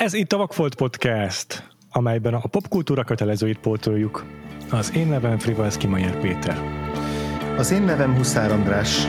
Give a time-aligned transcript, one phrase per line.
[0.00, 4.24] Ez itt a Vakfolt Podcast, amelyben a popkultúra kötelezőit pótoljuk.
[4.70, 6.62] Az én nevem Frivalszki Majer Péter.
[7.56, 9.06] Az én nevem Huszár András.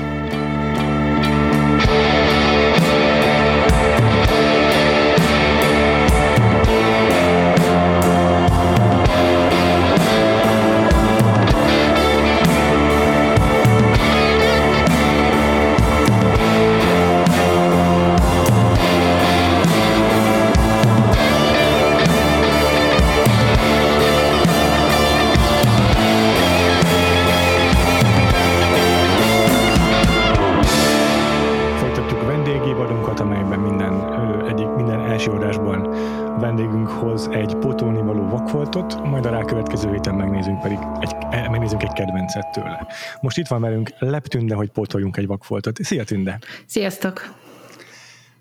[42.32, 42.88] Kedvencet tőle.
[43.22, 45.84] Most itt van velünk Lep Tünde, hogy pótoljunk egy vakfoltot.
[45.84, 46.40] Szia Tünde!
[46.66, 47.34] Sziasztok!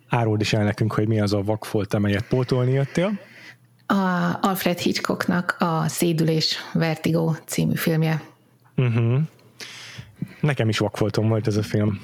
[0.09, 3.19] Áruld is el nekünk, hogy mi az a vakfolt, amelyet pótolni jöttél.
[3.87, 8.23] A Alfred Hitchcocknak a Szédülés Vertigo című filmje.
[8.77, 9.21] Uh-huh.
[10.41, 12.01] Nekem is vakfoltom volt ez a film.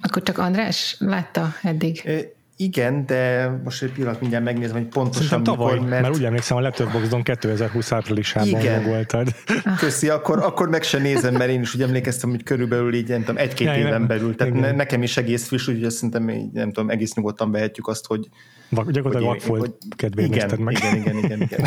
[0.00, 2.02] Akkor csak András látta eddig?
[2.04, 2.18] Ö,
[2.58, 6.02] Igen, de most egy pillanat mindjárt megnézem, hogy pontosan Szerintem tavaly, mikor, mert...
[6.02, 8.84] mert, úgy emlékszem, a Letterboxdon 2020 áprilisában Igen.
[8.84, 9.28] voltad.
[9.78, 13.20] köszi, akkor, akkor meg se nézem, mert én is úgy emlékeztem, hogy körülbelül így, nem
[13.20, 14.34] tudom, egy-két éven nem- belül.
[14.34, 18.06] Tehát ne, nekem is egész friss, úgyhogy szerintem, így, nem tudom, egész nyugodtan vehetjük azt,
[18.06, 18.28] hogy...
[18.68, 20.76] Vak, gyakorlatilag vakfolt igen, nézted meg.
[20.76, 21.66] igen, igen, igen, igen.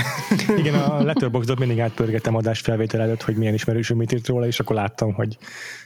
[0.58, 4.60] Igen, a Letterboxdon mindig átpörgetem adás felvétel előtt, hogy milyen ismerősű mit írt róla, és
[4.60, 5.38] akkor láttam, hogy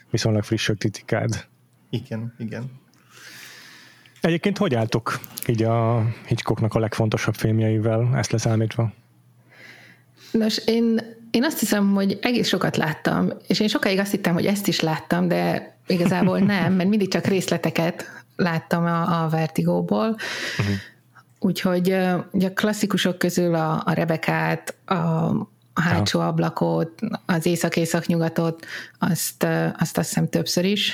[0.09, 1.45] viszonylag friss a kritikád.
[1.89, 2.81] igen, igen.
[4.23, 8.91] Egyébként hogy álltok így a Hitchcocknak a legfontosabb filmjeivel, ezt leszámítva?
[10.31, 14.45] Nos, én, én azt hiszem, hogy egész sokat láttam, és én sokáig azt hittem, hogy
[14.45, 20.07] ezt is láttam, de igazából nem, mert mindig csak részleteket láttam a, a Vertigóból.
[20.59, 20.75] Uh-huh.
[21.39, 21.95] Úgyhogy
[22.31, 24.93] ugye a klasszikusok közül a, a Rebekát, a,
[25.73, 28.65] a hátsó ablakot, az észak-észak-nyugatot,
[28.99, 29.43] azt,
[29.79, 30.93] azt azt hiszem többször is,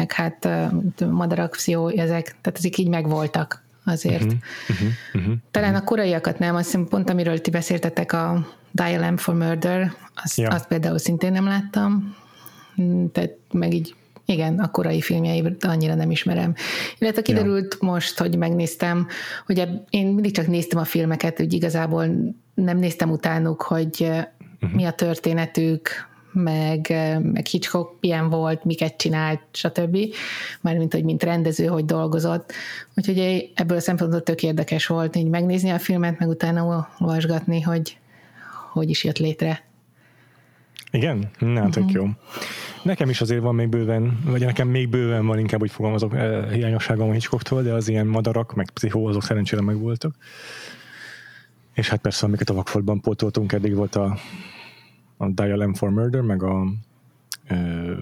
[0.00, 4.22] meg hát ö, madarakció, ezek, tehát ezek így megvoltak azért.
[4.22, 4.38] Uh-huh.
[4.68, 5.34] Uh-huh, uh-huh.
[5.50, 9.92] Talán a koraiakat nem, azt hiszem pont amiről ti beszéltetek, a Dial M for Murder,
[10.14, 10.48] azt, Ja.
[10.48, 12.16] azt például szintén nem láttam,
[12.82, 13.94] Mm, tehát meg így
[14.24, 16.54] igen, a korai filmjeit annyira nem ismerem.
[16.98, 17.88] Illetve kiderült ja.
[17.88, 19.06] most, hogy megnéztem,
[19.46, 22.06] hogy én mindig csak néztem a filmeket, hogy igazából
[22.54, 24.72] nem néztem utánuk, hogy uh-huh.
[24.72, 26.86] mi a történetük, meg,
[27.22, 29.98] meg Hitchcock milyen volt, miket csinált, stb.
[30.60, 32.52] Mármint, hogy mint rendező, hogy dolgozott.
[32.96, 37.98] Úgyhogy ebből a szempontból tök érdekes volt így megnézni a filmet, meg utána olvasgatni, hogy
[38.72, 39.64] hogy is jött létre.
[40.90, 41.30] Igen?
[41.38, 41.96] Na, tök Mhm.
[41.96, 42.06] jó.
[42.82, 46.50] Nekem is azért van még bőven, vagy nekem még bőven van, inkább úgy fogalmazok, eh,
[46.50, 50.14] hiányosságom a Hitchcocktól, de az ilyen madarak, meg pszichó, azok szerencsére meg voltak.
[51.74, 54.18] És hát persze, amiket a vakfoltban pótoltunk, eddig volt a,
[55.20, 56.66] a Dial M for Murder, meg a
[57.50, 57.98] uh,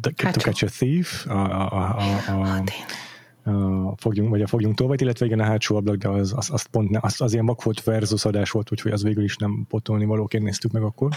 [0.00, 0.10] To.
[0.16, 1.96] Catch a Thief, a, a, a,
[2.28, 3.54] a, a, én.
[3.54, 6.62] a fogjunk, vagy a fogjunk tolvajt, illetve igen a hátsó ablak, de az, az, az
[6.62, 10.04] pont ne, az, az ilyen vakfolt versus adás volt, úgyhogy az végül is nem pótolni
[10.04, 11.10] valóként néztük meg akkor.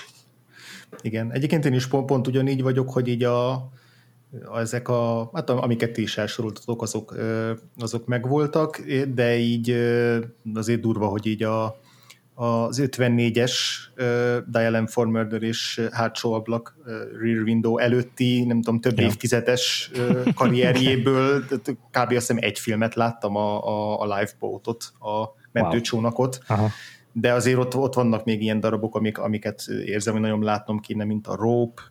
[1.02, 3.70] Igen, egyébként én is pont, pont ugyanígy vagyok, hogy így a,
[4.56, 7.16] ezek a, hát amiket ti is elsoroltatok, azok,
[7.78, 8.82] azok megvoltak,
[9.14, 9.70] de így
[10.54, 11.80] azért durva, hogy így a,
[12.40, 13.54] az 54-es
[13.98, 16.86] uh, Dial M for Murder és hátsó ablak uh,
[17.22, 19.06] Rear Window előtti, nem tudom, több Ja.
[19.06, 21.44] évtizedes uh, karrierjéből
[21.92, 21.96] kb.
[21.96, 26.70] azt hiszem egy filmet láttam, a, a, a Lifeboat-ot, a mentőcsónakot, Aha.
[27.12, 31.04] de azért ott, ott vannak még ilyen darabok, amik, amiket érzem, hogy nagyon látnom kéne,
[31.04, 31.82] mint a Rope,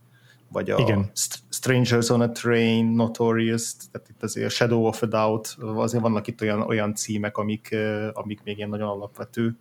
[0.52, 1.10] vagy a Igen.
[1.14, 6.02] St- Strangers on a Train, Notorious, tehát itt azért a Shadow of a Doubt, azért
[6.02, 7.76] vannak itt olyan, olyan címek, amik,
[8.12, 9.56] amik még ilyen nagyon alapvető.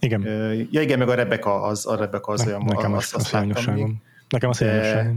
[0.00, 0.22] Igen.
[0.70, 3.64] Ja igen, meg a Rebecca az, a Rebecca az olyan, Nekem azt, az, azt az
[3.64, 4.02] láttam.
[4.28, 5.12] Nekem az De-.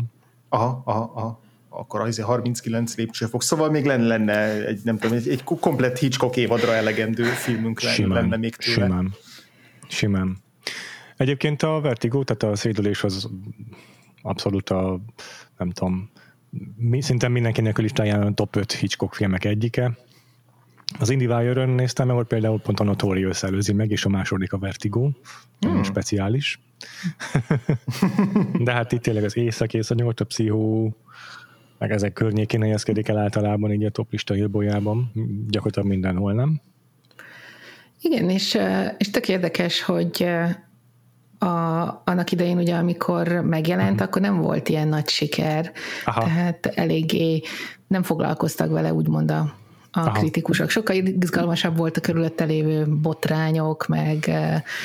[0.49, 1.39] Aha, aha, aha.
[1.69, 3.43] Akkor az 39 lépcsőfok.
[3.43, 7.95] Szóval még lenne, lenne egy, nem tudom, egy, egy komplet Hitchcock évadra elegendő filmünk lenne,
[7.95, 8.85] Simán, lenne még tőle.
[8.85, 9.13] simán.
[9.87, 10.37] Simán.
[11.17, 13.29] Egyébként a Vertigo, tehát a szédülés az
[14.21, 14.99] abszolút a,
[15.57, 16.09] nem tudom,
[16.75, 19.97] mi, szinte mindenkinek a listáján a top 5 Hitchcock filmek egyike.
[20.99, 24.57] Az Indie Wire-ön néztem, ahol például pont a Notorious előzi meg, és a második a
[24.57, 25.09] Vertigo.
[25.59, 25.83] Hmm.
[25.83, 26.59] speciális.
[28.65, 30.95] De hát itt tényleg az észak észak a pszichó,
[31.77, 35.11] meg ezek környékén helyezkedik el általában így a top lista hírbolyában,
[35.47, 36.61] gyakorlatilag mindenhol, nem?
[38.01, 38.57] Igen, és,
[38.97, 40.27] és tök érdekes, hogy
[41.39, 41.47] a,
[42.05, 44.07] annak idején ugye, amikor megjelent, uh-huh.
[44.07, 45.71] akkor nem volt ilyen nagy siker.
[46.05, 46.23] Aha.
[46.23, 47.41] Tehát eléggé
[47.87, 49.53] nem foglalkoztak vele úgymond a,
[49.91, 50.11] a Aha.
[50.11, 50.69] kritikusok.
[50.69, 54.25] Sokkal izgalmasabb volt a körülötte lévő botrányok, meg,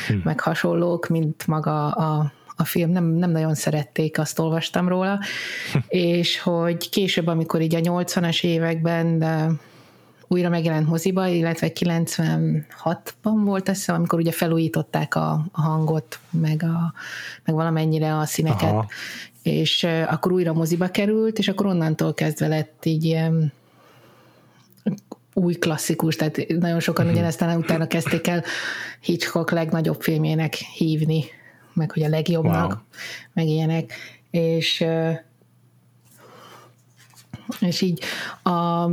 [0.07, 0.21] hmm.
[0.25, 5.21] meg hasonlók, mint maga a, a film, nem, nem nagyon szerették, azt olvastam róla,
[5.89, 9.25] és hogy később, amikor így a 80-as években
[10.29, 16.93] újra megjelent moziba, illetve 96-ban volt ez, amikor ugye felújították a, a hangot, meg, a,
[17.45, 18.87] meg valamennyire a színeket, Aha.
[19.43, 23.53] és akkor újra moziba került, és akkor onnantól kezdve lett így ilyen
[25.35, 27.19] új klasszikus, tehát nagyon sokan uh-huh.
[27.19, 28.45] ugyanezt utána kezdték el
[29.01, 31.25] Hitchcock legnagyobb filmjének hívni,
[31.73, 32.79] meg hogy a legjobbnak, wow.
[33.33, 33.93] meg ilyenek,
[34.31, 34.85] és
[37.61, 38.03] és így
[38.43, 38.85] a,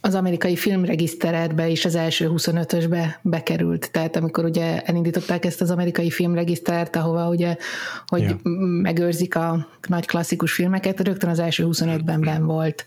[0.00, 3.90] az amerikai filmregiszteredbe is az első 25-ösbe bekerült.
[3.90, 7.56] Tehát amikor ugye elindították ezt az amerikai filmregisztert, ahova ugye,
[8.06, 8.50] hogy ja.
[8.82, 12.86] megőrzik a nagy klasszikus filmeket, rögtön az első 25-ben ben volt.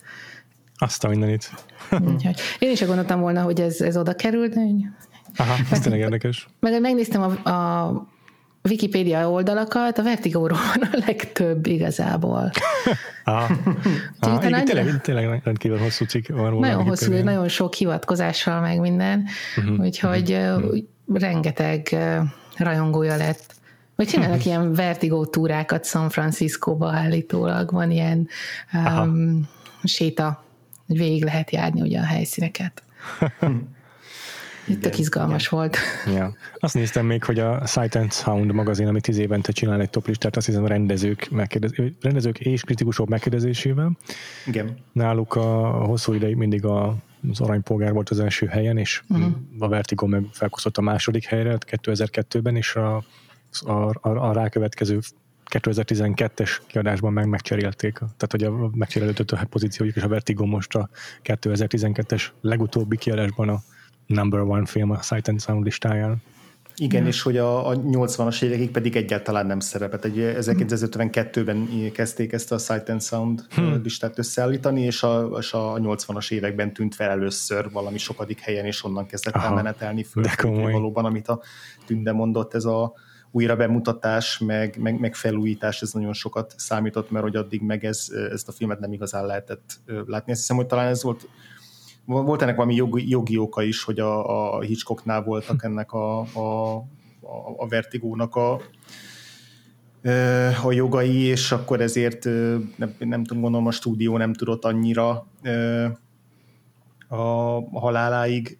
[0.81, 1.51] Azt a mindenit.
[1.91, 4.55] Úgyhogy én is gondoltam volna, hogy ez, ez oda került.
[5.35, 6.47] Aha, ez tényleg érdekes.
[6.59, 7.91] Meg megnéztem a, a
[8.69, 12.51] Wikipédia oldalakat, a Vertigóról van a legtöbb igazából.
[13.23, 13.51] ah,
[14.19, 16.53] ah, igen, tényleg, tényleg rendkívül hosszú cikk van.
[16.53, 19.25] Nagyon hosszú, nagyon sok hivatkozással meg minden,
[19.57, 20.77] uh-huh, úgyhogy uh-huh.
[21.13, 21.97] rengeteg
[22.57, 23.55] rajongója lett.
[23.95, 24.51] Vagy csinálnak uh-huh.
[24.51, 28.27] ilyen vertigó túrákat San Franciscóba állítólag, van ilyen
[28.73, 29.49] um,
[29.83, 30.43] séta,
[30.91, 32.83] hogy végig lehet járni ugye a helyszíneket.
[34.67, 35.59] Itt tök izgalmas igen.
[35.59, 35.77] volt.
[36.15, 36.35] Ja.
[36.59, 40.35] Azt néztem még, hogy a Sight and Sound magazin, ami tíz évente csinál egy toplistát,
[40.35, 41.71] azt hiszem a rendezők, megkérdez,
[42.01, 43.97] rendezők és kritikusok megkérdezésével.
[44.45, 44.77] Igen.
[44.91, 46.95] Náluk a hosszú ideig mindig a,
[47.31, 49.31] az aranypolgár volt az első helyen, és uh-huh.
[49.59, 53.03] a Vertigo meg felkozott a második helyre 2002-ben, és a,
[53.59, 54.99] a, a, a rákövetkező
[55.51, 57.93] 2012-es kiadásban meg megcserélték.
[57.93, 60.89] Tehát, hogy a megcserélődött a pozíciójuk, és a Vertigo most a
[61.23, 63.61] 2012-es legutóbbi kiadásban a
[64.05, 66.21] number one film a Sight and Sound listáján.
[66.75, 70.05] Igen, és hogy a, a 80-as évekig pedig egyáltalán nem szerepet.
[70.05, 73.81] Egy 1952-ben kezdték ezt a Sight and Sound hmm.
[73.83, 78.83] listát összeállítani, és a, és a 80-as években tűnt fel először valami sokadik helyen, és
[78.83, 80.23] onnan kezdett el menetelni föl.
[80.71, 81.41] Valóban, amit a
[81.85, 82.93] Tünde mondott, ez a
[83.31, 88.07] újra bemutatás, meg, meg, meg felújítás, ez nagyon sokat számított, mert hogy addig meg ez,
[88.31, 90.31] ezt a filmet nem igazán lehetett látni.
[90.31, 91.27] Azt hiszem, hogy talán ez volt
[92.05, 96.75] volt ennek valami jogi, jogi oka is, hogy a, a Hitchcocknál voltak ennek a, a,
[97.57, 98.61] a vertigónak a,
[100.63, 102.25] a jogai, és akkor ezért
[102.75, 105.27] nem, nem tudom, gondolom a stúdió nem tudott annyira
[107.07, 108.59] a haláláig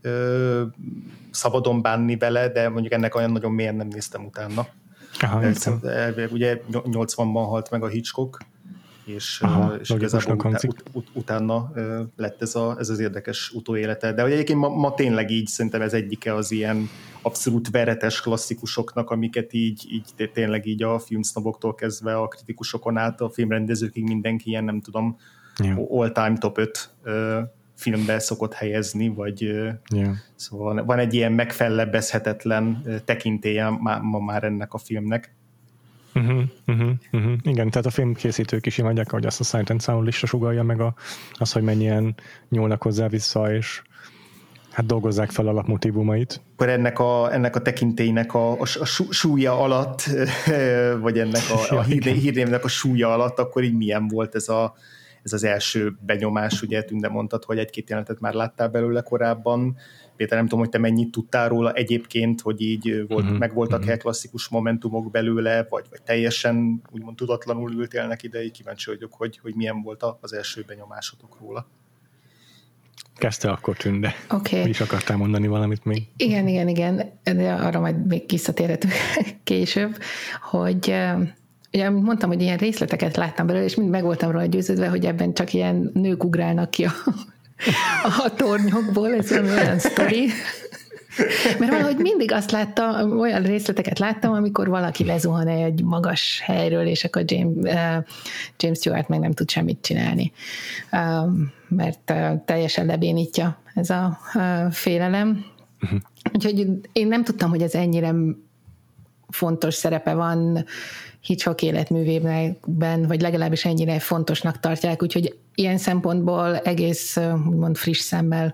[1.32, 4.68] szabadon bánni vele, de mondjuk ennek olyan nagyon mélyen nem néztem utána.
[5.20, 5.70] Aha, Ez,
[6.32, 8.38] ugye 80-ban halt meg a Hitchcock,
[9.06, 11.72] és, Aha, és igazából utá, ut, ut, utána
[12.16, 14.14] lett ez, a, ez az érdekes utóélete.
[14.14, 16.90] De egyébként ma, ma tényleg így szerintem ez egyike az ilyen
[17.22, 23.30] abszolút veretes klasszikusoknak, amiket így, így tényleg így a filmsznoboktól kezdve a kritikusokon át a
[23.30, 25.18] filmrendezőkig mindenki ilyen, nem tudom,
[25.64, 25.92] yeah.
[25.92, 26.90] all-time top 5
[27.82, 30.16] filmbe szokott helyezni, vagy yeah.
[30.36, 35.34] szóval van egy ilyen megfellebbezhetetlen tekintélye ma, ma már ennek a filmnek.
[36.16, 37.34] Uh-huh, uh-huh, uh-huh.
[37.44, 40.80] Igen, tehát a filmkészítők is imádják, hogy azt a Sight and Sound lista sugalja meg
[40.80, 40.94] a,
[41.34, 42.16] az, hogy mennyien
[42.50, 43.82] nyúlnak hozzá vissza, és
[44.72, 46.42] hát dolgozzák fel alapmotívumait.
[46.54, 50.10] Akkor ennek a, ennek a tekintélynek a, a, a súlya alatt,
[51.06, 54.76] vagy ennek a, a hírnévnek a súlya alatt, akkor így milyen volt ez, a,
[55.24, 59.78] ez az első benyomás, ugye Tünde mondtad, hogy egy-két jelenetet már láttál belőle korábban,
[60.16, 63.80] Péter, nem tudom, hogy te mennyit tudtál róla egyébként, hogy így volt, uh-huh, meg voltak
[63.80, 63.98] uh-huh.
[63.98, 69.40] klasszikus momentumok belőle, vagy, vagy teljesen úgymond tudatlanul ültél neki, de így kíváncsi vagyok, hogy,
[69.42, 71.68] hogy milyen volt az első benyomásotok róla.
[73.16, 74.14] Kezdte akkor tűnde.
[74.30, 74.58] Oké.
[74.58, 74.70] Okay.
[74.70, 76.08] is akartál mondani valamit még?
[76.18, 78.94] Igen, igen, igen, de arra majd még visszatérhetünk
[79.44, 79.98] később,
[80.50, 80.96] hogy
[81.74, 85.34] ugye mondtam, hogy ilyen részleteket láttam belőle, és mind meg voltam róla győződve, hogy ebben
[85.34, 86.92] csak ilyen nők ugrálnak ki a
[88.04, 90.28] a tornyokból, ez olyan sztori.
[91.60, 97.04] Mert valahogy mindig azt láttam, olyan részleteket láttam, amikor valaki lezuhan egy magas helyről, és
[97.04, 98.06] akkor James, uh,
[98.58, 100.32] James Stewart meg nem tud semmit csinálni.
[100.92, 105.46] Um, mert uh, teljesen lebénítja ez a uh, félelem.
[105.82, 106.00] Uh-huh.
[106.34, 108.14] Úgyhogy én nem tudtam, hogy ez ennyire
[109.30, 110.66] fontos szerepe van
[111.22, 112.58] Hitchcock életművében,
[113.08, 118.54] vagy legalábbis ennyire fontosnak tartják, úgyhogy ilyen szempontból egész úgymond friss szemmel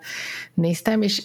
[0.54, 1.22] néztem, és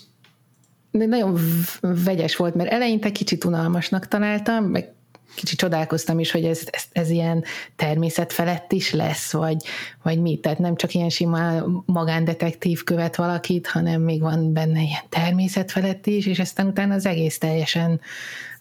[0.90, 1.38] nagyon
[1.80, 4.92] vegyes volt, mert eleinte kicsit unalmasnak találtam, meg
[5.34, 7.44] kicsit csodálkoztam is, hogy ez, ez, ez ilyen
[7.76, 9.56] természet felett is lesz, vagy,
[10.02, 15.02] vagy mi, tehát nem csak ilyen sima magándetektív követ valakit, hanem még van benne ilyen
[15.08, 18.00] természet felett is, és aztán utána az egész teljesen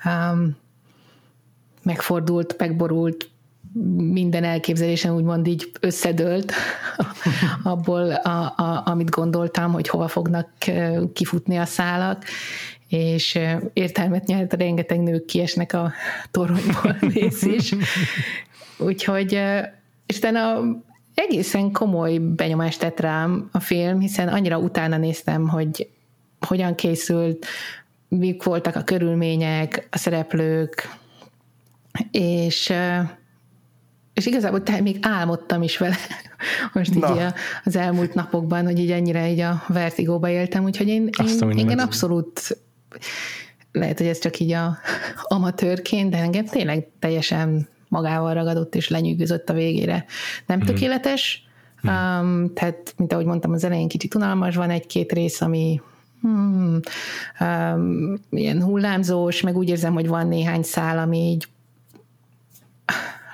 [0.05, 0.57] um,
[1.83, 3.29] megfordult, megborult,
[3.95, 6.53] minden elképzelésem úgymond így összedőlt
[7.63, 10.49] abból, a, a, amit gondoltam, hogy hova fognak
[11.13, 12.23] kifutni a szálak,
[12.87, 13.39] és
[13.73, 15.91] értelmet nyert, rengeteg nők kiesnek a
[16.31, 17.75] toronyból rész is.
[18.77, 19.39] Úgyhogy,
[20.05, 20.61] és a
[21.13, 25.89] egészen komoly benyomást tett rám a film, hiszen annyira utána néztem, hogy
[26.39, 27.45] hogyan készült,
[28.07, 30.99] mik voltak a körülmények, a szereplők,
[32.11, 32.73] és
[34.13, 35.95] és igazából te még álmodtam is vele
[36.73, 37.33] most így a,
[37.63, 41.09] az elmúlt napokban, hogy így ennyire így a vertigóba éltem, úgyhogy én,
[41.51, 42.57] én, én abszolút
[43.71, 44.77] lehet, hogy ez csak így a
[45.23, 50.05] amatőrként, de engem tényleg teljesen magával ragadott és lenyűgözött a végére.
[50.45, 50.65] Nem mm.
[50.65, 51.47] tökéletes,
[51.87, 51.89] mm.
[51.89, 55.81] Um, tehát, mint ahogy mondtam, az elején kicsit unalmas, van egy-két rész, ami
[56.21, 56.79] hmm,
[57.39, 61.47] um, ilyen hullámzós, meg úgy érzem, hogy van néhány szál, ami így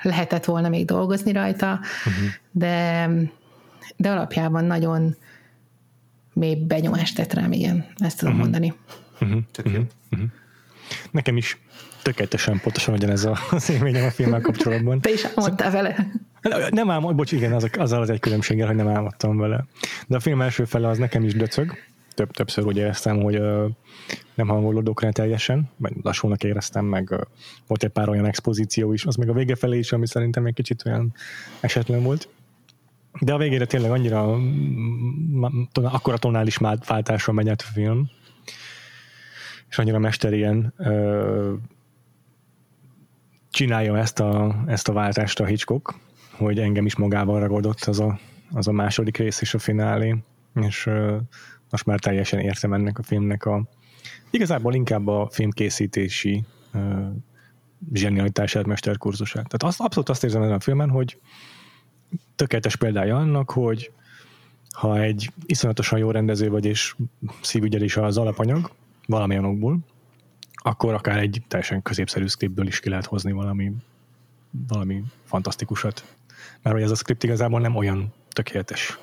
[0.01, 2.29] lehetett volna még dolgozni rajta, uh-huh.
[2.51, 3.09] de,
[3.95, 5.15] de alapjában nagyon
[6.33, 8.49] mély benyomást tett rám, igen, ezt tudom uh-huh.
[8.49, 8.73] mondani.
[9.21, 9.41] Uh-huh.
[9.65, 9.83] Uh-huh.
[10.11, 10.29] Uh-huh.
[11.11, 11.57] Nekem is
[12.01, 15.01] tökéletesen pontosan ugyanez a, az élményem a filmmel kapcsolatban.
[15.01, 16.07] Te is álmodtál vele?
[16.69, 19.65] Nem álmod, bocs, igen, az, azzal az egy különbséggel, hogy nem álmodtam vele.
[20.07, 21.73] De a film első fele az nekem is döcög.
[22.13, 23.69] Több, többször úgy éreztem, hogy uh,
[24.37, 27.27] nem hangolódok rá teljesen, vagy lassúnak éreztem, meg
[27.67, 30.53] volt egy pár olyan expozíció is, az meg a vége felé is, ami szerintem egy
[30.53, 31.13] kicsit olyan
[31.59, 32.27] esetlen volt.
[33.19, 34.39] De a végére tényleg annyira
[35.73, 38.09] akkora tonális váltásra megy át a film,
[39.69, 41.53] és annyira mesterien ö,
[43.49, 45.95] csinálja ezt a, ezt a váltást a Hitchcock,
[46.31, 48.19] hogy engem is magával ragadott az a,
[48.51, 50.15] az a második rész és a finálé,
[50.61, 51.17] és ö,
[51.69, 53.67] most már teljesen értem ennek a filmnek a
[54.29, 56.43] igazából inkább a filmkészítési
[56.73, 57.07] ö,
[57.93, 59.47] zsenialitását, mesterkurzusát.
[59.47, 61.19] Tehát azt, abszolút azt érzem ezen a filmen, hogy
[62.35, 63.91] tökéletes példája annak, hogy
[64.71, 66.95] ha egy iszonyatosan jó rendező vagy, és
[67.41, 68.71] szívügyelés az alapanyag,
[69.05, 69.77] valamilyen okból,
[70.53, 73.71] akkor akár egy teljesen középszerű scriptből is ki lehet hozni valami,
[74.67, 76.15] valami fantasztikusat.
[76.61, 78.97] Mert hogy ez a script igazából nem olyan tökéletes.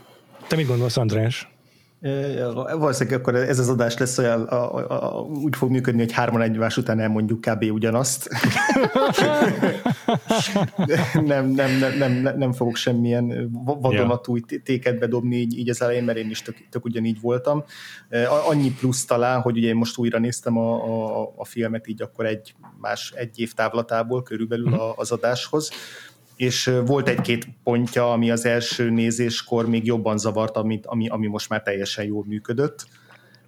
[0.49, 1.54] Te mit gondolsz, András?
[2.55, 6.41] Valószínűleg akkor ez az adás lesz olyan, a, a, a, úgy fog működni, hogy hárman
[6.41, 7.65] egymás után elmondjuk kb.
[7.73, 8.29] ugyanazt.
[11.25, 16.19] nem, nem, nem, nem, nem fogok semmilyen vadonatúj téket bedobni így, így az elején, mert
[16.19, 17.65] én is tök, tök ugyanígy voltam.
[18.49, 22.27] Annyi plusz talán, hogy ugye én most újra néztem a, a, a filmet, így akkor
[22.27, 24.81] egy más egy év távlatából körülbelül mhm.
[24.97, 25.71] az adáshoz
[26.37, 31.49] és volt egy-két pontja, ami az első nézéskor még jobban zavart, amit, ami, ami most
[31.49, 32.87] már teljesen jól működött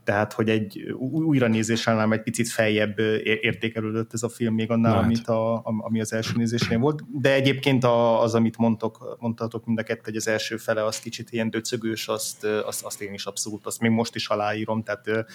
[0.07, 5.03] tehát hogy egy újranézéssel nem egy picit feljebb értékelődött ez a film még annál, hát.
[5.05, 7.85] amit a, ami az első nézésnél volt, de egyébként
[8.21, 12.09] az, amit mondtok, mondtatok mind a kettő, hogy az első fele az kicsit ilyen döcögős,
[12.09, 15.27] azt, azt, azt én is abszolút, azt még most is aláírom, tehát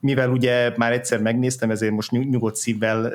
[0.00, 3.12] mivel ugye már egyszer megnéztem, ezért most nyugodt szívvel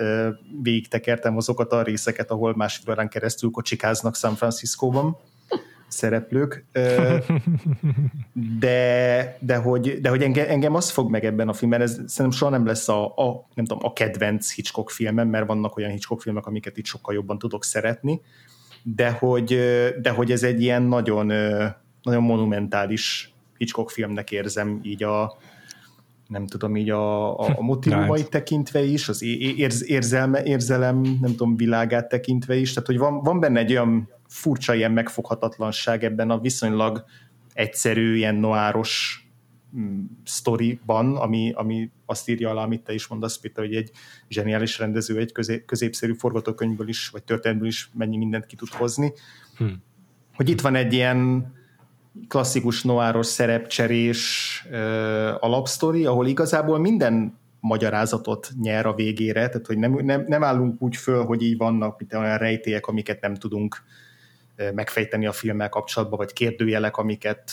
[0.61, 5.17] végig tekertem azokat a részeket, ahol másfél órán keresztül kocsikáznak San Franciscóban,
[5.91, 6.65] szereplők,
[8.59, 12.31] de, de hogy, de hogy engem, engem az fog meg ebben a filmben, ez szerintem
[12.31, 16.21] soha nem lesz a, a, nem tudom, a kedvenc Hitchcock filmem, mert vannak olyan Hitchcock
[16.21, 18.21] filmek, amiket itt sokkal jobban tudok szeretni,
[18.83, 19.59] de hogy,
[20.01, 21.25] de hogy ez egy ilyen nagyon,
[22.03, 25.37] nagyon monumentális Hitchcock filmnek érzem így a,
[26.31, 31.55] nem tudom, így a, a, a motivumait tekintve is, az érz, érzelme, érzelem, nem tudom,
[31.55, 36.39] világát tekintve is, tehát hogy van, van benne egy olyan furcsa ilyen megfoghatatlanság ebben a
[36.39, 37.05] viszonylag
[37.53, 39.25] egyszerű, ilyen noáros
[39.77, 43.91] mm, sztoriban, ami, ami azt írja alá, amit te is mondasz, Péter, hogy egy
[44.29, 49.13] zseniális rendező egy közé, középszerű forgatókönyvből is, vagy történetből is mennyi mindent ki tud hozni.
[49.57, 49.83] Hmm.
[50.35, 51.51] Hogy itt van egy ilyen
[52.27, 59.91] klasszikus noáros szerepcserés uh, alapsztori, ahol igazából minden magyarázatot nyer a végére, tehát hogy nem,
[59.91, 63.83] nem, nem állunk úgy föl, hogy így vannak mint olyan rejtélyek, amiket nem tudunk
[64.73, 67.51] megfejteni a filmmel kapcsolatban, vagy kérdőjelek, amiket,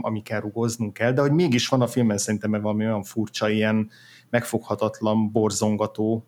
[0.00, 3.90] amikkel rugoznunk kell, de hogy mégis van a filmben szerintem valami olyan furcsa, ilyen
[4.30, 6.26] megfoghatatlan, borzongató,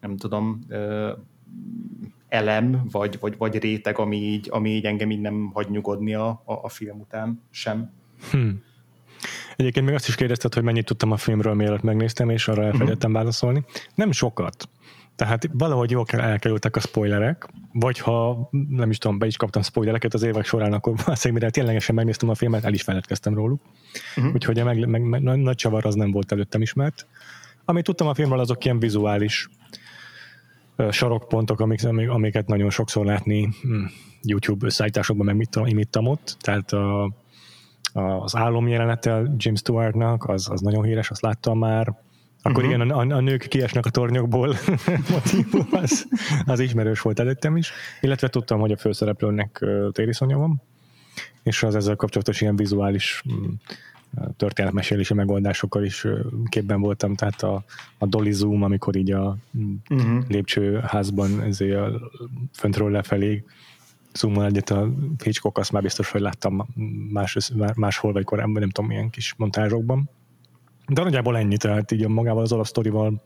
[0.00, 0.66] nem tudom,
[2.28, 6.28] elem, vagy, vagy, vagy réteg, ami így, ami így engem így nem hagy nyugodni a,
[6.28, 7.92] a, a film után sem.
[8.30, 8.62] Hmm.
[9.56, 13.10] Egyébként még azt is kérdezted, hogy mennyit tudtam a filmről, mielőtt megnéztem, és arra elfelejtettem
[13.10, 13.12] uh-huh.
[13.12, 13.64] válaszolni.
[13.94, 14.68] Nem sokat
[15.16, 20.14] Tehát valahogy jól elkerültek a spoilerek, vagy ha nem is tudom, be is kaptam spoilereket
[20.14, 23.60] az évek során, akkor valószínűleg mire ténylegesen megnéztem a filmet, el is feledkeztem róluk.
[24.16, 24.34] Uh-huh.
[24.34, 27.06] Úgyhogy a meg, meg, meg, nagy csavar az nem volt előttem ismert.
[27.64, 29.48] Amit tudtam a filmről, azok ilyen vizuális
[30.90, 33.84] sarokpontok, amik, amiket nagyon sokszor látni hm,
[34.22, 36.36] YouTube összeállításokban, meg mit imittam ott.
[36.40, 37.02] Tehát a,
[37.92, 41.94] a, az álomjelenettel James Stewartnak, az, az nagyon híres, azt láttam már
[42.42, 42.84] akkor uh-huh.
[42.84, 44.56] igen, a, a nők kiesnek a tornyokból
[45.10, 46.06] motivum, az,
[46.44, 50.62] az ismerős volt előttem is, illetve tudtam, hogy a főszereplőnek tériszonya van,
[51.42, 53.44] és az ezzel kapcsolatos ilyen vizuális mm,
[54.36, 56.06] történetmesélési megoldásokkal is
[56.48, 57.64] képben voltam, tehát a,
[57.98, 59.36] a dolly zoom, amikor így a
[59.88, 60.24] uh-huh.
[60.28, 62.10] lépcsőházban ezért a
[62.52, 63.44] föntről lefelé
[64.14, 66.66] zoomol egyet a Hitchcock, azt már biztos, hogy láttam
[67.12, 67.38] más,
[67.74, 70.10] máshol, vagy korábban, nem tudom, milyen kis montázsokban.
[70.88, 73.22] De nagyjából ennyi, tehát így magával az alapsztorival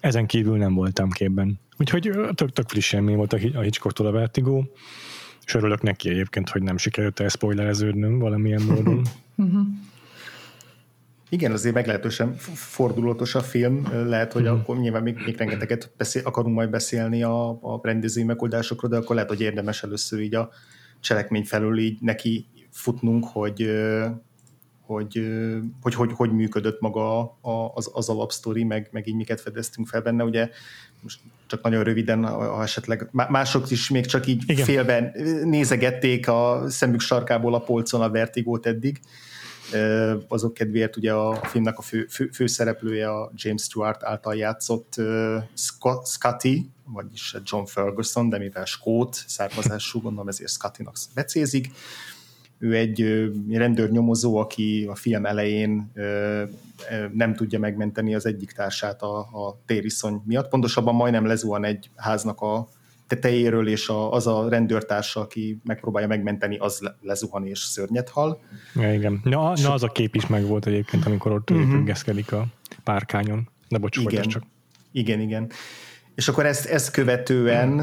[0.00, 1.60] ezen kívül nem voltam képben.
[1.78, 4.64] Úgyhogy tök, tök friss élmény volt a Hitchcocktól a Vertigo,
[5.44, 9.02] és örülök neki egyébként, hogy nem sikerült el spoilereződnöm valamilyen módon.
[11.28, 11.40] Mhm.
[11.40, 14.58] Igen, azért meglehetősen fordulatos a film, lehet, hogy hmm.
[14.58, 19.14] akkor nyilván még, még rengeteget beszél, akarunk majd beszélni a, a rendezői megoldásokról, de akkor
[19.14, 20.50] lehet, hogy érdemes először így a
[21.00, 23.70] cselekmény felül így neki futnunk, hogy
[24.80, 25.26] hogy
[25.80, 30.00] hogy, hogy, hogy működött maga a, az, az alapsztori, meg, meg így miket fedeztünk fel
[30.00, 30.24] benne.
[30.24, 30.48] Ugye
[31.00, 34.64] most csak nagyon röviden, ha esetleg mások is még csak így Igen.
[34.64, 35.12] félben
[35.44, 39.00] nézegették a szemük sarkából a polcon a vertigót eddig.
[40.28, 44.94] Azok kedvéért ugye a filmnek a fő, fő, főszereplője a James Stewart által játszott
[46.04, 51.70] Scotty, vagyis John Ferguson, de mivel skót származású, gondolom ezért Scotty-nak becézik
[52.58, 55.92] ő egy rendőrnyomozó, aki a film elején
[57.12, 60.48] nem tudja megmenteni az egyik társát a, a tériszony miatt.
[60.48, 62.68] Pontosabban majdnem lezuhan egy háznak a
[63.08, 68.40] tetejéről, és a, az a rendőrtársa, aki megpróbálja megmenteni, az lezuhan és szörnyet hal.
[68.74, 69.20] Ja, igen.
[69.24, 72.40] Na, na az a kép is megvolt egyébként, amikor ott uh-huh.
[72.40, 72.46] a
[72.84, 73.48] párkányon.
[73.68, 74.22] De bocs, igen.
[74.22, 74.42] csak.
[74.92, 75.50] Igen, igen.
[76.14, 77.78] És akkor ezt, ezt követően,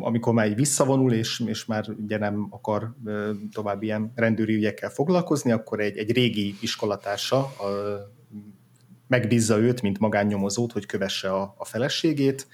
[0.00, 2.94] amikor már így visszavonul, és, és már ugye nem akar
[3.52, 7.52] tovább ilyen rendőri ügyekkel foglalkozni, akkor egy, egy régi iskolatársa
[9.06, 12.46] megbízza őt, mint magánnyomozót, hogy kövesse a, a feleségét,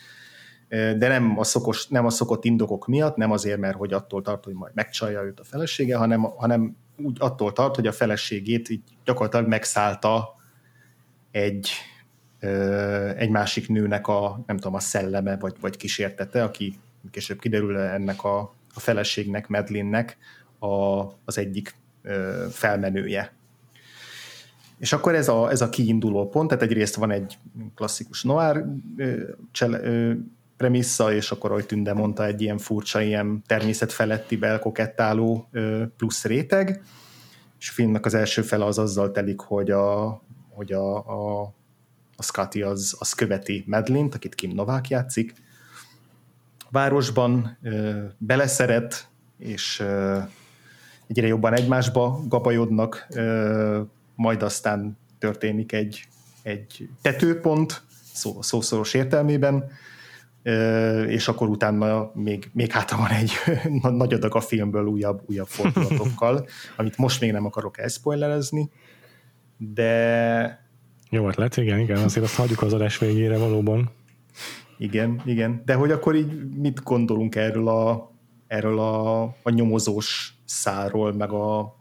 [0.68, 4.44] de nem a, szokos, nem a szokott indokok miatt, nem azért, mert hogy attól tart,
[4.44, 8.82] hogy majd megcsalja őt a felesége, hanem, hanem úgy attól tart, hogy a feleségét így
[9.04, 10.34] gyakorlatilag megszállta
[11.30, 11.70] egy,
[13.16, 16.78] egy másik nőnek a, nem tudom, a szelleme, vagy, vagy kísértete, aki
[17.10, 18.38] később kiderül ennek a,
[18.74, 20.16] a feleségnek, Medlinnek
[20.58, 20.66] a,
[21.24, 21.74] az egyik
[22.50, 23.32] felmenője.
[24.78, 27.38] És akkor ez a, ez a kiinduló pont, tehát egyrészt van egy
[27.74, 28.64] klasszikus noir
[28.96, 30.12] ö,
[30.56, 35.48] premissza, és akkor, ahogy Tünde mondta, egy ilyen furcsa, ilyen természetfeletti belkokettáló
[35.96, 36.82] plusz réteg,
[37.58, 41.52] és a filmnek az első fele az azzal telik, hogy a, hogy a, a
[42.16, 45.34] a Scotty az, az követi Medlint, akit Kim Novák játszik.
[46.70, 50.18] Városban ö, beleszeret, és ö,
[51.06, 53.80] egyre jobban egymásba gabajodnak, ö,
[54.14, 56.08] majd aztán történik egy,
[56.42, 59.70] egy tetőpont, szó, szószoros értelmében,
[61.08, 63.32] és akkor utána még, még hátra van egy
[63.98, 68.70] nagy adag a filmből újabb, újabb fordulatokkal, amit most még nem akarok elszpoilerezni,
[69.56, 70.62] de
[71.10, 73.90] jó ötlet, igen, igen, azért azt hagyjuk az adás végére valóban.
[74.78, 75.62] Igen, igen.
[75.64, 78.12] De hogy akkor így mit gondolunk erről a,
[78.46, 81.76] erről a, a nyomozós száról, meg a,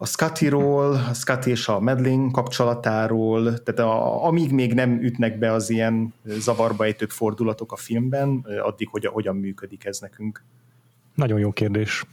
[0.00, 5.52] a Scotty-ról, a Scotty és a Medlin kapcsolatáról, tehát a, amíg még nem ütnek be
[5.52, 10.44] az ilyen zavarba ejtőbb fordulatok a filmben, addig hogy, hogyan működik ez nekünk?
[11.14, 12.04] Nagyon jó kérdés.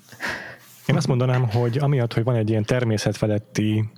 [0.88, 3.90] Én azt mondanám, hogy amiatt, hogy van egy ilyen természetfeletti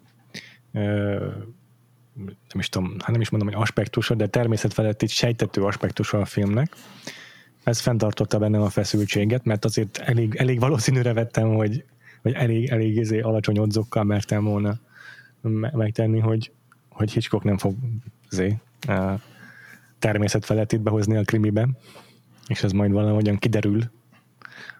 [2.23, 6.75] nem is tudom, hát nem is mondom, hogy aspektusa, de természetfeletti sejtető aspektusa a filmnek.
[7.63, 11.83] Ez fenntartotta bennem a feszültséget, mert azért elég, elég valószínűre vettem, hogy,
[12.27, 14.79] hogy elég, elég izé alacsony odzokkal mertem volna
[15.71, 16.51] megtenni, hogy,
[16.89, 17.75] hogy Hitchcock nem fog
[18.29, 18.57] zé,
[19.99, 21.69] természetfelettit behozni a krimibe,
[22.47, 23.81] és ez majd valahogyan kiderül,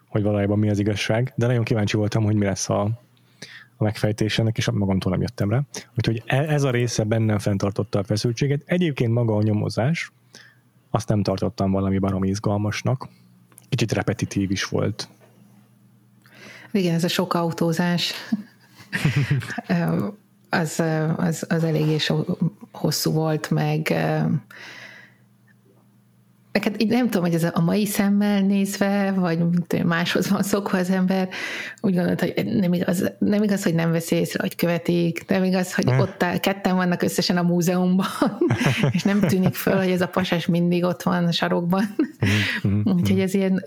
[0.08, 2.82] hogy valójában mi az igazság, de nagyon kíváncsi voltam, hogy mi lesz a,
[3.76, 5.62] a megfejtésének, és magamtól nem jöttem rá.
[5.96, 8.62] Úgyhogy e- ez a része bennem fenntartotta a feszültséget.
[8.64, 10.12] Egyébként maga a nyomozás,
[10.90, 13.08] azt nem tartottam valami baromi izgalmasnak.
[13.68, 15.08] Kicsit repetitív is volt.
[16.72, 18.12] Igen, ez a sok autózás.
[20.50, 20.82] az,
[21.16, 22.24] az, az eléggé so,
[22.72, 23.94] hosszú volt, meg
[26.58, 29.38] neked így nem tudom, hogy ez a mai szemmel nézve, vagy
[29.84, 31.28] máshoz van szokva az ember,
[31.80, 35.74] úgy gondolod, hogy nem igaz, nem igaz, hogy nem veszi észre, hogy követik, nem igaz,
[35.74, 35.98] hogy hm.
[35.98, 38.06] ott áll, ketten vannak összesen a múzeumban,
[38.96, 41.84] és nem tűnik föl, hogy ez a pasás mindig ott van a sarokban.
[42.60, 43.64] Hm, hm, Úgyhogy ez ilyen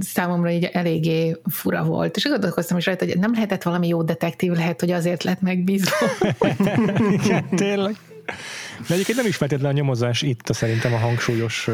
[0.00, 2.16] számomra így eléggé fura volt.
[2.16, 5.96] És gondolkoztam is rajta, hogy nem lehetett valami jó detektív, lehet, hogy azért lett megbízva.
[7.24, 7.96] Igen, tényleg.
[8.88, 11.68] De egyébként nem is feltétlenül a nyomozás itt a szerintem a hangsúlyos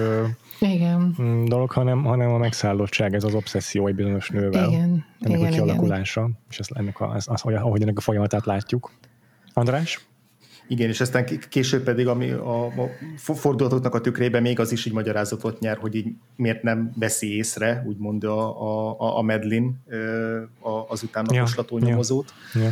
[0.68, 1.16] igen.
[1.22, 4.68] Mm, dolog, hanem, hanem a megszállottság, ez az obszesszió egy bizonyos nővel.
[4.68, 5.04] Igen.
[5.20, 6.38] Ennek igen, a kialakulása, igen.
[6.50, 8.90] és ezt, ennek a, az, az, ahogy ennek a folyamatát látjuk.
[9.52, 10.06] András?
[10.68, 14.92] Igen, és aztán később pedig ami a, a fordulatoknak a tükrében még az is így
[14.92, 18.60] magyarázatot nyer, hogy így miért nem veszi észre, úgymond a,
[19.00, 19.82] a, a Medlin
[20.88, 22.34] az utánlaposlató ja, nyomozót.
[22.54, 22.70] Ja, ja.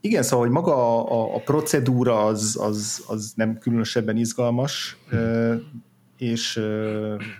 [0.00, 4.96] Igen, szóval, hogy maga a, a procedúra az, az, az nem különösebben izgalmas,
[6.16, 6.60] és,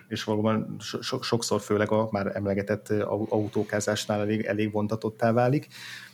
[0.08, 2.90] és valóban so, sokszor főleg a már emlegetett
[3.28, 5.68] autókázásnál elég, elég vontatottá válik.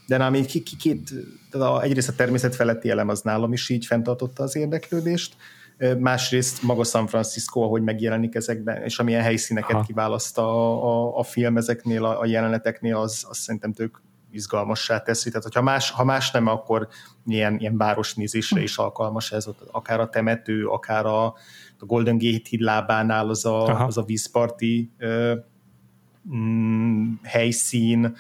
[0.06, 1.10] De nálam így két,
[1.50, 5.36] a, egyrészt a természet feletti elem az nálam is így fenntartotta az érdeklődést,
[5.98, 9.82] másrészt maga San Francisco, ahogy megjelenik ezekben, és amilyen helyszíneket ha.
[9.82, 15.28] kiválaszt a, a, a film ezeknél, a, a jeleneteknél, az, az szerintem tök izgalmassá teszi.
[15.28, 16.88] Tehát, hogyha más, ha más nem, akkor
[17.26, 21.34] ilyen, ilyen városnézésre is alkalmas ez, akár a temető, akár a,
[21.82, 25.34] a Golden Gate híd lábánál az a, az a vízparti ö,
[26.34, 28.16] mm, helyszín,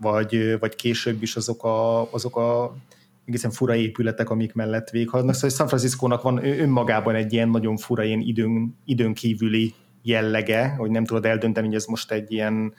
[0.00, 2.76] vagy, vagy később is azok a, azok a
[3.24, 5.34] egészen fura épületek, amik mellett véghaladnak.
[5.34, 10.90] Szóval San Francisco-nak van önmagában egy ilyen nagyon fura ilyen időn, időn kívüli jellege, hogy
[10.90, 12.74] nem tudod eldönteni, hogy ez most egy ilyen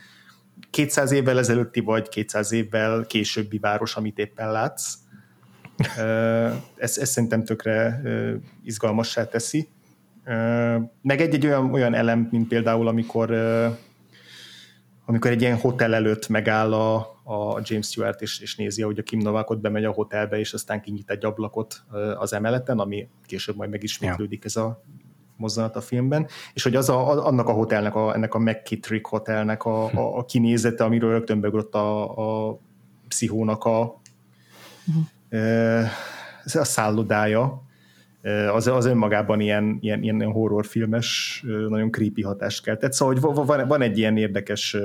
[0.69, 4.93] 200 évvel ezelőtti vagy 200 évvel későbbi város, amit éppen látsz.
[6.77, 8.01] Ez, ez szerintem tökre
[8.63, 9.67] izgalmassá teszi.
[11.01, 13.31] Meg egy-egy olyan, olyan elem, mint például, amikor
[15.05, 19.03] amikor egy ilyen hotel előtt megáll a, a James Stewart, és, és nézi, hogy a
[19.03, 21.83] Kim Novak ott bemegy a hotelbe, és aztán kinyit egy ablakot
[22.17, 24.83] az emeleten, ami később majd megismétlődik ez a
[25.35, 29.63] mozzanat a filmben, és hogy az a, annak a hotelnek, a, ennek a McKittrick hotelnek
[29.63, 32.59] a, a, a kinézete, amiről rögtön beugrott a, a
[33.07, 34.01] pszichónak a,
[34.87, 35.89] uh-huh.
[36.43, 37.68] a szállodája,
[38.53, 42.93] az, az önmagában ilyen, ilyen, ilyen horrorfilmes, nagyon creepy hatást keltett.
[42.93, 44.77] Szóval hogy van, van egy ilyen érdekes,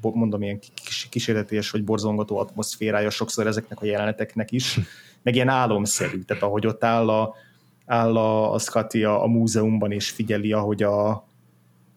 [0.00, 0.58] mondom, ilyen
[1.10, 4.78] kísérletés vagy borzongató atmoszférája sokszor ezeknek a jeleneteknek is,
[5.22, 7.34] meg ilyen álomszerű, tehát ahogy ott áll a,
[7.86, 11.26] áll a, a Scotty a, a múzeumban, és figyeli, ahogy a,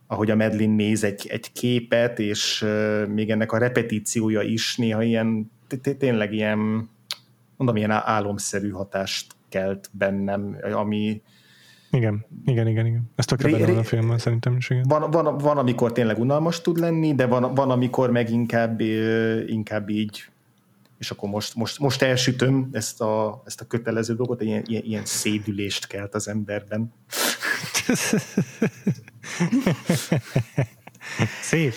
[0.08, 2.66] ahogy a Medlin néz egy, egy képet, és
[3.08, 5.52] még ennek a repetíciója is néha ilyen,
[5.98, 6.90] tényleg ilyen,
[7.58, 11.22] mondom, ilyen álomszerű hatást kelt bennem, ami,
[11.92, 13.12] igen, igen, igen, igen.
[13.16, 14.84] Ez tökre benne van a filmben, szerintem is, igen.
[14.88, 18.80] Van, van, van, amikor tényleg unalmas tud lenni, de van, van amikor meg inkább,
[19.48, 20.26] inkább így
[20.98, 25.06] és akkor most, most, most elsütöm ezt a, ezt a kötelező dolgot, ilyen, ilyen, ilyen
[25.06, 26.94] szédülést kelt az emberben.
[31.42, 31.74] Szép.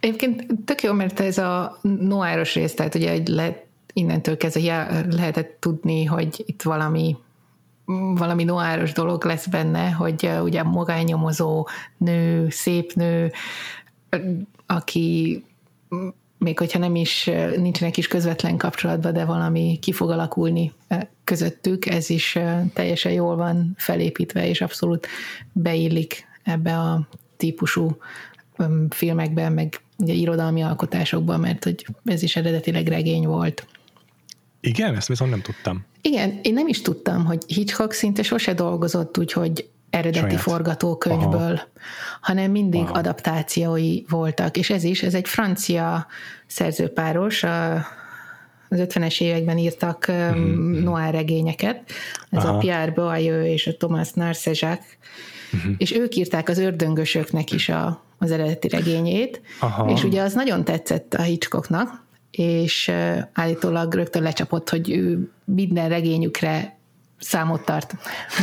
[0.00, 5.56] Egyébként tök jó, mert ez a noáros rész, tehát ugye egy le, innentől kezdve lehetett
[5.60, 7.16] tudni, hogy itt valami
[8.14, 13.32] valami noáros dolog lesz benne, hogy ugye magányomozó nő, szép nő,
[14.66, 15.44] aki
[16.38, 20.72] még hogyha nem is nincsenek is közvetlen kapcsolatban, de valami ki fog alakulni
[21.24, 22.38] közöttük, ez is
[22.72, 25.06] teljesen jól van felépítve, és abszolút
[25.52, 27.96] beillik ebbe a típusú
[28.88, 33.66] filmekben, meg ugye irodalmi alkotásokban, mert hogy ez is eredetileg regény volt.
[34.60, 35.84] Igen, ezt viszont nem tudtam.
[36.00, 40.40] Igen, én nem is tudtam, hogy Hitchcock szinte sose dolgozott úgy, hogy eredeti Saját.
[40.40, 41.68] forgatókönyvből, Aha.
[42.20, 42.92] hanem mindig Aha.
[42.92, 46.06] adaptációi voltak, és ez is, ez egy francia
[46.46, 47.74] szerzőpáros, a,
[48.68, 50.82] az 50-es években írtak mm-hmm.
[50.82, 51.82] noir regényeket,
[52.30, 52.54] ez Aha.
[52.54, 54.84] a Pierre Boileau és a Thomas Narcejac,
[55.52, 55.72] uh-huh.
[55.78, 59.90] és ők írták az ördöngösöknek is a, az eredeti regényét, Aha.
[59.90, 62.08] és ugye az nagyon tetszett a Hitchcocknak,
[62.40, 62.92] és
[63.32, 66.78] állítólag rögtön lecsapott, hogy ő minden regényükre
[67.18, 67.94] számot tart,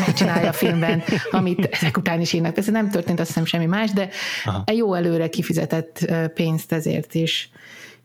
[0.05, 2.53] megcsinálja a filmben, amit ezek után is írnak.
[2.53, 4.09] Persze nem történt azt hiszem semmi más, de
[4.45, 4.63] Aha.
[4.71, 7.49] jó előre kifizetett pénzt ezért is.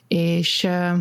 [0.08, 0.98] És uh,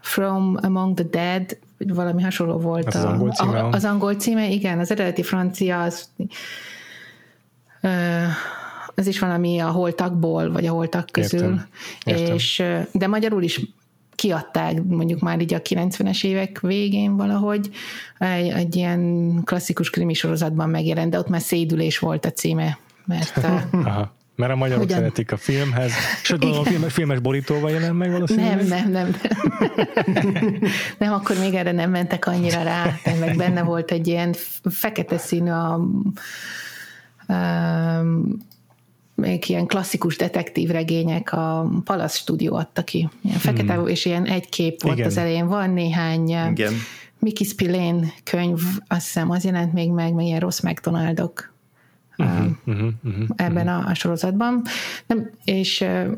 [0.00, 2.86] From Among the Dead, vagy valami hasonló volt.
[2.86, 6.08] Az, a, az, angol címe, a, az angol címe, igen, az eredeti francia az,
[7.82, 7.90] uh,
[8.94, 11.40] az is valami a holtakból, vagy a holtak közül.
[11.40, 11.66] Értem.
[12.04, 12.34] Értem.
[12.34, 13.60] És, de magyarul is
[14.14, 17.70] kiadták mondjuk már így a 90-es évek végén valahogy,
[18.18, 23.36] egy, egy ilyen klasszikus krimi sorozatban megjelent, de ott már szédülés volt a címe, mert
[23.72, 24.12] Aha.
[24.36, 24.98] Mert a magyarok Ugyan...
[24.98, 25.92] szeretik a filmhez.
[26.22, 28.66] Sőt, a filmes, filmes borítóval jelen meg valószínűleg?
[28.66, 29.16] Nem, nem, nem.
[30.14, 30.58] Nem.
[30.98, 32.94] nem, akkor még erre nem mentek annyira rá.
[33.20, 35.72] Meg benne volt egy ilyen fekete színű a,
[37.32, 38.00] a
[39.14, 43.08] még ilyen klasszikus detektív regények a Palace Studio adta ki.
[43.22, 43.86] Ilyen fekete, hmm.
[43.86, 45.06] és ilyen egy kép volt Igen.
[45.06, 45.46] az elején.
[45.46, 46.72] Van néhány Igen.
[47.18, 51.54] Mickey Spillane könyv, azt hiszem, az jelent még meg, meg ilyen rossz McDonaldok
[52.16, 54.62] uh-huh, uh-huh, uh-huh, ebben a, a sorozatban.
[55.06, 56.10] Nem, és uh,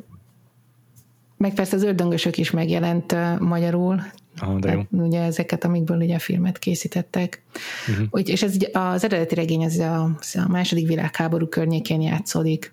[1.37, 4.03] meg persze az ördöngösök is megjelent uh, magyarul,
[4.39, 4.79] Ah, de jó.
[4.79, 7.43] Hát, ugye ezeket, amikből ugye a filmet készítettek.
[7.89, 8.07] Uh-huh.
[8.11, 10.03] Úgy, és ez az eredeti regény az a,
[10.35, 12.73] a második világháború környékén játszódik,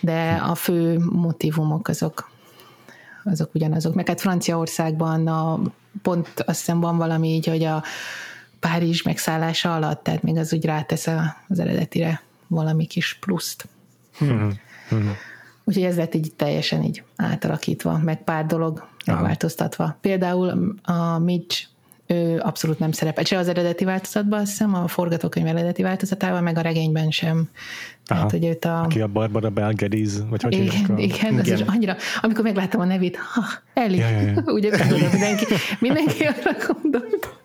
[0.00, 2.32] de a fő motivumok azok
[3.24, 3.94] azok ugyanazok.
[3.94, 5.60] Meg hát Franciaországban a,
[6.02, 7.82] pont azt hiszem van valami így, hogy a
[8.60, 11.06] Párizs megszállása alatt, tehát még az úgy rátesz
[11.48, 13.68] az eredetire valami kis pluszt.
[14.20, 14.52] Uh-huh.
[14.90, 15.10] Uh-huh.
[15.64, 19.96] Úgyhogy ez lett így teljesen így átalakítva, meg pár dolog megváltoztatva.
[20.00, 21.66] Például a Mitch
[22.06, 23.24] ő abszolút nem szerepel.
[23.24, 27.48] Se az eredeti változatban, azt hiszem, a forgatókönyv eredeti változatával, meg a regényben sem.
[28.06, 28.82] Tehát, hogy őt a...
[28.82, 30.98] Aki a Barbara Belgediz, vagy hogy igen, a...
[30.98, 31.58] igen, az igen.
[31.58, 33.42] is annyira, amikor megláttam a nevét, ha,
[33.74, 34.42] Eli, ja, ja, ja.
[34.52, 35.44] ugye tudod, mindenki,
[35.80, 37.36] mindenki arra gondolt.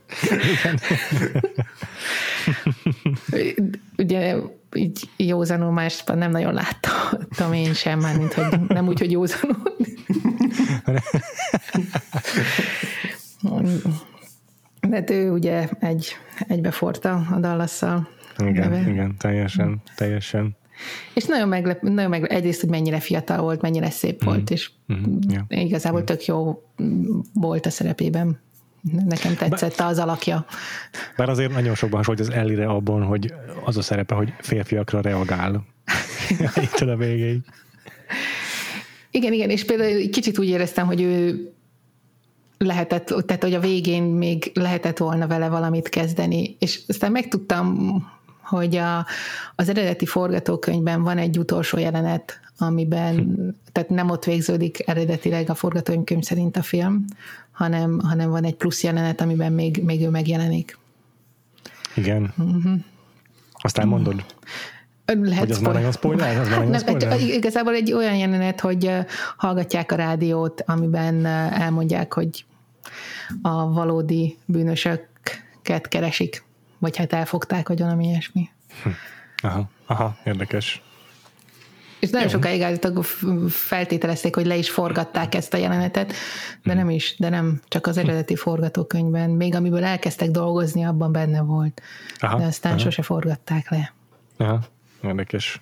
[3.98, 4.36] ugye
[4.76, 9.76] így józanul másban nem nagyon láttam én sem, már mint hogy nem úgy, hogy józanul.
[14.90, 16.08] De hát ő ugye egy,
[16.48, 18.10] egybeforta a Dallasszal.
[18.38, 18.90] Igen, neve.
[18.92, 20.58] igen, teljesen, teljesen.
[21.14, 24.28] És nagyon meglep, nagyon meglep, egyrészt, hogy mennyire fiatal volt, mennyire szép mm.
[24.28, 25.18] volt, és mm.
[25.30, 25.46] yeah.
[25.48, 26.64] igazából tök jó
[27.34, 28.40] volt a szerepében.
[28.82, 30.46] Nekem tetszett Bár, az alakja.
[31.18, 35.66] Bár azért nagyon sokban hasonlít az Ellire abban, hogy az a szerepe, hogy férfiakra reagál.
[36.64, 37.40] Itt a végéig.
[39.12, 41.48] Igen, igen, és például kicsit úgy éreztem, hogy ő
[42.58, 47.90] lehetett, tehát hogy a végén még lehetett volna vele valamit kezdeni, és aztán megtudtam,
[48.42, 49.06] hogy a,
[49.56, 53.50] az eredeti forgatókönyvben van egy utolsó jelenet, amiben, hm.
[53.72, 57.06] tehát nem ott végződik eredetileg a forgatókönyv szerint a film,
[57.52, 60.78] hanem, hanem van egy plusz jelenet, amiben még, még ő megjelenik.
[61.96, 62.34] Igen.
[62.38, 62.80] Uh-huh.
[63.52, 64.26] Aztán mondod.
[65.06, 66.40] Lehet hogy az már nagyon spoiler?
[66.40, 67.20] Az már nem, spoiler?
[67.20, 68.92] Igazából egy olyan jelenet, hogy
[69.38, 72.46] hallgatják a rádiót, amiben elmondják, hogy
[73.42, 76.44] a valódi bűnösöket keresik,
[76.78, 78.50] vagy hát elfogták, vagy valami ilyesmi.
[78.84, 78.90] Hm.
[79.42, 80.82] Aha, aha, érdekes.
[82.00, 82.34] És nagyon Jó.
[82.34, 83.04] sokáig állítólag
[83.50, 86.14] feltételezték, hogy le is forgatták ezt a jelenetet,
[86.64, 89.30] de nem is, de nem, csak az eredeti forgatókönyvben.
[89.30, 91.82] Még amiből elkezdtek dolgozni, abban benne volt.
[92.20, 92.82] Aha, de aztán aha.
[92.82, 93.94] sose forgatták le.
[94.38, 94.60] Aha,
[95.04, 95.62] érdekes.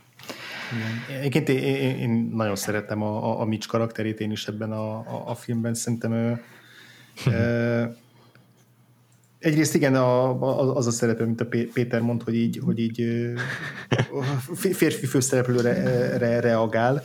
[1.19, 4.97] Egyébként én, én, én nagyon szeretem a, a, a Mitch karakterét én is ebben a,
[4.97, 5.73] a, a filmben.
[5.73, 6.43] Szerintem ő,
[9.39, 13.06] Egyrészt igen, a, az a szerepe, mint a Péter mond, hogy így, hogy így
[14.54, 15.73] férfi főszereplőre
[16.17, 17.04] re, reagál,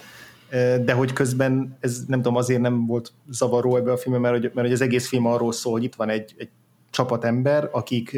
[0.84, 4.54] de hogy közben ez nem tudom, azért nem volt zavaró ebbe a filmben, mert, mert,
[4.54, 6.48] mert az egész film arról szól, hogy itt van egy, egy
[6.90, 8.16] csapat ember, akik,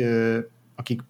[0.74, 1.02] akik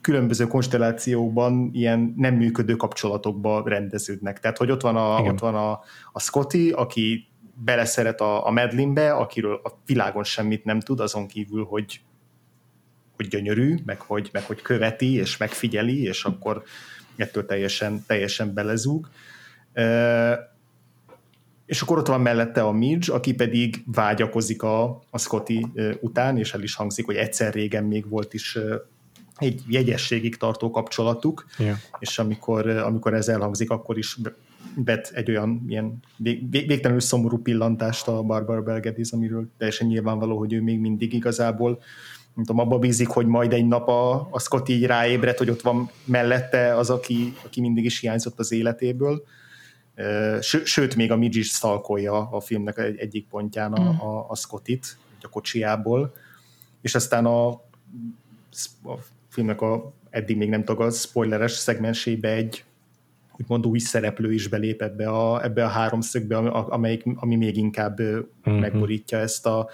[0.00, 4.40] különböző konstellációkban ilyen nem működő kapcsolatokba rendeződnek.
[4.40, 5.70] Tehát, hogy ott van a, ott van a,
[6.12, 7.26] a Scotty, aki
[7.64, 12.00] beleszeret a, a Medlinbe, akiről a világon semmit nem tud, azon kívül, hogy
[13.18, 16.62] hogy gyönyörű, meg hogy, meg hogy követi, és megfigyeli, és akkor
[17.16, 19.08] ettől teljesen, teljesen belezúg.
[21.66, 25.66] És akkor ott van mellette a Midge, aki pedig vágyakozik a, a Scotty
[26.00, 28.58] után, és el is hangzik, hogy egyszer régen még volt is
[29.36, 31.76] egy jegyességig tartó kapcsolatuk, yeah.
[31.98, 34.18] és amikor, amikor ez elhangzik, akkor is
[34.74, 40.52] vet egy olyan ilyen vég, végtelenül szomorú pillantást a Barbara Belgediz, amiről teljesen nyilvánvaló, hogy
[40.52, 41.82] ő még mindig igazából
[42.38, 45.60] nem tudom, abba bízik, hogy majd egy nap a, a Scott így ráébred, hogy ott
[45.60, 49.24] van mellette az, aki, aki mindig is hiányzott az életéből.
[50.40, 53.98] Sőt, még a Midge is szalkolja a filmnek egy, egyik pontján a, mm.
[53.98, 56.14] a, a Scottit, a kocsiából,
[56.80, 58.94] és aztán a, a
[59.28, 62.64] filmnek a eddig még nem a spoileres szegmensébe egy
[63.38, 68.58] úgymond új szereplő is belépett be a, ebbe a háromszögbe, amelyik, ami még inkább mm-hmm.
[68.58, 69.68] megborítja ezt a,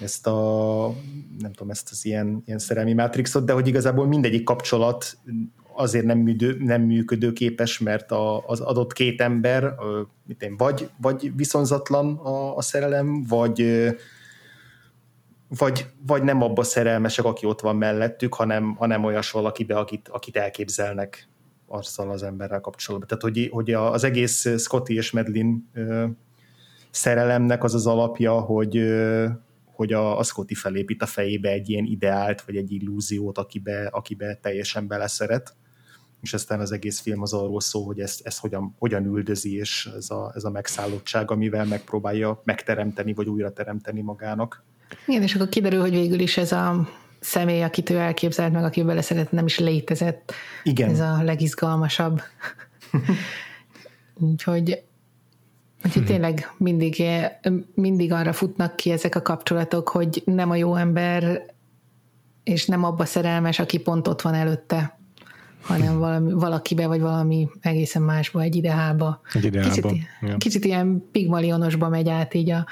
[0.00, 0.94] ezt a,
[1.38, 5.18] nem tudom, ezt az ilyen, ilyen szerelmi mátrixot, de hogy igazából mindegyik kapcsolat
[5.76, 9.74] azért nem, műdő, nem működőképes, mert a, az adott két ember
[10.26, 13.86] mit én, vagy, vagy viszonzatlan a, a szerelem, vagy,
[15.48, 20.36] vagy, vagy nem abba szerelmesek, aki ott van mellettük, hanem, hanem olyas valakibe, akit, akit
[20.36, 21.28] elképzelnek
[21.66, 23.08] azzal az emberrel kapcsolatban.
[23.08, 25.70] Tehát, hogy, hogy az egész Scotty és Medlin
[26.90, 28.76] szerelemnek az az alapja, hogy,
[29.76, 34.34] hogy a, a Scotty felépít a fejébe egy ilyen ideált, vagy egy illúziót, akibe, akibe
[34.34, 35.54] teljesen beleszeret,
[36.20, 39.88] és aztán az egész film az arról szól, hogy ezt, ezt hogyan, hogyan üldözi, és
[39.96, 44.64] ez a, ez a megszállottság, amivel megpróbálja megteremteni, vagy újra teremteni magának.
[45.06, 46.88] Igen, és akkor kiderül, hogy végül is ez a
[47.20, 50.32] személy, akit ő elképzelt meg, aki beleszeret, nem is létezett.
[50.62, 50.90] Igen.
[50.90, 52.20] Ez a legizgalmasabb.
[54.30, 54.84] Úgyhogy
[55.86, 56.12] Úgyhogy hmm.
[56.12, 57.02] tényleg mindig,
[57.74, 61.42] mindig arra futnak ki ezek a kapcsolatok, hogy nem a jó ember,
[62.44, 64.98] és nem abba szerelmes, aki pont ott van előtte,
[65.60, 69.20] hanem valami, valakibe, vagy valami egészen másba, egy ideálba.
[69.32, 69.70] Egy ideálba.
[69.70, 70.36] Kicsit, ja.
[70.36, 72.56] kicsit ilyen pigmalionosba megy át így a,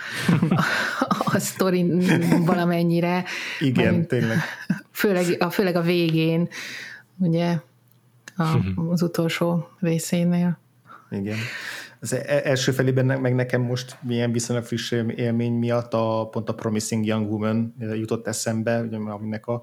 [1.08, 2.02] a, a sztorin
[2.44, 3.24] valamennyire.
[3.60, 4.38] Igen, tényleg.
[4.90, 6.48] Főleg a, főleg a végén,
[7.18, 7.58] ugye,
[8.36, 8.88] a, hmm.
[8.90, 10.58] az utolsó részénél.
[11.10, 11.36] Igen
[12.04, 16.54] az e-, első felében meg nekem most milyen viszonylag friss élmény miatt a, pont a
[16.54, 19.62] Promising Young Woman jutott eszembe, ugye, aminek a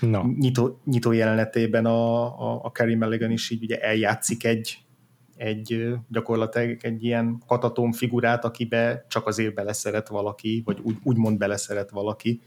[0.00, 0.22] no.
[0.38, 4.78] nyitó, nyitó jelenetében a, a, a Carrie Mulligan is így ugye eljátszik egy,
[5.36, 11.90] egy gyakorlatilag egy ilyen katatom figurát, akibe csak azért beleszeret valaki, vagy úgy, úgymond beleszeret
[11.90, 12.40] valaki,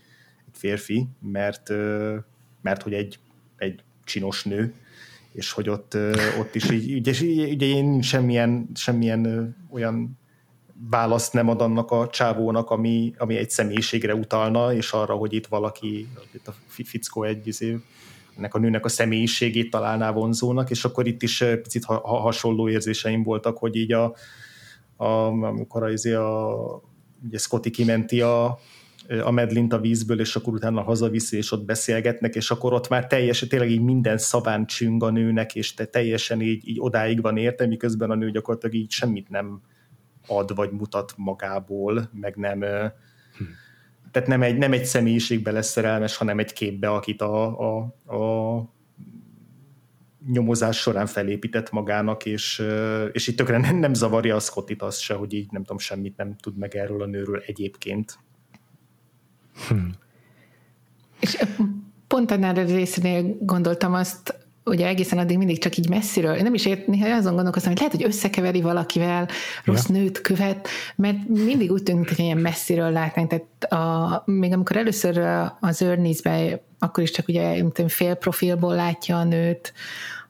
[0.47, 1.69] egy férfi, mert,
[2.62, 3.19] mert hogy egy,
[3.58, 4.73] egy csinos nő,
[5.38, 5.97] és hogy ott,
[6.39, 7.13] ott is így, ugye,
[7.54, 10.19] ugye én semmilyen, semmilyen olyan
[10.89, 15.47] választ nem ad annak a csávónak, ami, ami egy személyiségre utalna, és arra, hogy itt
[15.47, 17.78] valaki, itt a fickó egy izé,
[18.38, 22.69] ennek a nőnek a személyiségét találná vonzónak, és akkor itt is picit ha, ha hasonló
[22.69, 24.15] érzéseim voltak, hogy így a,
[24.95, 25.06] a
[25.43, 26.56] amikor a, izé a
[27.26, 28.60] ugye Scotty kimenti a,
[29.24, 33.08] a medlint a vízből, és akkor utána hazaviszi, és ott beszélgetnek, és akkor ott már
[33.08, 37.38] teljesen, tényleg így minden szabán csüng a nőnek, és te teljesen így, így odáig van
[37.38, 39.62] érte, miközben a nő gyakorlatilag így semmit nem
[40.28, 43.43] ad, vagy mutat magából, meg nem hm.
[44.12, 47.78] tehát nem egy, nem egy személyiségbe lesz szerelmes, hanem egy képbe, akit a, a,
[48.15, 48.76] a
[50.32, 52.63] nyomozás során felépített magának, és,
[53.12, 56.17] és így tökre nem, nem zavarja a Scottit az se, hogy így nem tudom, semmit
[56.17, 58.20] nem tud meg erről a nőről egyébként.
[59.67, 59.91] Hmm.
[61.20, 61.38] És
[62.08, 66.65] pont annál a részénél gondoltam azt, ugye egészen addig mindig csak így messziről, nem is
[66.65, 69.28] ért, néha azon gondolkoztam, hogy lehet, hogy összekeveri valakivel,
[69.63, 69.96] rossz ja.
[69.96, 75.17] nőt követ, mert mindig úgy tűnik, hogy ilyen messziről látnánk, tehát a, még amikor először
[75.60, 79.74] az Earnings-be, akkor is csak ugye fél profilból látja a nőt,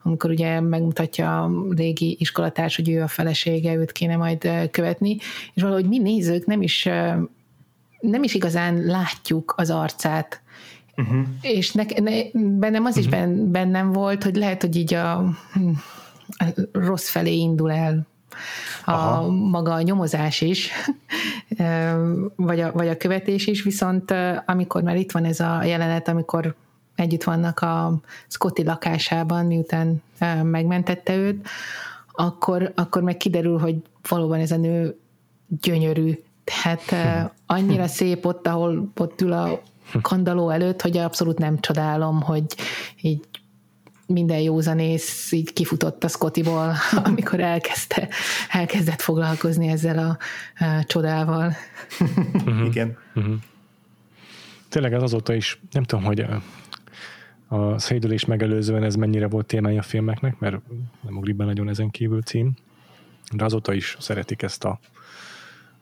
[0.02, 5.16] amikor ugye megmutatja a régi iskolatárs, hogy ő a felesége, őt kéne majd követni,
[5.54, 6.88] és valahogy mi nézők nem is
[8.00, 10.40] nem is igazán látjuk az arcát.
[10.96, 11.26] Uh-huh.
[11.40, 13.04] És ne, ne, bennem az uh-huh.
[13.04, 15.18] is ben, bennem volt, hogy lehet, hogy így a,
[16.38, 18.06] a rossz felé indul el
[18.84, 19.30] a Aha.
[19.30, 20.70] maga a nyomozás is,
[22.36, 24.14] vagy a, vagy a követés is, viszont
[24.46, 26.54] amikor már itt van ez a jelenet, amikor
[26.94, 30.02] együtt vannak a Scotty lakásában, miután
[30.42, 31.48] megmentette őt,
[32.12, 33.76] akkor, akkor meg kiderül, hogy
[34.08, 34.98] valóban ez a nő
[35.60, 36.94] gyönyörű, tehát
[37.46, 39.62] annyira szép ott, ahol ott ül a
[40.02, 42.44] kandaló előtt, hogy abszolút nem csodálom, hogy
[43.00, 43.20] így
[44.06, 48.08] minden józanész így kifutott a Scottiból, amikor elkezdte,
[48.50, 50.18] elkezdett foglalkozni ezzel a,
[50.64, 51.52] a csodával.
[52.44, 52.64] Mhm.
[52.70, 52.96] Igen.
[54.68, 56.42] Tényleg ez azóta is, nem tudom, hogy a,
[57.54, 60.56] a szédülés megelőzően ez mennyire volt témája a filmeknek, mert
[61.00, 62.56] nem ugrik be nagyon ezen kívül cím,
[63.32, 64.80] de azóta is szeretik ezt a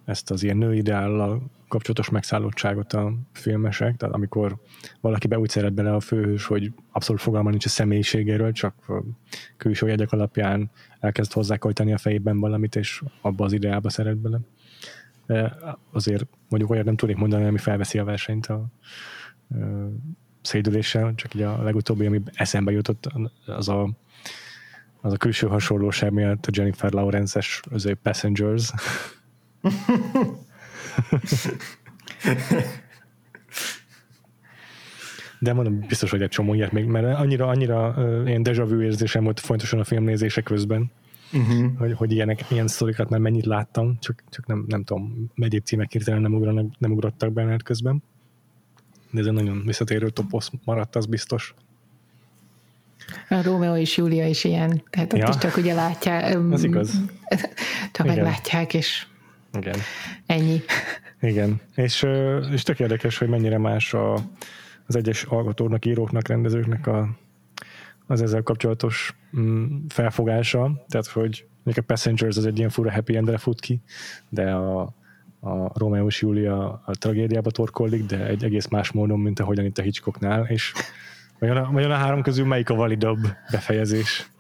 [0.07, 4.57] ezt az ilyen nőideállal kapcsolatos megszállottságot a filmesek, tehát amikor
[5.01, 8.75] valaki be úgy szeret bele a főhős, hogy abszolút fogalma nincs a személyiségéről, csak
[9.57, 14.41] külső jegyek alapján elkezd hozzákojtani a fejében valamit, és abba az ideába szeret bele.
[15.27, 15.57] De
[15.93, 18.65] azért mondjuk olyat nem tudnék mondani, ami felveszi a versenyt a, a
[20.43, 23.09] szédüléssel, csak így a legutóbbi, ami eszembe jutott,
[23.47, 23.89] az a
[25.01, 27.61] az a külső hasonlóság miatt a Jennifer Lawrence-es
[28.03, 28.73] Passengers,
[35.39, 38.81] de mondom, biztos, hogy egy csomó ilyet még, mert annyira, annyira uh, ilyen deja vu
[38.81, 40.91] érzésem volt fontosan a filmnézése közben,
[41.33, 41.79] uh-huh.
[41.79, 45.93] hogy, hogy ilyenek, ilyen sztorikat már mennyit láttam, csak, csak nem, nem tudom, egyéb címek
[45.93, 48.03] hirtelen nem, ugranak, nem ugrottak benned közben.
[49.11, 51.55] De ez egy nagyon visszatérő toposz maradt, az biztos.
[53.29, 55.29] A Rómeó és Júlia is ilyen, tehát ott ja.
[55.29, 56.37] is csak ugye látják.
[56.53, 57.01] Ez igaz.
[57.93, 58.17] Csak Igen.
[58.17, 59.07] meglátják, és
[59.57, 59.79] Igen.
[60.27, 60.61] ennyi.
[61.21, 62.07] Igen, és,
[62.53, 64.15] és tök érdekes, hogy mennyire más a,
[64.87, 67.09] az egyes alkotóknak, íróknak, rendezőknek a,
[68.07, 73.17] az ezzel kapcsolatos mm, felfogása, tehát hogy mondjuk a Passengers az egy ilyen fura happy
[73.17, 73.81] endre fut ki,
[74.29, 74.81] de a,
[75.41, 79.79] a Romeo és Julia a tragédiába torkollik, de egy egész más módon, mint ahogyan itt
[79.79, 80.73] a Hitchcocknál, és
[81.39, 83.19] vajon a, vajon a három közül melyik a validabb
[83.51, 84.31] befejezés?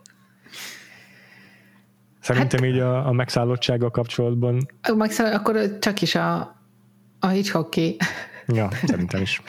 [2.26, 4.66] Szerintem hát, így a, a megszállottsággal kapcsolatban.
[4.94, 6.56] Megszáll, akkor csak is a,
[7.20, 7.96] a Hitchcocki.
[8.46, 9.42] Ja, szerintem is.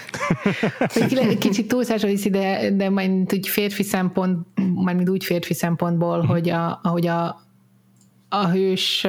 [1.40, 6.32] Kicsit túlszásra viszi, de, de majd úgy férfi szempont, majd úgy férfi szempontból, uh-huh.
[6.32, 7.42] hogy a, ahogy a,
[8.30, 9.08] a hős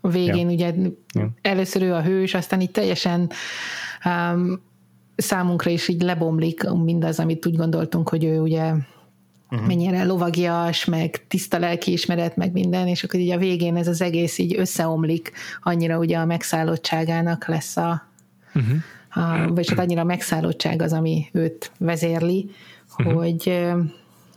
[0.00, 0.54] végén ja.
[0.54, 1.30] ugye ja.
[1.42, 3.30] először ő a hős, aztán így teljesen
[4.04, 4.62] um,
[5.16, 8.72] számunkra is így lebomlik mindaz, amit úgy gondoltunk, hogy ő ugye
[9.50, 9.66] uh-huh.
[9.66, 14.38] mennyire lovagias, meg tiszta lelkiismeret, meg minden, és akkor így a végén ez az egész
[14.38, 15.32] így összeomlik,
[15.62, 18.06] annyira ugye a megszállottságának lesz a,
[18.54, 18.76] uh-huh.
[19.10, 22.50] a vagy csak annyira a megszállottság az, ami őt vezérli,
[22.98, 23.14] uh-huh.
[23.14, 23.46] hogy,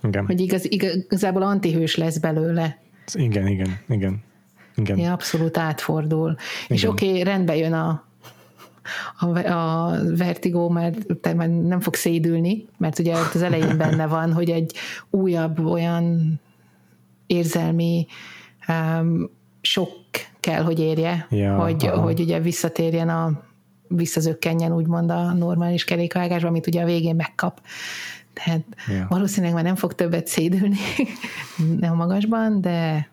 [0.03, 0.25] igen.
[0.25, 2.81] hogy igaz, igazából antihős lesz belőle.
[3.13, 4.23] Igen, igen, igen.
[4.75, 4.97] igen.
[4.97, 6.29] Ja, abszolút átfordul.
[6.29, 6.77] Igen.
[6.77, 8.03] És oké, okay, rendbe jön a
[9.19, 14.33] a, a vertigo, mert te már nem fog szédülni, mert ugye az elején benne van,
[14.33, 14.73] hogy egy
[15.09, 16.33] újabb olyan
[17.27, 18.07] érzelmi
[18.67, 19.29] um,
[19.61, 19.89] sok
[20.39, 23.41] kell, hogy érje, ja, hogy, hogy ugye visszatérjen a
[23.87, 27.61] visszazökkenjen úgymond a normális kerékvágásba, amit ugye a végén megkap.
[28.33, 29.05] Tehát ja.
[29.09, 30.77] valószínűleg már nem fog többet szédülni,
[31.79, 33.09] nem a magasban, de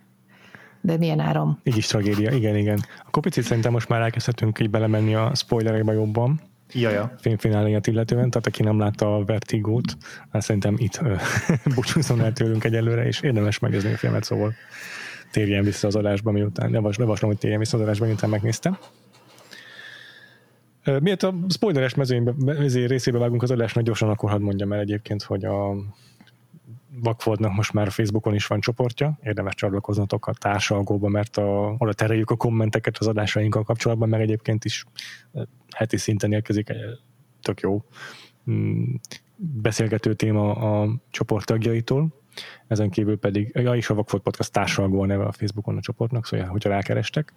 [0.80, 1.60] de milyen áram.
[1.62, 2.84] Így is tragédia, igen, igen.
[3.06, 6.40] Akkor picit szerintem most már elkezdhetünk így belemenni a spoilerekbe jobban.
[6.72, 7.14] Jaja.
[7.18, 9.96] Filmfináléját illetően, tehát aki nem látta a Vertigót,
[10.32, 11.00] hát szerintem itt
[11.74, 14.54] búcsúzzon el tőlünk egyelőre, és érdemes megnézni a filmet, szóval
[15.30, 18.78] térjen vissza az adásba, miután, javaslom, hogy térjen vissza az adásba, miután megnéztem.
[21.00, 22.34] Miért a spoileres mezőnybe,
[22.86, 25.74] részébe vágunk az adásnak, gyorsan akkor hadd mondjam el egyébként, hogy a
[26.93, 32.30] Vakfoldnak most már Facebookon is van csoportja, érdemes csatlakoznatok a társalgóba, mert a, oda tereljük
[32.30, 34.84] a kommenteket az adásainkkal kapcsolatban, meg egyébként is
[35.76, 36.72] heti szinten érkezik
[37.43, 37.84] tök jó
[38.51, 38.95] mm,
[39.36, 42.19] beszélgető téma a csoport tagjaitól,
[42.66, 46.26] ezen kívül pedig, ja, is a Vakfolt Podcast társalgó a neve a Facebookon a csoportnak,
[46.26, 47.32] szóval hogyha rákerestek.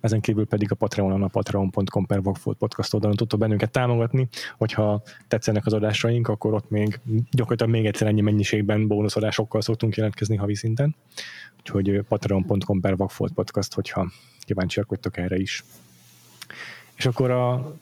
[0.00, 4.28] Ezen kívül pedig a Patreonon, a patreon.com per Vakfolt Podcast oldalon tudtok bennünket támogatni,
[4.58, 10.36] hogyha tetszenek az adásaink, akkor ott még gyakorlatilag még egyszer ennyi mennyiségben bónuszadásokkal szoktunk jelentkezni
[10.36, 10.96] havi szinten.
[11.58, 14.10] Úgyhogy patreon.com per Vakfolt Podcast, hogyha
[14.40, 15.64] kíváncsiak vagytok erre is.
[16.94, 17.76] És akkor a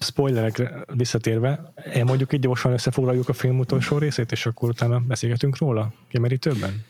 [0.00, 1.72] spoilerekre visszatérve,
[2.04, 6.84] mondjuk így gyorsan összefoglaljuk a film utolsó részét, és akkor utána beszélgetünk róla kimerítőbben?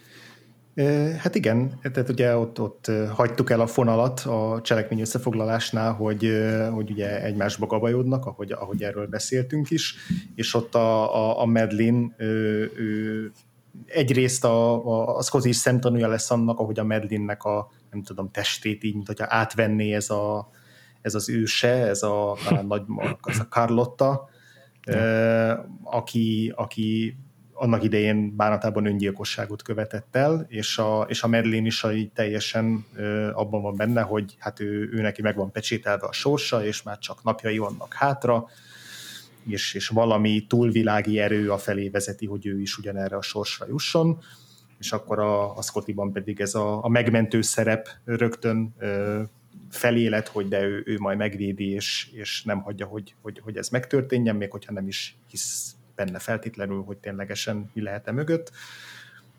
[1.18, 6.30] Hát igen, tehát ugye ott, ott hagytuk el a fonalat a cselekmény összefoglalásnál, hogy,
[6.72, 9.94] hogy ugye egymásba gabajodnak, ahogy, ahogy erről beszéltünk is,
[10.34, 13.32] és ott a, a, a Medlin ő,
[13.86, 18.30] egyrészt a, a, a Scotty is szemtanúja lesz annak, ahogy a Medlinnek a nem tudom,
[18.30, 20.50] testét így, mint hogyha átvenné ez a,
[21.04, 22.82] ez az őse, ez a, a nagy,
[23.20, 24.28] az a Carlotta,
[25.82, 27.16] aki, aki
[27.52, 33.30] annak idején bánatában öngyilkosságot követett el, és a, és a Merlin is így teljesen ö,
[33.32, 36.98] abban van benne, hogy hát ő, ő neki meg van pecsételve a sorsa, és már
[36.98, 38.46] csak napjai vannak hátra,
[39.46, 44.18] és, és valami túlvilági erő a felé vezeti, hogy ő is ugyanerre a sorsra jusson,
[44.78, 49.22] és akkor a, a Scottiban pedig ez a, a megmentő szerep rögtön ö,
[49.74, 53.68] felélet, hogy de ő, ő majd megvédi, és, és nem hagyja, hogy, hogy, hogy ez
[53.68, 58.50] megtörténjen, még hogyha nem is hisz benne feltétlenül, hogy ténylegesen mi lehet-e mögött.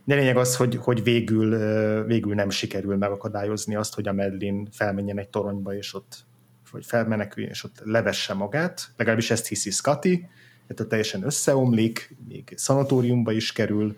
[0.04, 1.58] De lényeg az, hogy, hogy végül,
[2.04, 6.26] végül nem sikerül megakadályozni azt, hogy a Medlin felmenjen egy toronyba, és ott
[6.72, 8.92] vagy felmeneküljön, és ott levesse magát.
[8.98, 10.28] Legalábbis ezt hiszi Scotty,
[10.68, 13.98] tehát teljesen összeomlik, még szanatóriumba is kerül,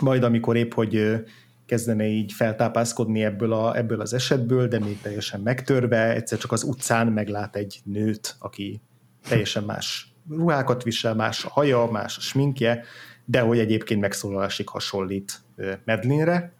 [0.00, 1.24] majd amikor épp, hogy
[1.68, 6.62] kezdene így feltápászkodni ebből, a, ebből az esetből, de még teljesen megtörve, egyszer csak az
[6.62, 8.80] utcán meglát egy nőt, aki
[9.28, 12.84] teljesen más ruhákat visel, más a haja, más a sminkje,
[13.24, 15.40] de hogy egyébként megszólalásig hasonlít
[15.84, 16.52] Medlinre,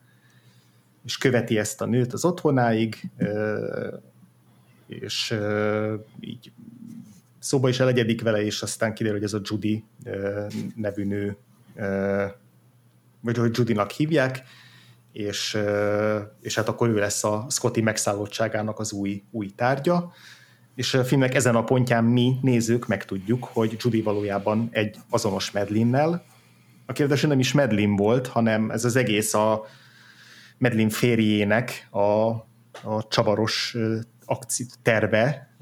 [1.04, 3.10] és követi ezt a nőt az otthonáig,
[4.86, 5.34] és
[6.20, 6.52] így
[7.38, 9.84] szóba is elegyedik vele, és aztán kiderül, hogy ez a Judy
[10.76, 11.36] nevű nő,
[13.20, 14.42] vagy hogy Judynak hívják,
[15.18, 15.58] és,
[16.40, 20.12] és hát akkor ő lesz a Scotty megszállottságának az új, új tárgya,
[20.74, 26.24] és a filmnek ezen a pontján mi nézők megtudjuk, hogy Judy valójában egy azonos Medlinnel,
[26.86, 29.64] aki nem is Medlin volt, hanem ez az egész a
[30.58, 32.28] Medlin férjének a,
[32.82, 33.76] a csavaros
[34.24, 35.56] akci terve,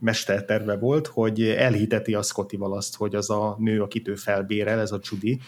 [0.00, 4.92] mesterterve volt, hogy elhiteti a Scottival azt, hogy az a nő, akit ő felbérel, ez
[4.92, 5.40] a Judy,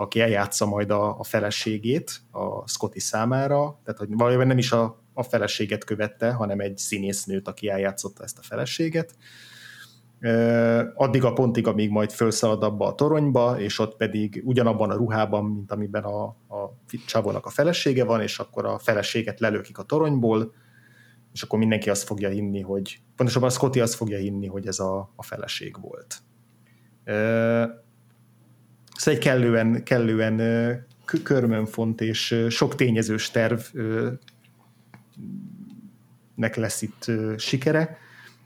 [0.00, 5.02] aki eljátsza majd a, a feleségét a Scotty számára, tehát hogy valójában nem is a,
[5.12, 9.14] a feleséget követte, hanem egy színésznőt, aki eljátszotta ezt a feleséget.
[10.94, 15.44] Addig a pontig, amíg majd felszalad abba a toronyba, és ott pedig ugyanabban a ruhában,
[15.44, 16.76] mint amiben a, a
[17.06, 20.52] csávónak a felesége van, és akkor a feleséget lelőkik a toronyból,
[21.32, 24.78] és akkor mindenki azt fogja hinni, hogy pontosabban a Scotty azt fogja hinni, hogy ez
[24.78, 26.22] a, a feleség volt.
[29.00, 30.40] Ez egy kellően, kellően
[31.22, 33.60] körmönfont és sok tényezős terv
[36.34, 37.04] nek lesz itt
[37.36, 37.98] sikere,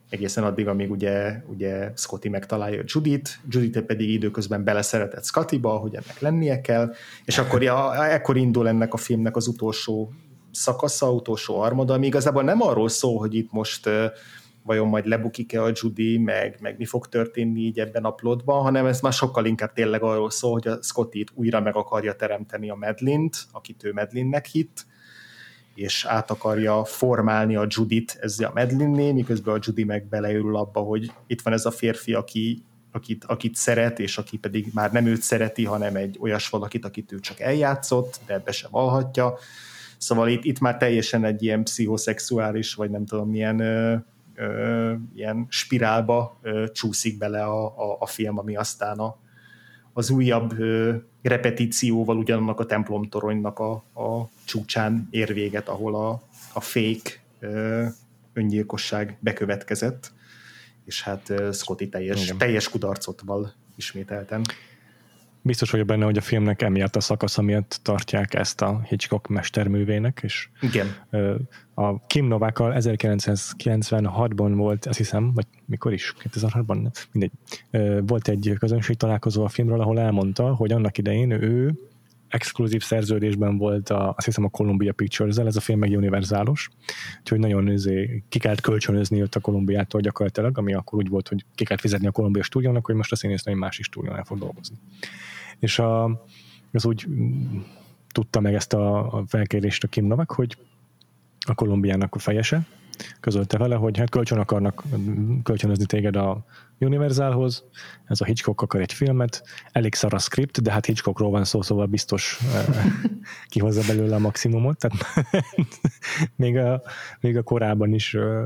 [0.09, 6.21] egészen addig, amíg ugye, ugye Scotty megtalálja Judit, Judit pedig időközben beleszeretett Scottyba, hogy ennek
[6.21, 6.95] lennie kell,
[7.25, 10.13] és akkor ja, ekkor indul ennek a filmnek az utolsó
[10.51, 13.91] szakasza, utolsó armada, ami igazából nem arról szól, hogy itt most
[14.65, 18.87] vajon majd lebukik-e a Judy, meg, meg mi fog történni így ebben a plotban, hanem
[18.87, 22.75] ez már sokkal inkább tényleg arról szól, hogy a Scotty újra meg akarja teremteni a
[22.75, 24.87] Medlint, akit ő Medlinnek hitt,
[25.75, 30.81] és át akarja formálni a Judit ezzel a Medlinné, miközben a Judy meg beleörül abba,
[30.81, 32.63] hogy itt van ez a férfi, aki,
[32.93, 37.13] akit, akit szeret, és aki pedig már nem őt szereti, hanem egy olyas valakit, akit
[37.13, 39.39] ő csak eljátszott, de ebbe sem alhatja.
[39.99, 43.61] Szóval itt, itt már teljesen egy ilyen pszichoszexuális, vagy nem tudom, milyen
[44.35, 49.17] ö, ö, ilyen spirálba ö, csúszik bele a, a, a film, ami aztán a,
[49.93, 56.23] az újabb ö, repetícióval ugyanannak a templomtoronynak a, a csúcsán ér véget, ahol a,
[56.53, 57.11] a fake
[57.41, 57.85] ö,
[58.33, 60.13] öngyilkosság bekövetkezett,
[60.85, 64.45] és hát Scotty teljes, teljes kudarcot val ismételten
[65.45, 70.21] biztos vagyok benne, hogy a filmnek emiatt a szakasz miatt tartják ezt a Hitchcock mesterművének,
[70.23, 70.87] és Igen.
[71.75, 77.33] a Kim Novákkal 1996-ban volt, azt hiszem, vagy mikor is, 2006-ban, mindegy,
[78.07, 81.75] volt egy közönség találkozó a filmről, ahol elmondta, hogy annak idején ő
[82.29, 86.69] exkluzív szerződésben volt a, azt hiszem a Columbia Pictures-el, ez a film meg univerzálos,
[87.19, 91.45] úgyhogy nagyon izé, ki kellett kölcsönözni ott a Kolumbiától gyakorlatilag, ami akkor úgy volt, hogy
[91.55, 94.77] ki kellett fizetni a Columbia stúdiónak, hogy most a színésznő egy másik stúdiónál fog dolgozni.
[95.65, 96.05] És a,
[96.73, 97.07] az úgy
[98.13, 100.57] tudta meg ezt a, a felkérést a Kim Novak, hogy
[101.47, 102.67] a Kolumbiának a fejese,
[103.21, 104.85] közölte vele, hogy hát kölcsön akarnak
[105.43, 106.45] kölcsönözni téged a
[106.79, 107.65] Universalhoz,
[108.05, 109.43] ez a Hitchcock akar egy filmet,
[109.73, 112.85] elég szar a script, de hát Hitchcockról van szó, szóval biztos eh,
[113.53, 115.27] kihozza belőle a maximumot, tehát
[116.37, 116.83] még, a,
[117.21, 118.45] még a korában is uh,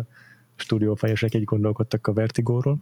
[0.57, 2.79] stúdiófejesek így gondolkodtak a Vertigóról.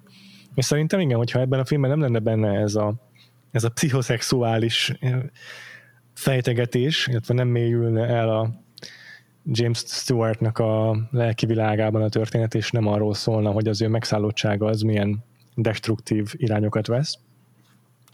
[0.55, 2.95] És szerintem igen, hogyha ebben a filmben nem lenne benne ez a,
[3.51, 4.93] ez a pszichoszexuális
[6.15, 8.65] fejtegetés, illetve nem mélyülne el a
[9.45, 14.67] James Stewartnak a lelki világában a történet, és nem arról szólna, hogy az ő megszállottsága
[14.67, 15.25] az milyen
[15.55, 17.19] destruktív irányokat vesz,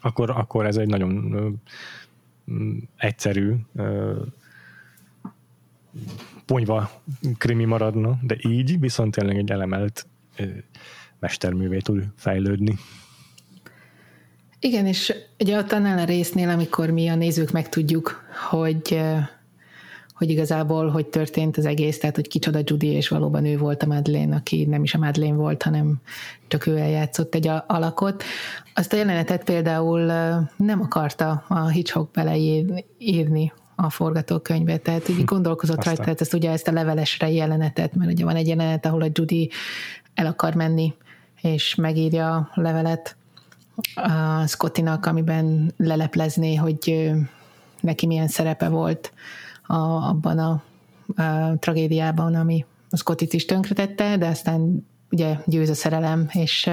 [0.01, 1.49] akkor, akkor ez egy nagyon ö,
[2.97, 4.21] egyszerű ö,
[6.45, 6.91] ponyva
[7.39, 10.07] krimi maradna, de így viszont tényleg egy elemelt
[10.37, 10.45] ö,
[11.19, 12.77] mesterművé tud fejlődni.
[14.65, 19.01] Igen, és ugye ott annál a résznél, amikor mi a nézők megtudjuk, hogy
[20.15, 23.87] hogy igazából hogy történt az egész, tehát hogy kicsoda Judy, és valóban ő volt a
[23.87, 26.01] Madeleine, aki nem is a Madeleine volt, hanem
[26.49, 28.23] csak ő eljátszott egy alakot.
[28.75, 30.01] Azt a jelenetet például
[30.57, 35.25] nem akarta a Hitchcock beleírni a forgatókönyvbe, tehát így hm.
[35.25, 35.95] gondolkozott Aztán.
[35.95, 39.11] rajta, tehát ezt ugye ezt a levelesre jelenetet, mert ugye van egy jelenet, ahol a
[39.13, 39.51] Judy
[40.15, 40.95] el akar menni,
[41.41, 43.17] és megírja a levelet
[43.95, 47.11] a Scottinak, amiben leleplezné, hogy
[47.81, 49.13] neki milyen szerepe volt
[49.67, 50.63] a, abban a,
[51.23, 56.71] a tragédiában, ami a Scottit is tönkretette, de aztán ugye győz a szerelem, és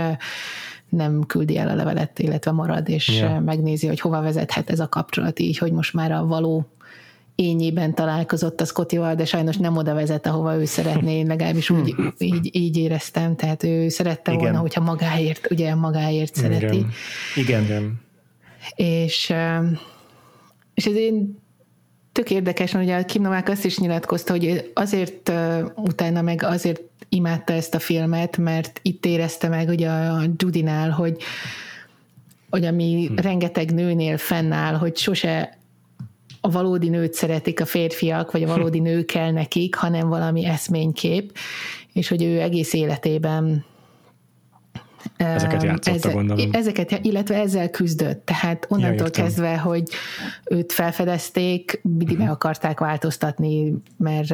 [0.90, 3.44] nem küldi el a levelet, illetve marad, és yeah.
[3.44, 6.66] megnézi, hogy hova vezethet ez a kapcsolat így, hogy most már a való
[7.40, 11.96] ényében találkozott a Scottival, de sajnos nem oda vezet, ahova ő szeretné, én legalábbis úgy,
[12.18, 14.44] így, így éreztem, tehát ő szerette Igen.
[14.44, 16.86] volna, hogyha magáért, ugye magáért szereti.
[17.36, 17.64] Igen.
[17.64, 18.02] Igen.
[18.76, 19.34] És,
[20.74, 21.38] és ez én
[22.12, 26.82] tök érdekes, hogy a Kim Novák azt is nyilatkozta, hogy azért uh, utána meg azért
[27.10, 31.18] imádta ezt a filmet, mert itt érezte meg ugye a Judinál, hogy,
[32.50, 33.16] hogy ami hm.
[33.16, 35.59] rengeteg nőnél fennáll, hogy sose
[36.42, 41.38] a valódi nőt szeretik a férfiak, vagy a valódi nő kell nekik, hanem valami eszménykép,
[41.94, 43.66] és hogy ő egész életében
[45.18, 46.50] Ezeket játszotta, ezzel, gondolom.
[46.52, 48.26] Ezeket, illetve ezzel küzdött.
[48.26, 49.84] Tehát onnantól ja, kezdve, hogy
[50.46, 54.30] őt felfedezték, mindig meg akarták változtatni, mert,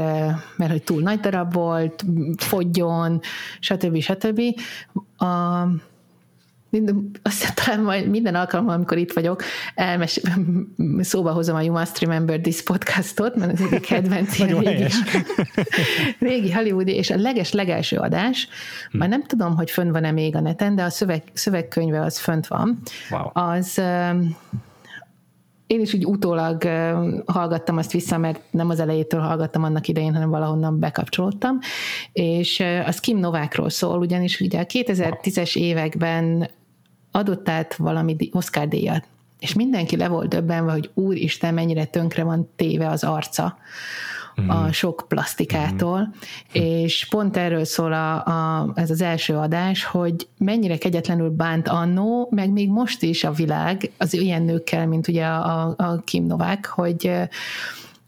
[0.58, 2.06] mert hogy túl nagy darab volt,
[2.38, 3.20] fogjon,
[3.60, 4.00] stb.
[4.00, 4.42] stb.
[5.18, 5.26] A,
[7.22, 9.44] azt talán majd minden alkalommal, amikor itt vagyok,
[9.76, 10.22] elmes,
[11.00, 14.86] szóba hozom a You Must Remember This podcastot, mert az egyik kedvenc ilyen régi,
[16.20, 18.48] régi hollywoodi, és a leges legelső adás,
[18.92, 18.98] hm.
[18.98, 22.48] már nem tudom, hogy fönn van-e még a neten, de a szöveg, szövegkönyve az fönt
[22.48, 22.82] van.
[23.10, 23.30] Wow.
[23.34, 23.82] Az
[25.68, 26.64] én is úgy utólag
[27.26, 31.60] hallgattam azt vissza, mert nem az elejétől hallgattam annak idején, hanem valahonnan bekapcsolódtam,
[32.12, 36.50] és az Kim Novákról szól, ugyanis ugye a 2010-es években
[37.16, 39.08] adott át valami Oscar díjat,
[39.40, 43.58] és mindenki le volt döbbenve, hogy úristen, mennyire tönkre van téve az arca
[44.42, 44.50] mm.
[44.50, 46.12] a sok plastikától, mm.
[46.52, 52.28] és pont erről szól a, a, ez az első adás, hogy mennyire kegyetlenül bánt annó,
[52.32, 56.66] meg még most is a világ az ilyen nőkkel, mint ugye a, a Kim Novák,
[56.66, 57.12] hogy,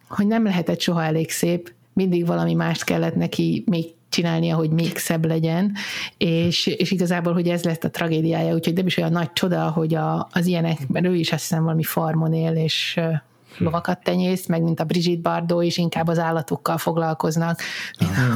[0.07, 4.97] hogy nem lehetett soha elég szép, mindig valami mást kellett neki még csinálnia, hogy még
[4.97, 5.73] szebb legyen,
[6.17, 9.95] és, és igazából, hogy ez lett a tragédiája, úgyhogy nem is olyan nagy csoda, hogy
[9.95, 12.99] a, az ilyenek, mert ő is azt hiszem valami farmon él, és
[13.57, 17.61] lovakat tenyészt, meg mint a Brigitte Bardot is inkább az állatokkal foglalkoznak,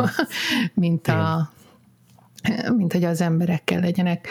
[0.73, 1.51] mint, a,
[2.77, 4.27] mint hogy az emberekkel legyenek.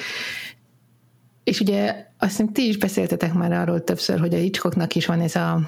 [1.44, 5.20] És ugye azt hiszem ti is beszéltetek már arról többször, hogy a Hitchcocknak is van
[5.20, 5.60] ez a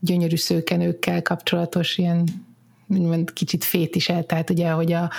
[0.00, 2.28] gyönyörű szőkenőkkel kapcsolatos ilyen
[2.88, 5.10] úgymond kicsit fétisel, tehát ugye, hogy a,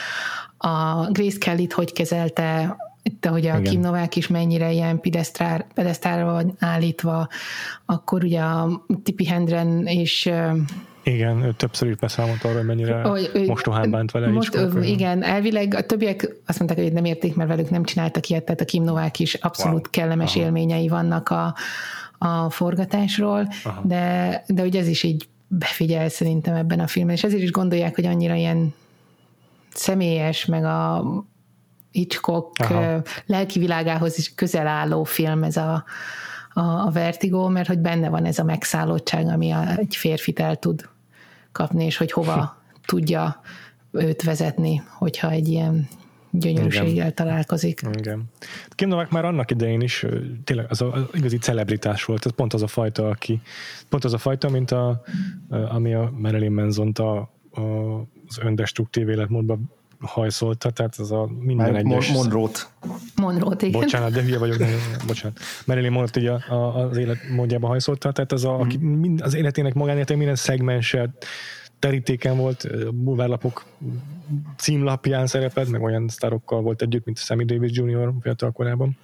[0.57, 3.63] a Grace kelly hogy kezelte itt, ahogy a Igen.
[3.63, 5.01] Kim Novák is mennyire ilyen
[5.73, 7.27] pedesztárra van állítva,
[7.85, 10.31] akkor ugye a Tippi Hendren és
[11.03, 14.89] igen, ő többször is beszámolt arról, hogy mennyire hogy, mostohán bánt vele most, is.
[14.89, 18.61] Igen, elvileg a többiek azt mondták, hogy nem érték, mert velük nem csináltak ilyet, tehát
[18.61, 19.89] a Kim Novák is abszolút wow.
[19.91, 20.45] kellemes Aha.
[20.45, 21.55] élményei vannak a,
[22.17, 23.81] a forgatásról, Aha.
[23.83, 27.95] de, de ugye ez is így befigyel szerintem ebben a filmben, és ezért is gondolják,
[27.95, 28.73] hogy annyira ilyen
[29.73, 31.03] személyes, meg a
[31.91, 33.01] Hitchcock Aha.
[33.25, 35.83] lelki világához is közel álló film ez a,
[36.53, 40.55] a, a Vertigo, mert hogy benne van ez a megszállottság, ami a, egy férfit el
[40.55, 40.89] tud
[41.51, 43.41] kapni, és hogy hova tudja
[43.91, 45.87] őt vezetni, hogyha egy ilyen
[46.31, 47.81] gyönyörűséggel találkozik.
[47.97, 48.23] Igen.
[48.69, 50.05] Kim Novak már annak idején is
[50.43, 53.41] tényleg az, a, az igazi celebritás volt, ez pont az a fajta, aki,
[53.89, 55.01] pont az a fajta, mint a,
[55.49, 57.17] ami a Marilyn manson a,
[57.51, 62.11] a, az öndestruktív életmódban hajszolta, tehát az a minden Már egyes...
[62.11, 62.69] Monrót.
[63.15, 63.81] Monrót, igen.
[63.81, 64.67] Bocsánat, de hülye vagyok, de
[65.07, 65.39] bocsánat.
[65.65, 68.87] Marilyn ugye a, a, az életmódjába hajszolta, tehát az, a, aki mhm.
[68.87, 71.25] mind, az életének magánéletek minden szegmenset
[71.79, 73.65] terítéken volt, bulvárlapok
[74.57, 78.13] címlapján szerepelt, meg olyan sztárokkal volt együtt, mint Sammy Davis Jr.
[78.21, 78.97] fiatal korában.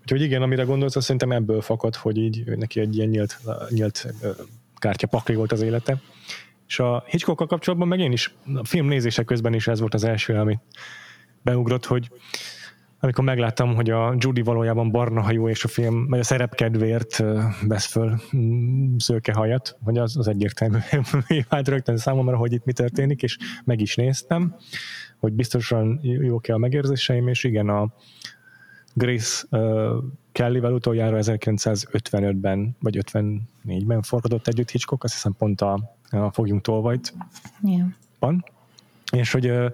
[0.00, 4.14] Úgyhogy igen, amire gondolsz, azt szerintem ebből fakad, hogy így neki egy ilyen nyílt, nyílt
[4.76, 6.00] kártya pakli volt az élete.
[6.66, 10.04] És a Hitchcockkal kapcsolatban meg én is, a film nézése közben is ez volt az
[10.04, 10.58] első, ami
[11.42, 12.10] beugrott, hogy
[13.00, 17.24] amikor megláttam, hogy a Judy valójában barna hajú, és a film, vagy a szerepkedvért
[17.62, 20.78] vesz föl mm, szőke hajat, hogy az, az egyértelmű
[21.48, 24.56] vált rögtön számomra, hogy itt mi történik, és meg is néztem,
[25.18, 27.94] hogy biztosan jók-e a megérzéseim, és igen, a
[28.92, 36.32] Grace uh, Kellyvel utoljára 1955-ben, vagy 54-ben forgatott együtt Hitchcock, azt hiszem pont a, a
[36.32, 37.14] Fogjunk tolvajt
[37.62, 37.88] yeah.
[38.18, 38.44] van,
[39.12, 39.72] és hogy uh,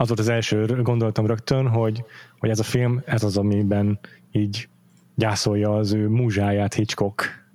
[0.00, 2.04] az volt az első gondolatom rögtön, hogy,
[2.38, 3.98] hogy ez a film, ez az, amiben
[4.32, 4.68] így
[5.14, 7.46] gyászolja az ő múzsáját Hitchcock,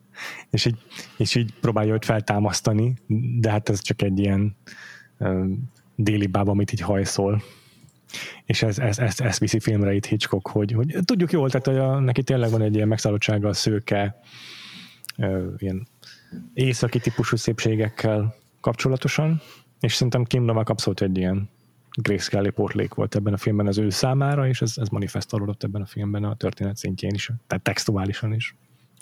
[0.49, 0.77] és így,
[1.17, 2.93] és így próbálja őt feltámasztani,
[3.39, 4.55] de hát ez csak egy ilyen
[5.19, 5.45] uh,
[5.95, 7.43] déli bába, amit így hajszol.
[8.45, 11.77] És ez, ez, ez, ez viszi filmre itt Hitchcock, hogy, hogy tudjuk jól, tehát hogy
[11.77, 14.19] a, neki tényleg van egy ilyen megszállottsága a szőke,
[15.17, 15.87] uh, ilyen
[16.53, 19.41] északi típusú szépségekkel kapcsolatosan,
[19.79, 21.49] és szerintem Kim Novak abszolút egy ilyen
[22.01, 25.81] Grace Kelly portlék volt ebben a filmben az ő számára, és ez, ez manifestálódott ebben
[25.81, 28.55] a filmben a történet szintjén is, tehát textuálisan is.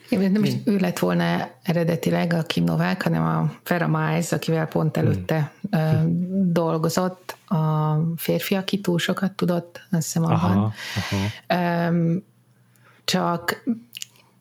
[0.09, 4.67] Én nem is ő lett volna eredetileg a Kim Novák, hanem a Vera Miles, akivel
[4.67, 6.51] pont előtte hmm.
[6.51, 11.31] dolgozott, a férfi, aki túl sokat tudott, azt hiszem aha, aha.
[13.03, 13.63] Csak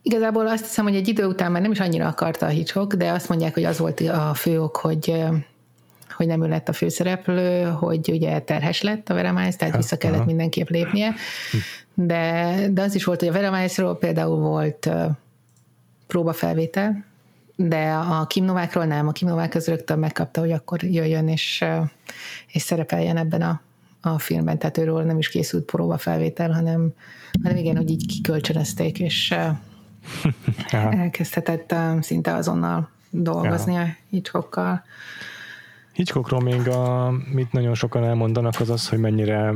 [0.02, 3.10] igazából azt hiszem, hogy egy idő után már nem is annyira akarta a Hitchcock, de
[3.10, 5.24] azt mondják, hogy az volt a fő ok, hogy
[6.20, 9.96] hogy nem ő lett a főszereplő, hogy ugye terhes lett a Vera Miles, tehát vissza
[9.96, 11.14] kellett mindenképp lépnie.
[11.94, 14.90] De, de az is volt, hogy a Vera Milesról például volt
[16.06, 17.04] próbafelvétel,
[17.56, 19.08] de a Kim Novákról nem.
[19.08, 21.64] A Kim Novák az rögtön megkapta, hogy akkor jöjjön és,
[22.52, 23.60] és szerepeljen ebben a
[24.00, 26.92] a filmben, tehát őről nem is készült próbafelvétel, hanem,
[27.42, 29.34] hanem igen, hogy így kikölcsönözték, és
[30.70, 33.80] elkezdhetett szinte azonnal dolgozni ja.
[33.80, 34.84] a Hitchcockkal.
[36.00, 39.54] Hitchcockról még, a, mit nagyon sokan elmondanak, az az, hogy mennyire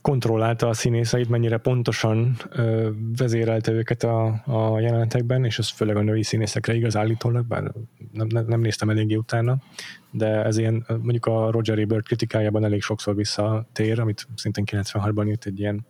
[0.00, 6.02] kontrollálta a színészeit, mennyire pontosan ö, vezérelte őket a, a jelenetekben, és ez főleg a
[6.02, 7.72] női színészekre igaz állítólag, bár
[8.12, 9.56] nem, nem, nem néztem eléggé utána,
[10.10, 15.46] de ez ilyen, mondjuk a Roger Ebert kritikájában elég sokszor visszatér, amit szintén 96-ban írt
[15.46, 15.86] egy ilyen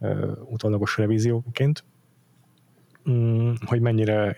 [0.00, 1.84] ö, utólagos revízióként,
[3.10, 4.36] mm, hogy mennyire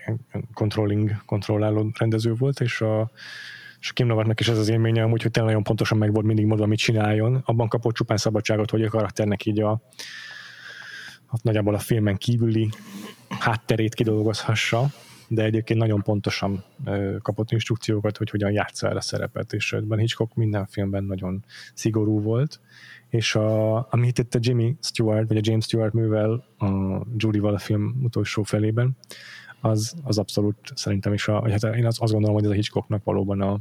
[0.53, 3.11] controlling, kontrolláló rendező volt, és a
[3.79, 6.45] és Kim Novaknak is ez az élménye amúgy, hogy tényleg nagyon pontosan meg volt mindig
[6.45, 7.41] mondva, mit csináljon.
[7.45, 9.71] Abban kapott csupán szabadságot, hogy a karakternek így a,
[11.27, 12.69] a nagyjából a filmen kívüli
[13.29, 14.89] hátterét kidolgozhassa,
[15.27, 16.63] de egyébként nagyon pontosan
[17.21, 22.21] kapott instrukciókat, hogy hogyan játsza el a szerepet, és ebben Hitchcock minden filmben nagyon szigorú
[22.21, 22.59] volt,
[23.09, 27.57] és a, amit itt a Jimmy Stewart, vagy a James Stewart művel a Judy-val a
[27.57, 28.97] film utolsó felében,
[29.61, 33.41] az, az abszolút szerintem is, a, hát én azt, gondolom, hogy ez a Hitchcocknak valóban
[33.41, 33.59] a,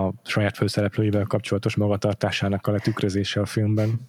[0.00, 4.00] a saját főszereplőivel kapcsolatos magatartásának a letükrözése a filmben.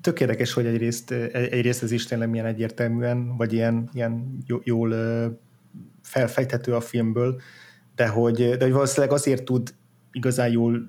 [0.00, 4.94] Tök érdekes, hogy egyrészt, egyrészt ez is tényleg milyen egyértelműen, vagy ilyen, ilyen jól
[6.02, 7.40] felfejthető a filmből,
[7.94, 9.74] de hogy, de hogy valószínűleg azért tud
[10.12, 10.86] igazán jól,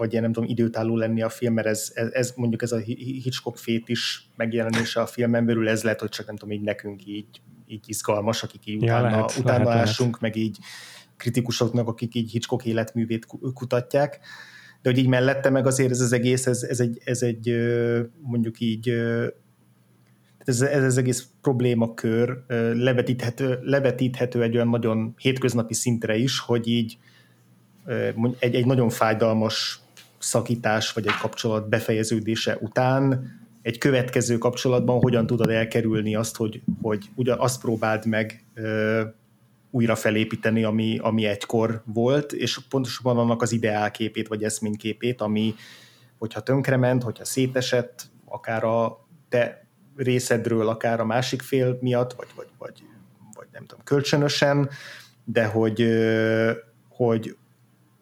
[0.00, 2.76] vagy ilyen nem tudom, időtálló lenni a film, mert ez, ez, ez mondjuk ez a
[3.22, 7.06] Hitchcock fét is megjelenése a filmen belül, ez lehet, hogy csak nem tudom, így nekünk
[7.06, 10.36] így, így izgalmas, akik így ja, utána, lehet, utána lehet, ásunk, lehet.
[10.36, 10.58] meg így
[11.16, 14.18] kritikusoknak, akik így Hitchcock életművét kutatják,
[14.82, 17.56] de hogy így mellette meg azért ez az egész, ez, ez, egy, ez egy
[18.20, 18.88] mondjuk így
[20.38, 22.44] ez, ez az egész problémakör
[22.74, 26.98] levetíthető, levetíthető egy olyan nagyon hétköznapi szintre is, hogy így
[28.38, 29.79] egy, egy nagyon fájdalmas
[30.20, 37.04] szakítás, vagy egy kapcsolat befejeződése után egy következő kapcsolatban hogyan tudod elkerülni azt, hogy, hogy
[37.14, 39.02] ugyan azt próbáld meg ö,
[39.70, 45.54] újra felépíteni, ami, ami egykor volt, és pontosabban annak az ideálképét, vagy eszményképét, ami
[46.18, 49.66] hogyha tönkrement, hogyha szétesett, akár a te
[49.96, 52.82] részedről, akár a másik fél miatt, vagy, vagy, vagy,
[53.34, 54.68] vagy nem tudom, kölcsönösen,
[55.24, 55.86] de hogy,
[56.88, 57.36] hogy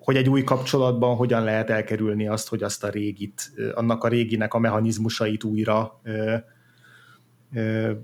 [0.09, 4.55] hogy egy új kapcsolatban hogyan lehet elkerülni azt, hogy azt a régit, annak a réginek
[4.55, 6.01] a mechanizmusait újra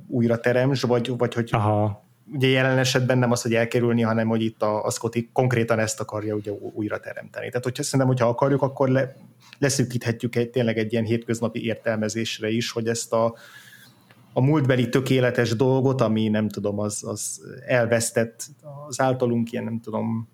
[0.07, 2.05] újra teremts, vagy, vagy hogy Aha.
[2.33, 6.01] ugye jelen esetben nem az, hogy elkerülni, hanem hogy itt a, a Scotty konkrétan ezt
[6.01, 7.49] akarja ugye újra teremteni.
[7.49, 9.15] Tehát hogyha szerintem, hogyha akarjuk, akkor le,
[9.59, 13.35] leszűkíthetjük egy, tényleg egy ilyen hétköznapi értelmezésre is, hogy ezt a,
[14.33, 18.47] a múltbeli tökéletes dolgot, ami nem tudom, az, az elvesztett
[18.89, 20.29] az általunk ilyen nem tudom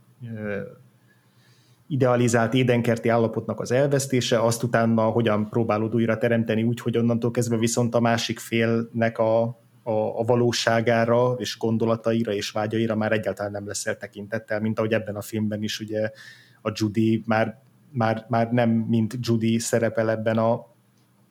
[1.90, 7.56] idealizált édenkerti állapotnak az elvesztése, azt utána hogyan próbálod újra teremteni úgy, hogy onnantól kezdve
[7.56, 9.42] viszont a másik félnek a,
[9.82, 15.16] a, a valóságára és gondolataira és vágyaira már egyáltalán nem leszel tekintettel, mint ahogy ebben
[15.16, 16.10] a filmben is ugye
[16.62, 17.62] a Judy már,
[17.92, 20.68] már, már nem mint Judy szerepel ebben a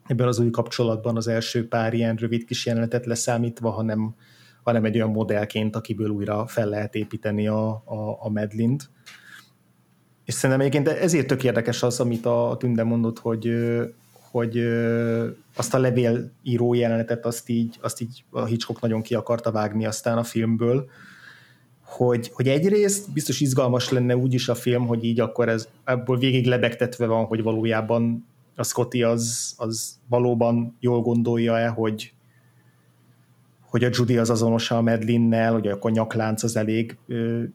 [0.08, 4.16] ebben az új kapcsolatban az első pár ilyen rövid kis jelenetet leszámítva, hanem,
[4.64, 8.90] hanem egy olyan modellként, akiből újra fel lehet építeni a, a, a Medlint.
[10.30, 13.50] És szerintem egyébként ezért tök érdekes az, amit a Tünde mondott, hogy,
[14.12, 14.58] hogy
[15.56, 20.18] azt a levélíró jelenetet azt így, azt így a Hitchcock nagyon ki akarta vágni aztán
[20.18, 20.90] a filmből,
[21.82, 26.18] hogy, hogy egyrészt biztos izgalmas lenne úgy is a film, hogy így akkor ez ebből
[26.18, 28.26] végig lebegtetve van, hogy valójában
[28.56, 32.14] a Scotty az, az valóban jól gondolja-e, hogy,
[33.70, 36.98] hogy a Judy az azonos a Medlinnel, hogy akkor nyaklánc az elég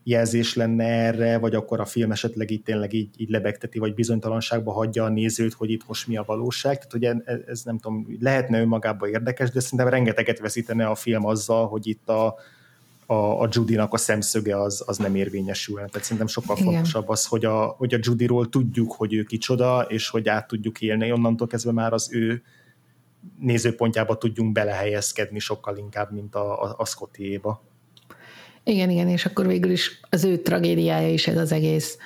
[0.03, 4.73] jelzés lenne erre, vagy akkor a film esetleg így tényleg így, így lebegteti, vagy bizonytalanságba
[4.73, 6.75] hagyja a nézőt, hogy itt most mi a valóság.
[6.75, 11.67] Tehát ugye ez, nem tudom, lehetne önmagában érdekes, de szerintem rengeteget veszítene a film azzal,
[11.67, 12.35] hogy itt a,
[13.07, 15.77] a, a Judy-nak a szemszöge az, az nem érvényesül.
[15.77, 16.73] Tehát szerintem sokkal Igen.
[16.73, 20.81] fontosabb az, hogy a, hogy a Judy-ról tudjuk, hogy ő kicsoda, és hogy át tudjuk
[20.81, 21.13] élni.
[21.13, 22.43] Onnantól kezdve már az ő
[23.39, 27.63] nézőpontjába tudjunk belehelyezkedni sokkal inkább, mint a, a, a Scottiéba.
[28.65, 31.99] Igen, igen, és akkor végül is az ő tragédiája is ez az egész,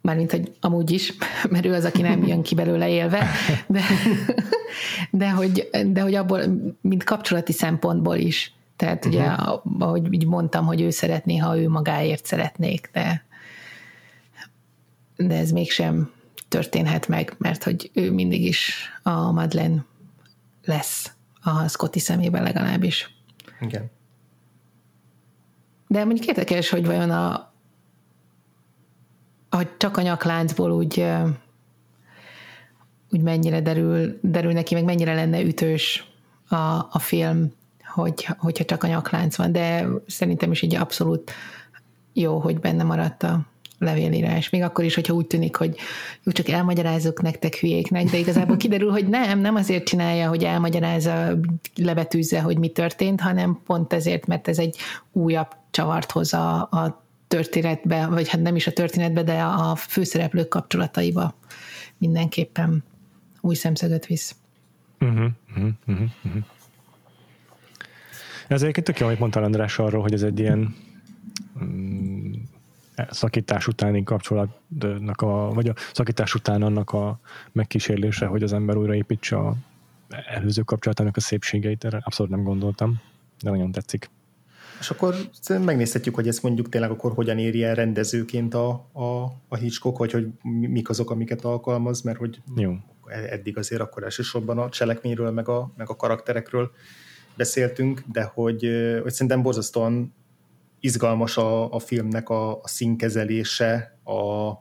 [0.00, 1.12] mármint, hogy amúgy is,
[1.50, 3.26] mert ő az, aki nem jön ki belőle élve,
[3.66, 3.80] de,
[5.10, 6.42] de, hogy, de hogy abból,
[6.80, 8.54] mint kapcsolati szempontból is.
[8.76, 9.82] Tehát ugye, mhm.
[9.82, 13.24] ahogy így mondtam, hogy ő szeretné, ha ő magáért szeretnék, de,
[15.16, 16.10] de ez mégsem
[16.48, 19.84] történhet meg, mert hogy ő mindig is a Madeleine
[20.64, 23.14] lesz a Scotty szemében legalábbis.
[23.60, 23.90] Igen.
[25.88, 27.52] De mondjuk érdekes, hogy vajon a,
[29.48, 31.06] a csak a nyakláncból úgy
[33.12, 36.06] úgy mennyire derül, derül neki, meg mennyire lenne ütős
[36.48, 36.56] a,
[36.90, 37.52] a film,
[37.84, 41.32] hogy, hogyha csak a nyaklánc van, de szerintem is egy abszolút
[42.12, 43.46] jó, hogy benne maradt a
[43.82, 44.50] levélírás.
[44.50, 45.76] Még akkor is, hogyha úgy tűnik, hogy
[46.22, 51.38] jó, csak elmagyarázok nektek hülyéknek, de igazából kiderül, hogy nem, nem azért csinálja, hogy elmagyarázza,
[51.76, 54.76] lebetűzze, hogy mi történt, hanem pont ezért, mert ez egy
[55.12, 60.48] újabb csavart hoz a, a történetbe, vagy hát nem is a történetbe, de a főszereplők
[60.48, 61.34] kapcsolataiba
[61.98, 62.84] mindenképpen
[63.40, 64.34] új szemszögöt visz.
[65.00, 65.26] Uh-huh,
[65.56, 66.42] uh-huh, uh-huh.
[68.48, 70.74] Ez egyébként tök jó, amit mondtál András arról, hogy ez egy ilyen
[73.10, 77.20] szakítás utáni kapcsolatnak a, vagy a szakítás után annak a
[77.52, 79.56] megkísérlése, hogy az ember újraépítse a
[80.26, 83.00] előző kapcsolatának a szépségeit, erre abszolút nem gondoltam,
[83.42, 84.10] de nagyon tetszik.
[84.80, 85.14] És akkor
[85.48, 90.12] megnézhetjük, hogy ezt mondjuk tényleg akkor hogyan éri el rendezőként a, a, a Hitchcock, vagy
[90.12, 92.76] hogy mik azok, amiket alkalmaz, mert hogy Jó.
[93.30, 96.70] eddig azért akkor elsősorban a cselekményről, meg a, meg a karakterekről
[97.36, 98.68] beszéltünk, de hogy,
[99.02, 100.14] hogy szerintem borzasztóan
[100.82, 104.52] izgalmas a, a filmnek a, a színkezelése, a,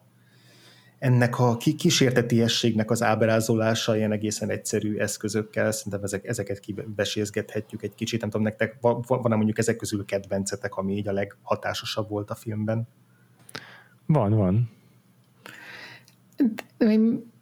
[1.00, 8.22] ennek a kísértetiességnek az ábrázolása ilyen egészen egyszerű eszközökkel, szerintem ezek, ezeket kibesézgethetjük egy kicsit,
[8.22, 12.88] nem tudom, nektek van-e mondjuk ezek közül kedvencetek, ami így a leghatásosabb volt a filmben?
[14.06, 14.70] Van, van.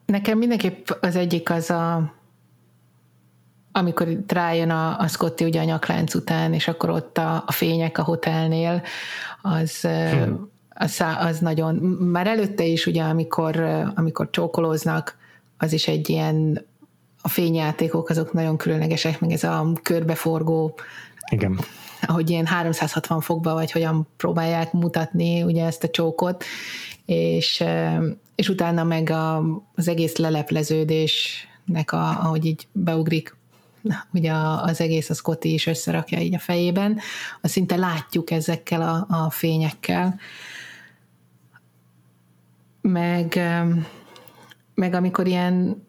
[0.05, 2.13] Nekem mindenképp az egyik az a
[3.79, 7.51] amikor itt rájön a, a Scotty ugye a nyaklánc után, és akkor ott a, a
[7.51, 8.81] fények a hotelnél,
[9.41, 10.49] az, hmm.
[10.69, 13.59] az, az nagyon, már előtte is ugye, amikor,
[13.95, 15.17] amikor csókolóznak,
[15.57, 16.65] az is egy ilyen,
[17.21, 20.79] a fényjátékok azok nagyon különlegesek, meg ez a körbeforgó,
[21.31, 21.59] Igen.
[22.01, 26.43] ahogy ilyen 360 fokba, vagy hogyan próbálják mutatni ugye ezt a csókot,
[27.05, 27.63] és,
[28.35, 29.37] és utána meg a,
[29.75, 33.37] az egész lelepleződésnek, a, ahogy így beugrik
[34.13, 36.99] ugye az egész a Scotty is összerakja így a fejében,
[37.41, 40.19] azt szinte látjuk ezekkel a, a fényekkel.
[42.81, 43.39] Meg,
[44.73, 45.87] meg amikor ilyen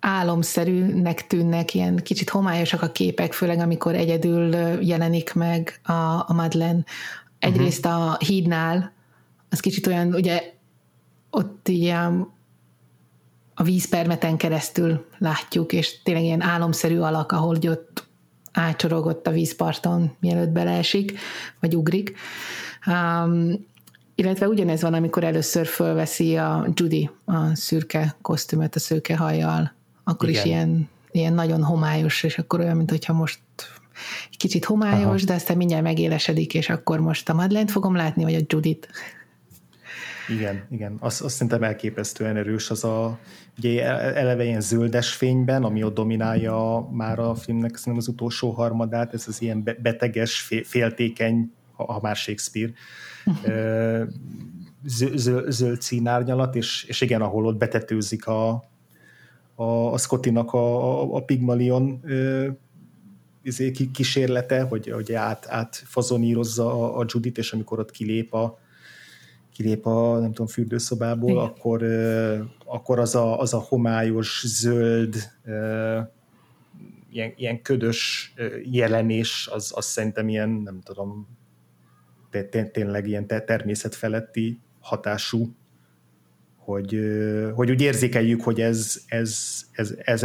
[0.00, 6.84] álomszerűnek tűnnek, ilyen kicsit homályosak a képek, főleg amikor egyedül jelenik meg a, a Madeleine.
[7.38, 8.92] Egyrészt a hídnál,
[9.50, 10.52] az kicsit olyan, ugye
[11.30, 12.32] ott ilyen
[13.54, 18.08] a vízpermeten keresztül látjuk, és tényleg ilyen álomszerű alak, ahol ott
[18.52, 21.18] átcsorogott a vízparton, mielőtt beleesik,
[21.60, 22.16] vagy ugrik.
[22.86, 23.68] Um,
[24.14, 29.72] illetve ugyanez van, amikor először fölveszi a Judy a szürke kosztümöt a szőke hajjal,
[30.04, 30.40] akkor Igen.
[30.40, 33.40] is ilyen, ilyen nagyon homályos, és akkor olyan, mintha most
[34.36, 35.26] kicsit homályos, Aha.
[35.26, 38.88] de aztán mindjárt megélesedik, és akkor most a Madeleine fogom látni, vagy a Judit.
[40.30, 40.96] Igen, igen.
[41.00, 43.18] Azt, azt szerintem elképesztően erős az a,
[43.58, 49.14] ugye eleve ilyen zöldes fényben, ami ott dominálja már a filmnek szerintem az utolsó harmadát,
[49.14, 52.72] ez az ilyen beteges, féltékeny, ha már Shakespeare,
[54.84, 58.64] zöld, zöld színárnyalat, és, és igen, ahol ott betetőzik a,
[59.54, 62.04] a, a Scottinak a, a, a Pygmalion
[63.42, 68.58] izé, kísérlete, hogy, hogy át, átfazonírozza a, a Judit, és amikor ott kilép a,
[69.60, 71.42] kilép a nem tudom, fürdőszobából, Igen.
[71.42, 71.82] akkor,
[72.64, 75.14] akkor az, a, az a homályos, zöld,
[77.10, 78.32] ilyen, ilyen ködös
[78.62, 81.28] jelenés, az, az szerintem ilyen, nem tudom,
[82.72, 85.54] tényleg ilyen természetfeletti hatású,
[86.56, 86.98] hogy,
[87.54, 90.22] hogy úgy érzékeljük, hogy ez, ez, ez, ez,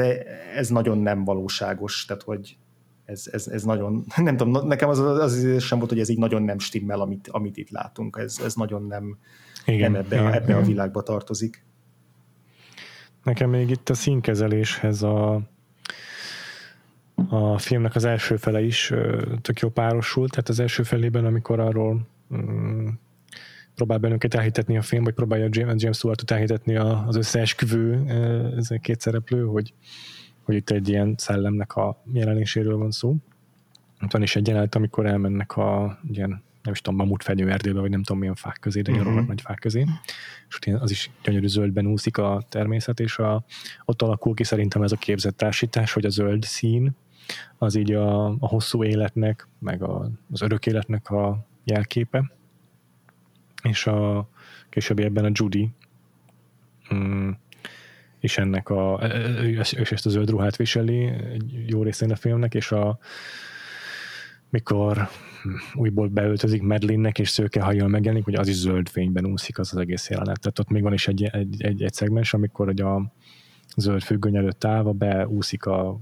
[0.56, 2.58] ez nagyon nem valóságos, tehát hogy
[3.06, 6.44] ez, ez, ez nagyon, nem tudom, nekem az, az sem volt, hogy ez így nagyon
[6.44, 9.18] nem stimmel, amit, amit itt látunk, ez, ez nagyon nem,
[9.66, 10.58] igen, nem ebbe, igen, ebbe igen.
[10.58, 11.64] a világba tartozik.
[13.24, 15.42] Nekem még itt a színkezeléshez a,
[17.30, 18.94] a filmnek az első fele is
[19.42, 23.00] tök jó párosult, tehát az első felében, amikor arról um,
[23.76, 28.04] próbál bennünket elhitetni a film, vagy próbálja James, James Stewart-ot elhitetni az összeesküvő
[28.58, 29.74] ez a két szereplő, hogy
[30.46, 33.16] hogy itt egy ilyen szellemnek a jelenéséről van szó.
[34.02, 36.30] Itt van is egy jelenet, amikor elmennek a ilyen,
[36.64, 39.26] nem is tudom, mamut erdőbe, vagy nem tudom milyen fák közé, de uh-huh.
[39.26, 39.86] nagy fák közé.
[40.50, 43.46] És ott az is gyönyörű zöldben úszik a természet, és a,
[43.86, 46.96] ott alakul ki szerintem ez a képzett társítás, hogy a zöld szín
[47.58, 52.32] az így a, a hosszú életnek, meg a, az örök életnek a jelképe.
[53.64, 54.30] És a
[54.70, 55.70] későbbi ebben a Judy,
[56.94, 57.30] mm,
[58.20, 59.02] és ennek a,
[59.44, 62.98] és ezt a zöld ruhát viseli egy jó részén a filmnek, és a
[64.50, 65.08] mikor
[65.74, 69.80] újból beöltözik Medlinnek, és szőke hajjal megjelenik, hogy az is zöld fényben úszik az az
[69.80, 70.40] egész jelenet.
[70.40, 73.14] Tehát ott még van is egy, egy, egy, egy szegmens, amikor hogy a,
[73.76, 76.00] zöld függöny előtt állva beúszik a,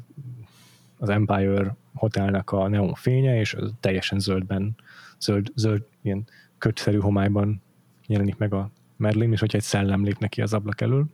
[0.98, 4.76] az Empire hotelnek a neon fénye, és teljesen zöldben,
[5.20, 7.62] zöld, zöld ilyen kötszerű homályban
[8.08, 11.06] jelenik meg a Merlin, és hogyha egy szellem lép neki az ablak elől.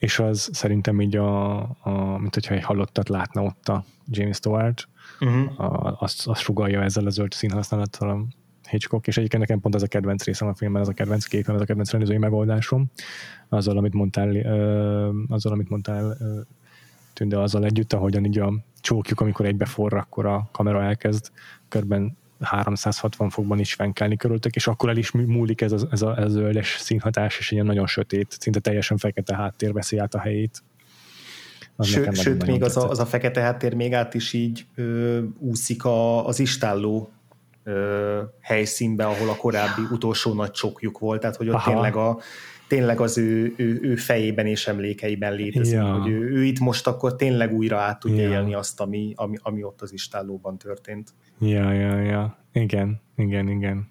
[0.00, 4.88] És az szerintem így a, a mint hogyha egy halottat látna ott a James Stewart,
[5.20, 5.60] uh-huh.
[5.60, 8.24] a, azt, azt sugalja ezzel a zöld színhasználattal a
[8.68, 11.54] Hitchcock, és egyébként nekem pont az a kedvenc részem a filmben, az a kedvenc képem,
[11.54, 12.90] az a kedvenc rendezői megoldásom,
[13.48, 16.40] azzal, amit mondtál, ö, azzal, amit mondtál ö,
[17.12, 21.30] Tünde azzal együtt, ahogyan így a csókjuk, amikor egybe forr, akkor a kamera elkezd
[21.68, 26.18] körben 360 fokban is fenkelni körültek, és akkor el is múlik ez a, ez a,
[26.18, 30.18] ez a zöldes színhatás, és ilyen nagyon sötét, szinte teljesen fekete háttér veszi át a
[30.18, 30.62] helyét.
[31.76, 35.20] Az Ső, sőt, még az a, az a fekete háttér még át is így ö,
[35.38, 37.10] úszik a, az istálló
[37.64, 41.70] ö, helyszínbe, ahol a korábbi utolsó nagy csokjuk volt, tehát hogy ott Aha.
[41.70, 42.18] tényleg a
[42.70, 45.92] tényleg az ő, ő, ő fejében és emlékeiben létezik, ja.
[45.92, 48.30] hogy ő, ő itt most akkor tényleg újra át tudja ja.
[48.30, 51.10] élni azt, ami, ami, ami ott az istállóban történt.
[51.38, 52.38] Ja, ja, ja.
[52.52, 53.88] Igen, igen, igen.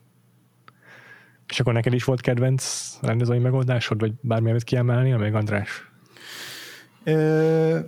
[1.47, 5.91] És akkor neked is volt kedvenc rendezői megoldásod, vagy bármi, amit kiemelni, meg András?
[7.03, 7.79] Ö,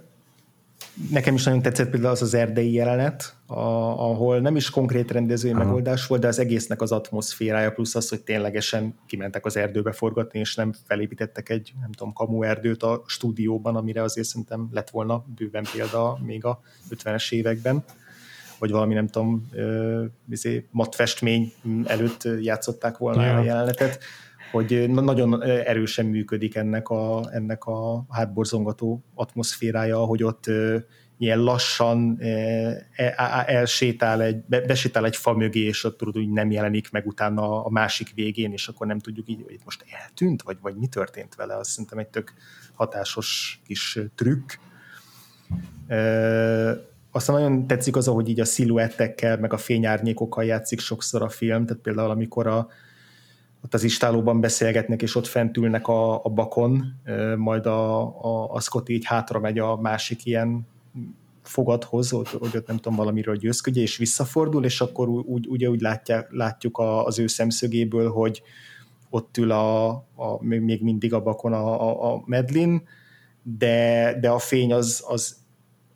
[1.09, 3.59] nekem is nagyon tetszett például az az erdei jelenet, a,
[4.09, 5.63] ahol nem is konkrét rendezői Aha.
[5.63, 10.39] megoldás volt, de az egésznek az atmoszférája, plusz az, hogy ténylegesen kimentek az erdőbe forgatni,
[10.39, 15.25] és nem felépítettek egy, nem tudom, kamu erdőt a stúdióban, amire azért szerintem lett volna
[15.35, 17.83] bőven példa még a 50-es években
[18.61, 19.49] vagy valami nem tudom,
[20.29, 21.53] izé, matfestmény
[21.85, 23.39] előtt játszották volna yeah.
[23.39, 23.99] a jelenetet,
[24.51, 30.45] hogy nagyon erősen működik ennek a, ennek a hátborzongató atmoszférája, hogy ott
[31.21, 33.13] ilyen lassan e,
[33.47, 37.69] elsétál egy, besétál egy fa mögé, és ott tudod, hogy nem jelenik meg utána a
[37.69, 41.57] másik végén, és akkor nem tudjuk így, hogy most eltűnt, vagy, vagy mi történt vele.
[41.57, 42.33] Azt szerintem egy tök
[42.73, 44.51] hatásos kis trükk.
[47.11, 51.65] Aztán nagyon tetszik az, hogy így a sziluettekkel, meg a fényárnyékokkal játszik sokszor a film,
[51.65, 52.67] tehát például amikor a,
[53.63, 56.93] ott az istálóban beszélgetnek, és ott fent ülnek a, a bakon,
[57.37, 60.67] majd a, a, a Scott így hátra megy a másik ilyen
[61.43, 66.27] fogadhoz, hogy, ott nem tudom valamiről győzködje, és visszafordul, és akkor úgy, ugye úgy látják,
[66.31, 68.41] látjuk a, az ő szemszögéből, hogy
[69.09, 72.83] ott ül a, a, még mindig a bakon a, a, a Medlin,
[73.43, 75.35] de, de a fény az, az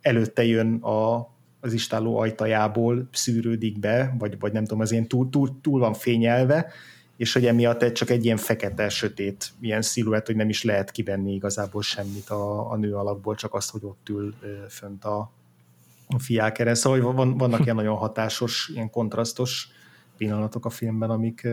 [0.01, 5.29] előtte jön a, az istáló ajtajából, szűrődik be, vagy, vagy nem tudom, az ilyen túl,
[5.29, 6.71] túl, túl van fényelve,
[7.17, 11.33] és hogy emiatt csak egy ilyen fekete, sötét ilyen sziluett, hogy nem is lehet kivenni
[11.33, 14.35] igazából semmit a, a nő alakból, csak azt, hogy ott ül
[14.69, 15.31] fönt a,
[16.07, 16.73] a fiákere.
[16.73, 19.67] Szóval van, vannak ilyen nagyon hatásos, ilyen kontrasztos
[20.17, 21.47] pillanatok a filmben, amik,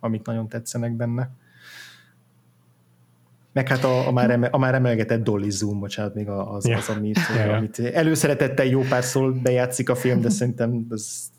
[0.00, 1.30] amik nagyon tetszenek benne.
[3.52, 6.78] Meg hát a, a, már, eme, a már emelgetett Dolly Zoom, bocsánat, még az, yeah.
[6.78, 7.56] az amit, yeah.
[7.56, 11.30] amit előszeretettel jó párszor bejátszik a film, de szerintem az,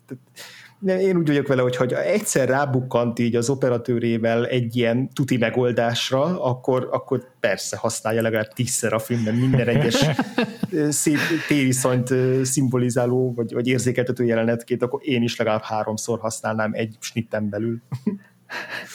[0.86, 6.42] én úgy vagyok vele, hogy ha egyszer rábukkant így az operatőrével egy ilyen tuti megoldásra,
[6.42, 10.06] akkor, akkor persze használja legalább tízszer a filmben minden egyes
[10.88, 11.18] szép
[11.48, 17.80] tériszonyt szimbolizáló vagy, vagy érzékeltető jelenetkét, akkor én is legalább háromszor használnám egy snitten belül.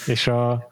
[0.05, 0.67] És a,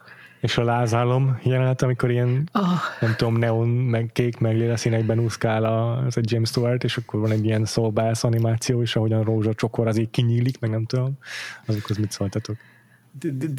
[0.46, 2.68] és a lázálom jelenet, amikor ilyen, oh.
[3.00, 6.98] nem tudom, neon, meg kék, meg lila színekben úszkál a, az egy James Stewart, és
[6.98, 10.70] akkor van egy ilyen szolbász animáció, és ahogyan a rózsa csokor az így kinyílik, meg
[10.70, 11.18] nem tudom,
[11.66, 12.56] azokhoz mit szóltatok?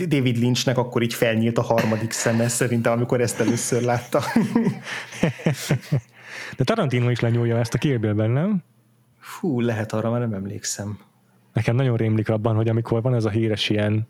[0.09, 4.22] David Lynchnek akkor így felnyílt a harmadik szeme szerintem, amikor ezt először látta.
[6.57, 8.62] De Tarantino is lenyúlja ezt a kérdőben, nem?
[9.18, 10.99] Fú, lehet arra, már nem emlékszem.
[11.53, 14.09] Nekem nagyon rémlik abban, hogy amikor van ez a híres ilyen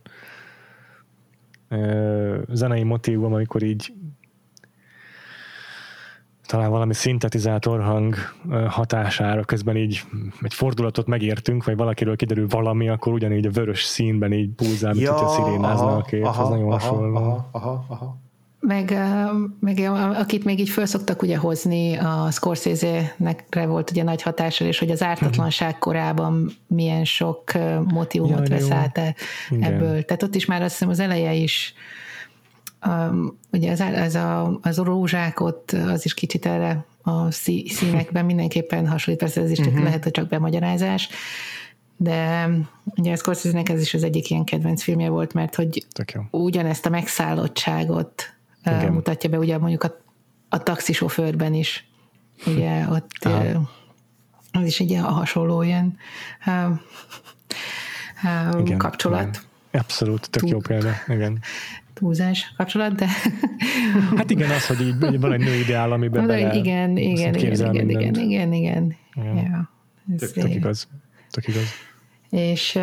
[2.49, 3.93] zenei motívum, amikor így
[6.47, 8.15] talán valami szintetizátor hang
[8.69, 10.03] hatására közben így
[10.41, 15.05] egy fordulatot megértünk, vagy valakiről kiderül valami, akkor ugyanígy a vörös színben így pulzál, mint
[15.05, 17.17] ja, hogyha szirénázna a kép, aha, ez nagyon aha, hasonló.
[17.17, 18.25] Aha, aha, aha.
[18.67, 18.99] Meg,
[19.61, 19.79] meg
[20.15, 25.03] akit még így felszoktak ugye hozni, a Scorsese-nek volt ugye nagy hatása, és hogy az
[25.03, 27.53] ártatlanság korában milyen sok
[27.85, 29.15] motivumot vesz át
[29.61, 30.03] ebből.
[30.05, 31.75] Tehát ott is már azt hiszem az eleje is
[32.87, 38.89] um, ugye az, ez a, az rózsák ott az is kicsit erre a színekben mindenképpen
[38.89, 39.85] hasonlít, persze ez is csak uh-huh.
[39.85, 41.09] lehet, hogy csak bemagyarázás,
[41.97, 42.49] de
[42.85, 45.87] ugye a scorsese ez is az egyik ilyen kedvenc filmje volt, mert hogy
[46.31, 48.36] ugyanezt a megszállottságot
[48.67, 48.93] igen.
[48.93, 50.01] mutatja be, ugye mondjuk a,
[50.49, 51.89] a taxisofőrben is,
[52.47, 53.29] ugye ott
[54.53, 55.99] az is egy ilyen hasonló ilyen
[58.59, 59.29] igen, kapcsolat.
[59.29, 59.81] Igen.
[59.83, 61.39] Abszolút, tök jó példa, igen.
[61.95, 63.07] túlzás kapcsolat, de...
[64.17, 67.89] Hát igen, az, hogy így van egy nő ideál, amiben bele igen, igen, igen, igen,
[67.89, 69.35] igen, igen, igen, igen, Ja.
[69.35, 69.71] ja.
[70.15, 70.89] Ez Tök, tök igaz.
[71.31, 71.65] Tök igaz.
[72.31, 72.79] És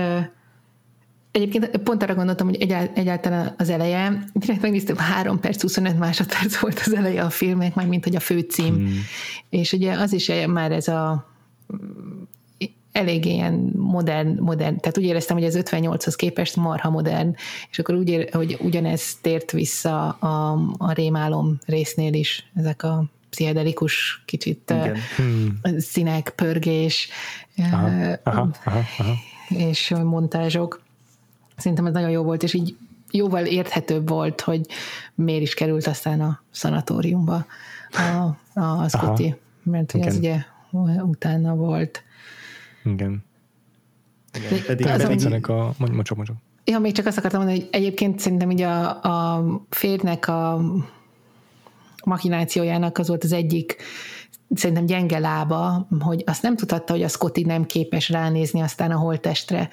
[1.33, 6.57] egyébként pont arra gondoltam, hogy egyált, egyáltalán az eleje, direkt megnéztem, 3 perc, 25 másodperc
[6.57, 8.75] volt az eleje a filmnek, már mint hogy a főcím.
[8.75, 9.01] Hmm.
[9.49, 11.31] És ugye az is már ez a
[12.91, 17.35] elég ilyen modern, modern, tehát úgy éreztem, hogy az 58-hoz képest marha modern,
[17.71, 23.03] és akkor úgy ér, hogy ugyanez tért vissza a, a rémálom résznél is, ezek a
[23.29, 24.97] pszichedelikus kicsit Igen.
[25.15, 25.59] Hmm.
[25.77, 27.09] színek, pörgés,
[27.57, 27.87] Aha,
[28.23, 29.13] aha, aha, aha.
[29.47, 30.82] és montázsok.
[31.55, 32.75] Szerintem ez nagyon jó volt, és így
[33.11, 34.65] jóval érthetőbb volt, hogy
[35.15, 37.45] miért is került aztán a szanatóriumba
[38.53, 40.43] a, a Scotty, mert hogy az ugye
[41.01, 42.03] utána volt.
[42.83, 43.23] Igen.
[44.33, 45.73] Igen, pedig, Az, pedig, a...
[45.77, 46.31] Mondj, mondj.
[46.65, 50.61] Ja, még csak azt akartam mondani, hogy egyébként szerintem így a, a férnek a
[52.05, 53.75] machinációjának az volt az egyik
[54.55, 58.97] szerintem gyenge lába, hogy azt nem tudhatta, hogy a Scotty nem képes ránézni aztán a
[58.97, 59.69] holtestre,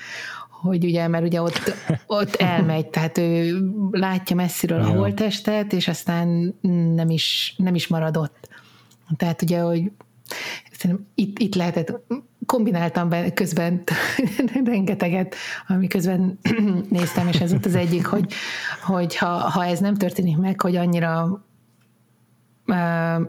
[0.62, 1.74] hogy ugye, mert ugye ott,
[2.06, 4.98] ott elmegy, tehát ő látja messziről a Ja.
[4.98, 6.54] holtestet, és aztán
[6.94, 8.48] nem is, nem is maradott.
[9.16, 9.90] Tehát ugye, hogy
[11.14, 11.92] itt, itt lehetett,
[12.46, 13.82] kombináltam be közben
[14.64, 15.34] rengeteget,
[15.66, 16.38] ami közben
[16.88, 18.32] néztem, és ez volt az egyik, hogy,
[18.82, 21.44] hogy ha, ha ez nem történik meg, hogy annyira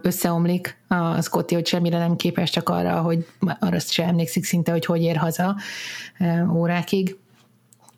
[0.01, 3.27] összeomlik a Scotty, hogy semmire nem képes, csak arra, hogy
[3.59, 5.55] arra sem emlékszik szinte, hogy hogy ér haza
[6.53, 7.17] órákig,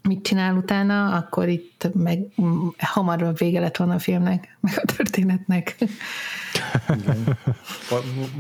[0.08, 2.20] mit csinál utána, akkor itt meg
[2.78, 5.76] hamarabb vége lett volna a filmnek, meg a történetnek.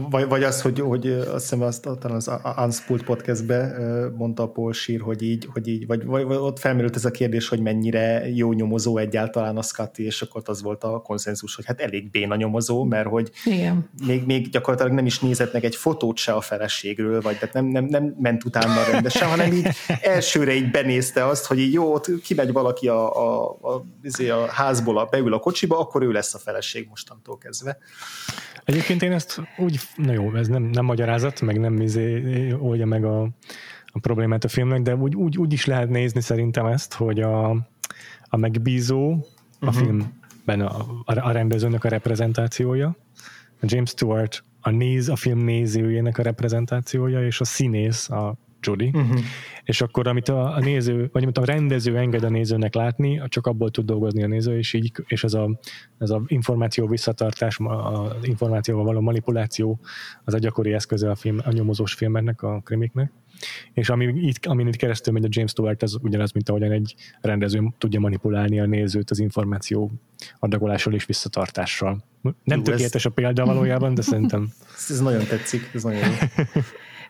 [0.09, 3.76] vagy, vagy az, hogy, hogy azt hiszem azt, talán az Unspult podcastbe
[4.18, 7.11] mondta a Paul Scheer, hogy így, hogy így vagy, vagy, vagy ott felmerült ez a
[7.11, 11.66] kérdés, hogy mennyire jó nyomozó egyáltalán a Scotty, és akkor az volt a konszenzus, hogy
[11.66, 13.89] hát elég béna nyomozó, mert hogy Igen.
[14.05, 17.66] még, még gyakorlatilag nem is nézett meg egy fotót se a feleségről, vagy tehát nem,
[17.66, 19.68] nem, nem ment utána rendesen, hanem így
[20.01, 24.51] elsőre így benézte azt, hogy így jó, ott kimegy valaki a, a, a, a, a
[24.51, 27.77] házból, a, beül a kocsiba, akkor ő lesz a feleség mostantól kezdve.
[28.63, 33.05] Egyébként én ezt úgy, na jó, ez nem, nem magyarázat, meg nem izé, oldja meg
[33.05, 33.21] a,
[33.85, 37.49] a problémát a filmnek, de úgy, úgy, úgy is lehet nézni szerintem ezt, hogy a,
[38.29, 39.83] a megbízó a uh-huh.
[39.83, 42.95] filmben a, a rendezőnek a reprezentációja,
[43.61, 48.35] a James Stewart a, néz, a film nézőjének a reprezentációja, és a színész, a
[48.66, 49.20] Judy, uh-huh.
[49.64, 53.47] és akkor amit a, a néző, vagy amit a rendező enged a nézőnek látni, csak
[53.47, 55.59] abból tud dolgozni a néző, és így, és ez a,
[55.97, 59.80] ez a információ visszatartás, az információval való manipuláció
[60.24, 63.11] az a gyakori eszköze a, film, a nyomozós filmeknek, a krimiknek.
[63.74, 66.95] És ami itt, amin itt keresztül megy a James Stewart, az ugyanaz, mint ahogyan egy
[67.22, 69.91] rendező tudja manipulálni a nézőt az információ
[70.39, 72.03] adagolással és visszatartással.
[72.22, 74.49] Nem Jó, tökéletes a példa valójában, de szerintem...
[74.78, 76.14] Ez, ez nagyon tetszik, ez nagyon jó.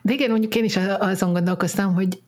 [0.04, 2.22] De igen, mondjuk én is azon gondolkoztam, hogy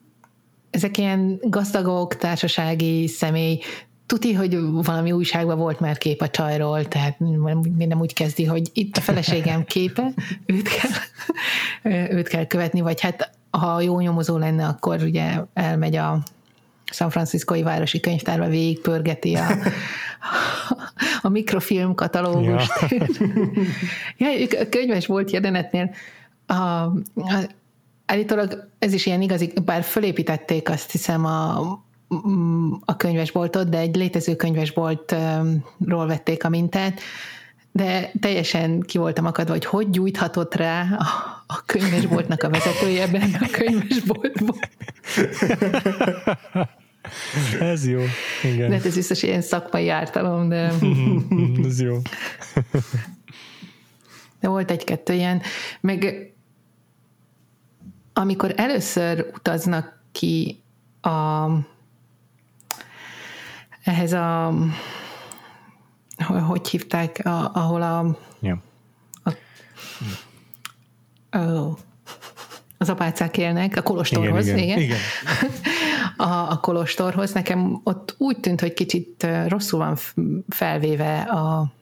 [0.70, 3.60] ezek ilyen gazdagok, társasági személy,
[4.06, 7.18] tuti, hogy valami újságban volt már kép a csajról, tehát
[7.76, 10.12] minden úgy kezdi, hogy itt a feleségem képe,
[10.46, 10.90] őt kell,
[12.18, 16.22] őt kell követni, vagy hát ha jó nyomozó lenne, akkor ugye elmegy a
[16.92, 19.46] San Franciscoi Városi Könyvtárba, végigpörgeti a,
[21.22, 22.72] a mikrofilm katalógust.
[22.88, 23.06] Ja.
[24.28, 25.94] ja, a könyves volt jelenetnél,
[26.46, 26.92] a, a,
[28.06, 31.58] állítólag ez is ilyen igazi, bár fölépítették azt hiszem a,
[32.84, 37.00] a könyvesboltot, de egy létező könyvesboltról vették a mintát,
[37.72, 41.04] de teljesen ki voltam akadva, hogy hogy gyújthatott rá a,
[41.46, 44.56] a könyvesboltnak a vezetője ebben a könyvesboltban.
[47.60, 48.00] Ez jó,
[48.42, 48.68] igen.
[48.68, 50.72] De hát ez biztos ilyen szakmai ártalom, de...
[51.66, 51.98] ez jó.
[54.40, 55.42] De volt egy-kettő ilyen,
[55.80, 56.30] meg
[58.18, 60.62] amikor először utaznak ki
[61.00, 61.46] a,
[63.84, 64.54] ehhez a
[66.46, 68.62] hogy hívták, a, ahol a, ja.
[69.22, 69.32] a
[71.38, 71.78] oh,
[72.78, 74.58] az apácák élnek, a kolostorhoz, igen.
[74.58, 74.78] igen.
[74.78, 74.80] igen.
[74.80, 74.98] igen.
[76.16, 77.32] A, a kolostorhoz.
[77.32, 79.96] Nekem ott úgy tűnt, hogy kicsit rosszul van
[80.48, 81.72] felvéve a,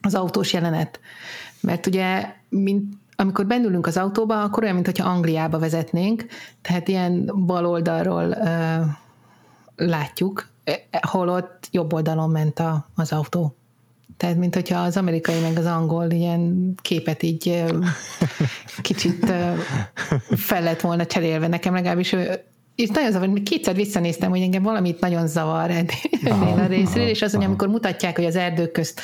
[0.00, 1.00] az autós jelenet.
[1.60, 6.26] Mert ugye, mint amikor bennülünk az autóba, akkor olyan, mintha Angliába vezetnénk,
[6.62, 8.86] tehát ilyen bal oldalról uh,
[9.76, 10.48] látjuk,
[11.00, 13.56] holott jobb oldalon ment a, az autó.
[14.16, 17.64] Tehát, mint hogyha az amerikai meg az angol ilyen képet így
[18.82, 19.32] kicsit
[20.30, 21.48] fel lett volna cserélve.
[21.48, 22.16] Nekem legalábbis
[22.74, 27.34] és nagyon zavar, kétszer visszanéztem, hogy engem valamit nagyon zavar ennél a részről, és az,
[27.34, 29.00] hogy amikor mutatják, hogy az erdők közt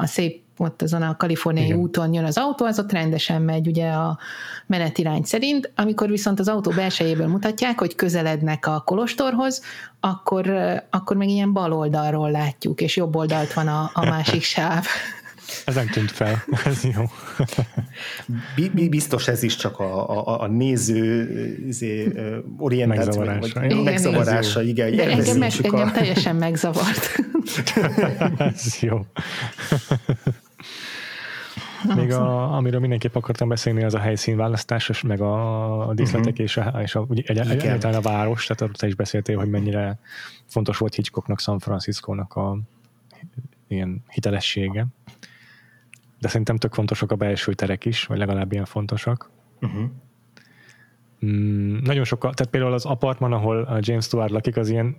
[0.00, 1.78] a szép ott azon a kaliforniai Igen.
[1.78, 4.18] úton jön az autó, az ott rendesen megy ugye a
[4.66, 9.62] menetirány szerint, amikor viszont az autó belsejéből mutatják, hogy közelednek a kolostorhoz,
[10.00, 10.50] akkor,
[10.90, 14.86] akkor meg ilyen bal oldalról látjuk, és jobb oldalt van a, a másik sáv.
[15.64, 17.04] Ez nem tűnt fel, ez jó.
[18.88, 21.28] Biztos ez is csak a, a, a néző
[21.66, 22.12] izé,
[22.58, 23.60] orientáció, megzavarása.
[23.60, 24.96] Vagy, igen, megzavarása, igen.
[24.96, 27.20] De engem, meg, engem teljesen megzavart.
[28.38, 29.06] ez jó.
[31.94, 36.44] Még a, amiről mindenképp akartam beszélni, az a helyszínválasztás, meg a, díszletek uh-huh.
[36.44, 39.98] és, a, és a, ugye, egy, egyáltalán a város, tehát te is beszéltél, hogy mennyire
[40.46, 42.58] fontos volt Hitchcocknak San Francisco-nak a
[43.68, 44.86] ilyen hitelessége.
[46.18, 49.30] De szerintem tök fontosak a belső terek is, vagy legalább ilyen fontosak.
[49.60, 49.90] Uh-huh.
[51.26, 54.96] Mm, nagyon sokkal, tehát például az apartman, ahol James Stewart lakik, az ilyen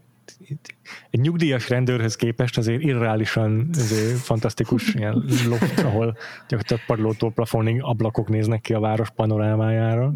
[1.09, 6.17] egy nyugdíjas rendőrhöz képest azért irreálisan azért fantasztikus ilyen loft, ahol
[6.47, 10.11] gyakorlatilag padlótól plafonig ablakok néznek ki a város panorámájára.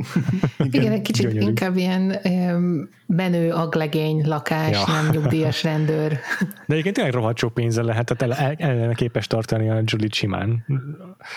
[0.58, 1.46] Igen, egy kicsit gyönyörű.
[1.46, 4.94] inkább ilyen um, menő aglegény lakás, ja.
[4.94, 6.10] nem nyugdíjas rendőr.
[6.68, 10.10] De egyébként tényleg rohadt sok pénze lehet, tehát el, el, el képes tartani a Julie
[10.12, 10.66] Simán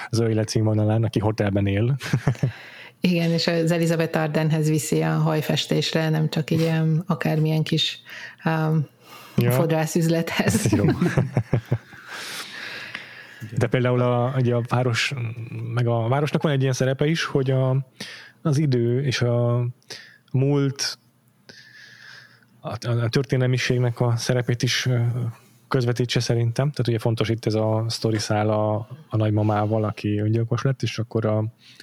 [0.08, 1.96] az ő életszínvonalán, aki hotelben él.
[3.06, 8.00] Igen, és az Elizabeth Ardenhez viszi a hajfestésre, nem csak így ilyen akármilyen kis
[8.44, 8.86] um,
[9.36, 9.50] ja.
[9.50, 10.72] fodrászüzlethez.
[10.72, 10.84] Jó.
[13.58, 15.12] De például a, ugye a város,
[15.74, 17.86] meg a városnak van egy ilyen szerepe is, hogy a,
[18.42, 19.66] az idő és a
[20.32, 20.98] múlt,
[22.60, 24.88] a, a történelmiségnek a szerepét is
[25.74, 26.70] közvetítse szerintem.
[26.70, 28.74] Tehát ugye fontos itt ez a sztori szál a,
[29.08, 31.38] a nagymamával, aki öngyilkos lett, és akkor a,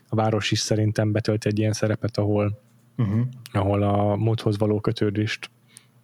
[0.07, 2.59] a város is szerintem betölt egy ilyen szerepet, ahol,
[2.97, 3.21] uh-huh.
[3.51, 5.51] ahol a módhoz való kötődést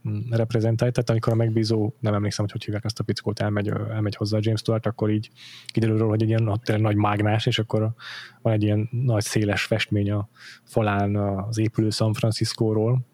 [0.09, 0.93] mm, reprezentálja.
[0.93, 4.37] Tehát amikor a megbízó, nem emlékszem, hogy hogy hívják azt a pickót, elmegy, elmegy hozzá
[4.37, 5.29] a James Stewart, akkor így
[5.65, 7.93] kiderül róla, hogy egy ilyen nagy mágnás, és akkor
[8.41, 10.29] van egy ilyen nagy széles festmény a
[10.63, 13.05] falán az épülő San Francisco-ról,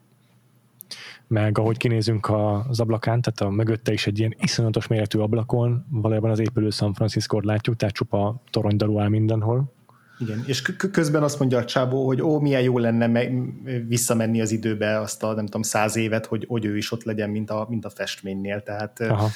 [1.28, 2.30] meg ahogy kinézünk
[2.70, 6.94] az ablakán, tehát a mögötte is egy ilyen iszonyatos méretű ablakon, valójában az épülő San
[6.94, 9.74] francisco látjuk, tehát csupa toronydarú áll mindenhol.
[10.20, 13.32] Igen, és közben azt mondja a Csábó, hogy ó, milyen jó lenne me-
[13.88, 17.30] visszamenni az időbe azt a nem tudom száz évet, hogy, hogy ő is ott legyen,
[17.30, 19.30] mint a, mint a festménynél, tehát Aha.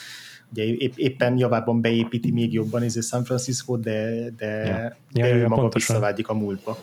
[0.52, 4.96] ugye épp, éppen javában beépíti még jobban ez a San Francisco, de, de, ja.
[5.12, 5.96] de ja, ő ja, maga pontosan.
[5.96, 6.78] visszavágyik a múltba.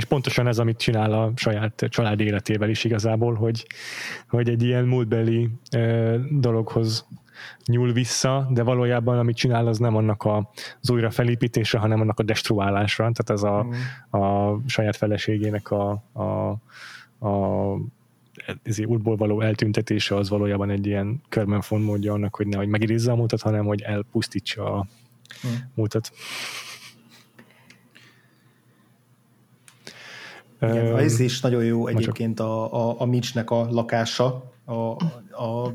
[0.00, 3.66] És pontosan ez, amit csinál a saját család életével is igazából, hogy,
[4.28, 7.06] hogy egy ilyen múltbeli ö, dologhoz
[7.64, 10.50] nyúl vissza, de valójában amit csinál, az nem annak a,
[10.80, 14.20] az újra felépítése, hanem annak a destruálásra, tehát ez a, mm.
[14.20, 16.22] a saját feleségének a, a,
[17.26, 17.76] a
[18.62, 23.12] ez útból való eltüntetése az valójában egy ilyen körben módja annak, hogy ne hogy megidézze
[23.12, 24.86] a múltat, hanem hogy elpusztítsa a
[25.46, 25.50] mm.
[25.74, 26.12] múltat.
[30.60, 34.52] Igen, ez is nagyon jó egyébként a, a, a Mitchnek a lakása.
[34.64, 34.72] A,
[35.42, 35.74] a,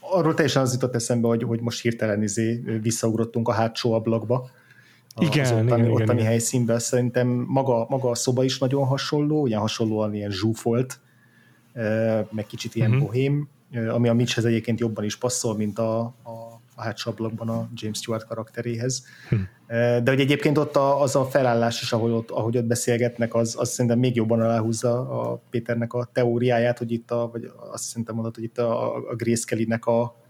[0.00, 4.50] arról teljesen az jutott eszembe, hogy, hogy most hirtelen izé visszaugrottunk a hátsó ablakba.
[5.18, 9.40] Igen, az ottani, igen, ottani igen, helyszínben szerintem maga, maga a szoba is nagyon hasonló,
[9.40, 11.00] ugye hasonlóan ilyen zsúfolt,
[12.30, 13.04] meg kicsit ilyen uh-huh.
[13.04, 13.48] bohém,
[13.88, 16.51] ami a Mitchhez egyébként jobban is passzol, mint a, a
[16.82, 19.04] a hátsó ablakban a James Stewart karakteréhez.
[19.28, 19.36] Hm.
[19.76, 23.56] De hogy egyébként ott a, az a felállás is, ahogy ott, ahogy ott beszélgetnek, az,
[23.58, 28.14] az szerintem még jobban aláhúzza a Péternek a teóriáját, hogy itt a, vagy azt szerintem
[28.14, 30.21] mondod, hogy itt a, a Grace Kelly-nek a,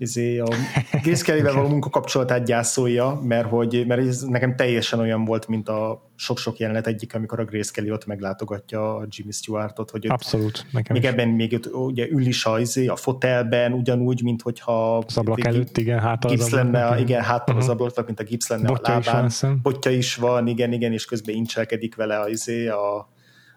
[0.00, 0.48] izé, a
[1.02, 6.10] Grace Kelly-vel való munkakapcsolatát gyászolja, mert, hogy, mert ez nekem teljesen olyan volt, mint a
[6.16, 10.94] sok-sok jelenet egyik, amikor a Grace Kelly ott meglátogatja a Jimmy Stewartot, hogy Abszolút, nekem
[10.94, 11.08] még is.
[11.08, 15.46] ebben még ott, ugye ül is a, izé, a fotelben, ugyanúgy, mint hogyha az ablak
[15.46, 17.56] előtt, igen, hát az ablak, lenne, igen, igen hát uh-huh.
[17.56, 17.72] az mhm.
[17.72, 19.26] ablaknak, mint a gipsz lenne Botja a lábán.
[19.26, 23.08] Is van, Botja is van, igen, igen, és közben incselkedik vele a, izé, a,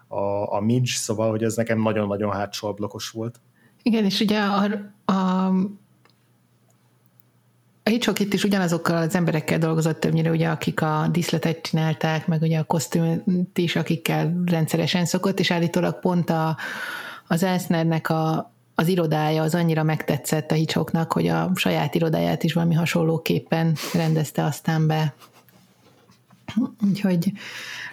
[0.07, 3.41] a, a Midge, szóval, hogy ez nekem nagyon-nagyon hátsó ablakos volt.
[3.83, 4.63] Igen, és ugye a,
[5.11, 5.51] a
[7.83, 12.41] a Hitchcock itt is ugyanazokkal az emberekkel dolgozott többnyire, ugye, akik a díszletet csinálták, meg
[12.41, 16.57] ugye a kosztümöt is, akikkel rendszeresen szokott, és állítólag pont a,
[17.27, 22.53] az Elsnernek a, az irodája az annyira megtetszett a Hitchcocknak, hogy a saját irodáját is
[22.53, 25.13] valami hasonlóképpen rendezte aztán be.
[26.89, 27.31] Úgyhogy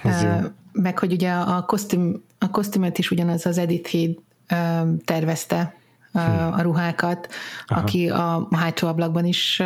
[0.05, 4.17] uh, meg hogy ugye a, kosztüm, a kosztümöt is ugyanaz az Edith Head
[4.51, 5.80] uh, tervezte,
[6.13, 6.53] hmm.
[6.53, 7.29] a ruhákat,
[7.67, 7.81] Aha.
[7.81, 9.63] aki a hátsó ablakban is,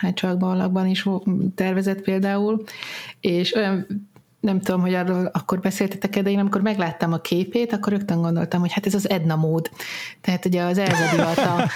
[0.00, 1.08] hátsó ablakban is
[1.54, 2.62] tervezett például,
[3.20, 3.86] és olyan
[4.40, 8.60] nem tudom, hogy arról akkor beszéltetek de én amikor megláttam a képét, akkor rögtön gondoltam,
[8.60, 9.70] hogy hát ez az Edna mód.
[10.20, 11.56] Tehát ugye az Elza divata.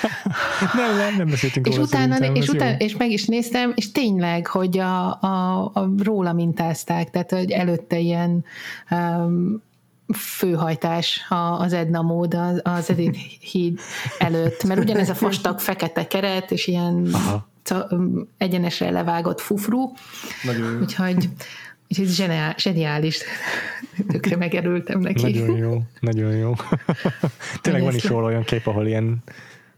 [0.77, 4.79] nem, nem, nem beszéltünk és utána, és, utána, és meg is néztem, és tényleg, hogy
[4.79, 8.45] a, a, a róla mintázták, tehát hogy előtte ilyen
[8.91, 9.63] um,
[10.13, 11.21] főhajtás
[11.59, 13.81] az Edna mód az, Edith híd
[14.19, 17.49] előtt, mert ugyanez a fastag fekete keret, és ilyen Aha.
[18.39, 19.93] egyenesre levágott fufru,
[20.45, 21.29] Nagyon úgyhogy
[21.89, 23.19] Úgyhogy zseniál, zseniális.
[24.09, 25.23] Tökre megerültem neki.
[25.23, 26.53] Nagyon jó, nagyon jó.
[27.63, 29.23] Tényleg van is róla olyan kép, ahol ilyen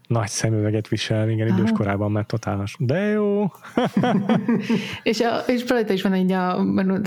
[0.07, 1.77] nagy szemüveget visel, igen, idős Aha.
[1.77, 2.75] korában már totálos.
[2.79, 3.51] De jó!
[5.03, 6.63] és, a, és rajta is van, hogy a,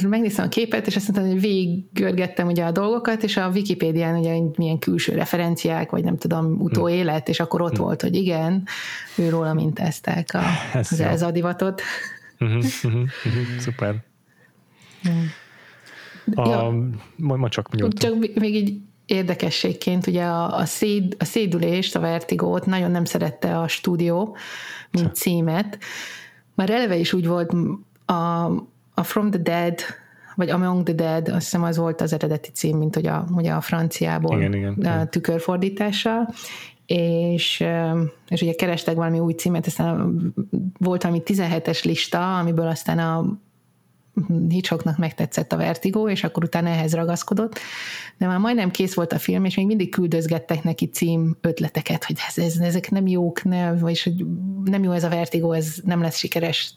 [0.08, 4.38] megnéztem a képet, és azt mondtam, hogy végiggörgettem ugye a dolgokat, és a Wikipédián ugye
[4.56, 7.84] milyen külső referenciák, vagy nem tudom, utóélet, és akkor ott hmm.
[7.84, 8.66] volt, hogy igen,
[9.16, 10.42] ő róla mintázták a,
[10.78, 11.82] Ez az elzadivatot.
[12.38, 13.94] Uh-huh, uh-huh, uh-huh, szuper.
[16.34, 16.74] A, ja.
[17.16, 18.10] ma, csak nyugodtan.
[18.10, 18.80] Csak még így
[19.10, 24.36] érdekességként ugye a, a, széd, a szédülést, a vertigót nagyon nem szerette a stúdió,
[24.90, 25.78] mint címet.
[26.54, 27.52] Már eleve is úgy volt
[28.06, 28.46] a,
[28.94, 29.78] a From the Dead,
[30.34, 33.52] vagy Among the Dead, azt hiszem az volt az eredeti cím, mint hogy a, ugye
[33.52, 36.34] a franciából igen, igen, a tükörfordítással,
[36.86, 37.64] és,
[38.28, 40.20] és ugye kerestek valami új címet, aztán
[40.78, 43.38] volt valami 17-es lista, amiből aztán a
[44.48, 47.58] Hitchcocknak megtetszett a Vertigo, és akkor utána ehhez ragaszkodott,
[48.18, 52.16] de már majdnem kész volt a film, és még mindig küldözgettek neki cím ötleteket, hogy
[52.28, 54.24] ez, ez, ezek nem jók, ne, vagyis hogy
[54.64, 56.74] nem jó ez a Vertigo, ez nem lesz sikeres.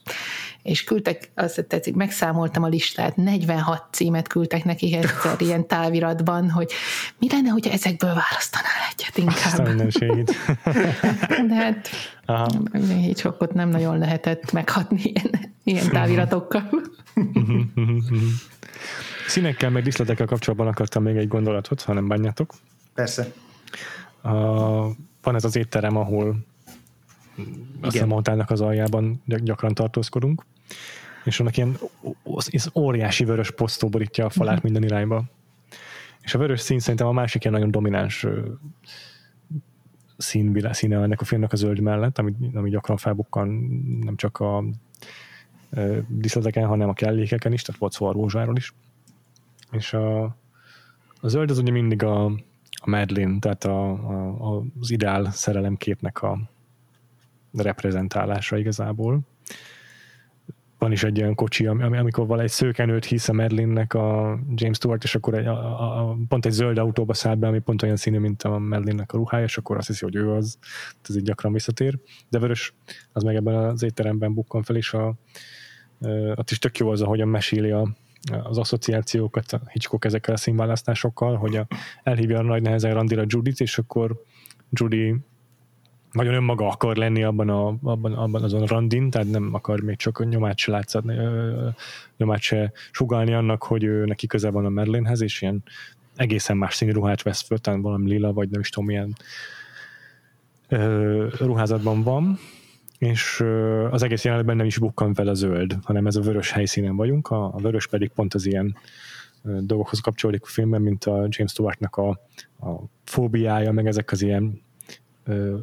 [0.63, 6.71] És küldtek, azt tetszik, megszámoltam a listát, 46 címet küldtek neki egyszer ilyen táviratban, hogy
[7.19, 9.67] mi lenne, hogyha ezekből választanál egyet inkább.
[11.49, 11.89] De hát
[12.25, 12.47] Aha.
[12.87, 16.69] Hitchcockot nem nagyon lehetett meghatni ilyen, ilyen táviratokkal.
[19.27, 22.53] Színekkel, meg diszletekkel kapcsolatban akartam még egy gondolatot, ha nem bánjátok.
[22.93, 23.33] Persze.
[24.21, 24.31] A,
[25.21, 26.45] van ez az étterem, ahol
[27.81, 30.45] azt a montánnak az aljában gyakran tartózkodunk,
[31.23, 31.77] és annak ilyen
[32.75, 34.71] óriási vörös posztó borítja a falát uh-huh.
[34.71, 35.23] minden irányba.
[36.21, 38.25] És a vörös szín szerintem a másik ilyen nagyon domináns
[40.17, 43.47] szín, színe ennek a filmnek a zöld mellett, ami, ami gyakran felbukkan
[44.03, 44.63] nem csak a
[46.07, 48.73] díszleteken, hanem a kellékeken is, tehát volt szó a rózsáról is.
[49.71, 50.23] És a,
[51.21, 52.25] a zöld az ugye mindig a,
[52.75, 56.39] a Madeline, tehát a, a, az ideál szerelemképnek a
[57.53, 59.19] reprezentálása igazából.
[60.83, 65.15] Van is egy olyan kocsi, amikor valahogy szőkenőt hisz a Madeline-nek a James Stewart, és
[65.15, 68.43] akkor egy, a, a, pont egy zöld autóba száll be, ami pont olyan színű, mint
[68.43, 70.57] a Madeline-nek a ruhája, és akkor azt hiszi, hogy ő az.
[71.09, 71.99] Ez így gyakran visszatér.
[72.29, 72.73] De vörös
[73.11, 75.15] az meg ebben az étteremben bukkan fel, és a,
[76.35, 77.95] ott is tök jó az, ahogyan meséli a,
[78.43, 81.67] az asszociációkat a Hitchcock ezekkel a színválasztásokkal, hogy a,
[82.03, 84.21] elhívja a nagy nehezen randira Judit, és akkor
[84.69, 85.15] Judy
[86.13, 90.29] nagyon önmaga akar lenni abban, a, abban, abban azon randin, tehát nem akar még csak
[90.29, 91.15] nyomát se látszatni,
[92.17, 95.63] nyomát se sugalni annak, hogy ő neki köze van a Merlinhez, és ilyen
[96.15, 99.15] egészen más színű ruhát vesz föl, talán valami lila, vagy nem is tudom, milyen
[101.39, 102.37] ruházatban van,
[102.97, 103.43] és
[103.91, 107.27] az egész jelenetben nem is bukkan fel a zöld, hanem ez a vörös helyszínen vagyunk,
[107.27, 108.77] a, a vörös pedig pont az ilyen
[109.41, 112.09] dolgokhoz kapcsolódik a filmben, mint a James Stewartnak a,
[112.59, 114.62] a fóbiája, meg ezek az ilyen ö,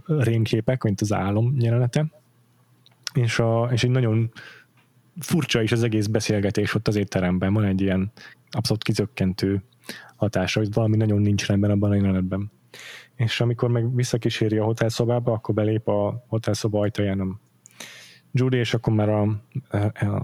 [0.06, 2.06] rémképek, mint az álom jelenete.
[3.14, 4.30] És, a, és egy nagyon
[5.20, 8.12] furcsa is az egész beszélgetés ott az étteremben, van egy ilyen
[8.50, 9.62] abszolút kizökkentő
[10.16, 12.50] hatása, hogy valami nagyon nincs rendben abban a jelenetben
[13.20, 17.40] és amikor meg visszakíséri a hotelszobába, akkor belép a hotelszoba ajtaján a
[18.32, 19.42] Judy, és akkor már a,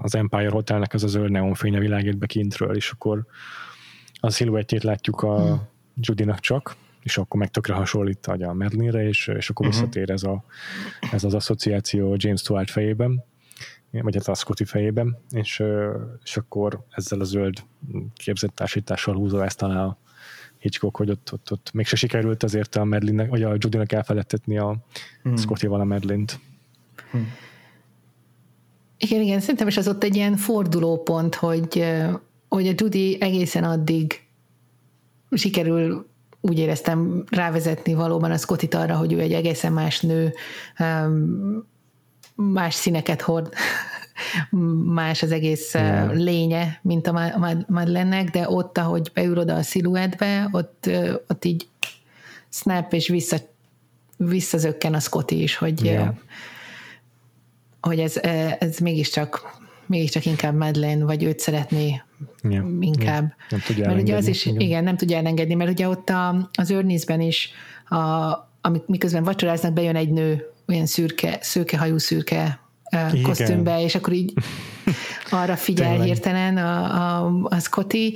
[0.02, 3.26] az Empire Hotelnek az a zöld neonfénye világít be kintről, és akkor
[4.20, 5.60] a sziluettjét látjuk a hmm.
[6.00, 6.76] Judynak csak,
[7.06, 9.80] és akkor meg tökre hasonlít a Merlinre, és, és akkor uh-huh.
[9.80, 10.44] visszatér ez, a,
[11.12, 13.24] ez az asszociáció James Stewart fejében,
[13.90, 15.62] vagy hát a Scotty fejében, és,
[16.24, 17.62] és akkor ezzel a zöld
[18.14, 19.96] képzett társítással húzza ezt talán
[20.58, 24.76] Hitchcock, hogy ott, ott, ott mégse sikerült azért a Medlinnek, vagy a Judy-nak elfeledtetni a
[25.22, 25.36] hmm.
[25.36, 26.40] Scotty-val a Medlint.
[27.10, 27.32] Hmm.
[28.98, 31.84] Igen, igen, szerintem is az ott egy ilyen fordulópont, hogy,
[32.48, 34.24] hogy a Judy egészen addig
[35.30, 36.14] sikerül
[36.48, 40.34] úgy éreztem rávezetni valóban a Scottit arra, hogy ő egy egészen más nő,
[42.34, 43.52] más színeket hord
[45.00, 46.14] más az egész yeah.
[46.14, 50.90] lénye, mint a Madlennek, de ott, ahogy beül oda a sziluettbe, ott,
[51.28, 51.68] ott így
[52.48, 53.36] snap és vissza,
[54.16, 56.14] visszazökken a Scotty is, hogy, yeah.
[57.80, 58.16] hogy ez,
[58.58, 62.02] ez mégiscsak mégiscsak inkább Madeleine, vagy őt szeretné
[62.42, 63.22] ja, inkább.
[63.22, 64.60] Ja, nem tudja mert ugye az is, igen.
[64.60, 67.50] igen, nem tudja elengedni, mert ugye ott a, az Örnészben is,
[67.88, 67.96] a,
[68.60, 72.60] amik, miközben vacsoráznak, bejön egy nő, olyan szürke, szőkehajú szürke
[72.90, 73.22] igen.
[73.22, 74.32] kosztümbe, és akkor így
[75.30, 78.14] arra figyel hirtelen a, a, a Scotty,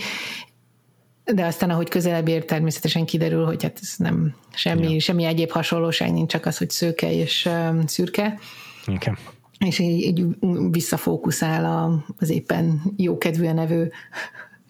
[1.35, 5.01] de aztán ahogy közelebb ér, természetesen kiderül, hogy hát ez nem semmi, ja.
[5.01, 8.39] semmi egyéb hasonlóság nincs, csak az, hogy szőke és um, szürke.
[8.87, 9.19] Igen.
[9.65, 10.27] És így, így
[10.71, 13.93] visszafókuszál a, az éppen jókedvűen nevő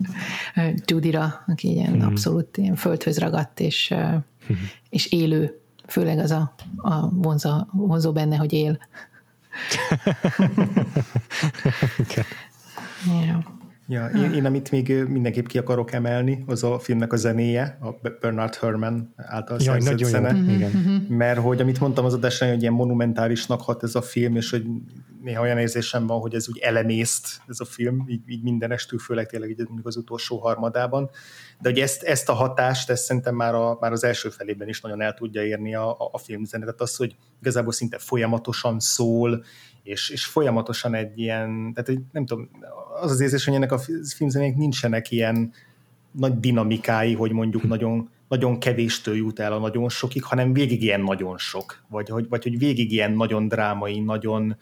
[0.87, 2.01] Judyra, aki ilyen mm.
[2.01, 3.95] abszolút ilyen földhöz ragadt és,
[4.53, 4.57] mm.
[4.89, 8.79] és élő, főleg az a, a vonza, vonzó benne, hogy él.
[13.25, 13.43] yeah.
[13.93, 18.09] Ja, én, én amit még mindenképp ki akarok emelni, az a filmnek a zenéje, a
[18.21, 20.37] Bernard Herrmann által Jaj, szerzett zene.
[20.37, 20.55] Jó.
[20.55, 20.71] Igen.
[20.71, 21.15] Mhm.
[21.15, 24.65] Mert hogy amit mondtam az adásra, hogy ilyen monumentálisnak hat ez a film, és hogy
[25.23, 29.27] néha olyan érzésem van, hogy ez úgy elemészt ez a film, így, így mindenestül, főleg
[29.27, 31.11] tényleg így mondjuk az utolsó harmadában.
[31.61, 34.81] De hogy ezt, ezt a hatást, ezt szerintem már, a, már az első felében is
[34.81, 36.65] nagyon el tudja érni a, a, a filmzene.
[36.65, 39.45] Tehát az, hogy igazából szinte folyamatosan szól,
[39.83, 42.51] és, és folyamatosan egy ilyen, tehát nem tudom,
[43.03, 43.81] az az érzés, hogy ennek a
[44.17, 45.53] filmzenének nincsenek ilyen
[46.11, 51.01] nagy dinamikái, hogy mondjuk nagyon, nagyon kevéstől jut el a nagyon sokig, hanem végig ilyen
[51.01, 54.57] nagyon sok, vagy, vagy, vagy hogy végig ilyen nagyon drámai, nagyon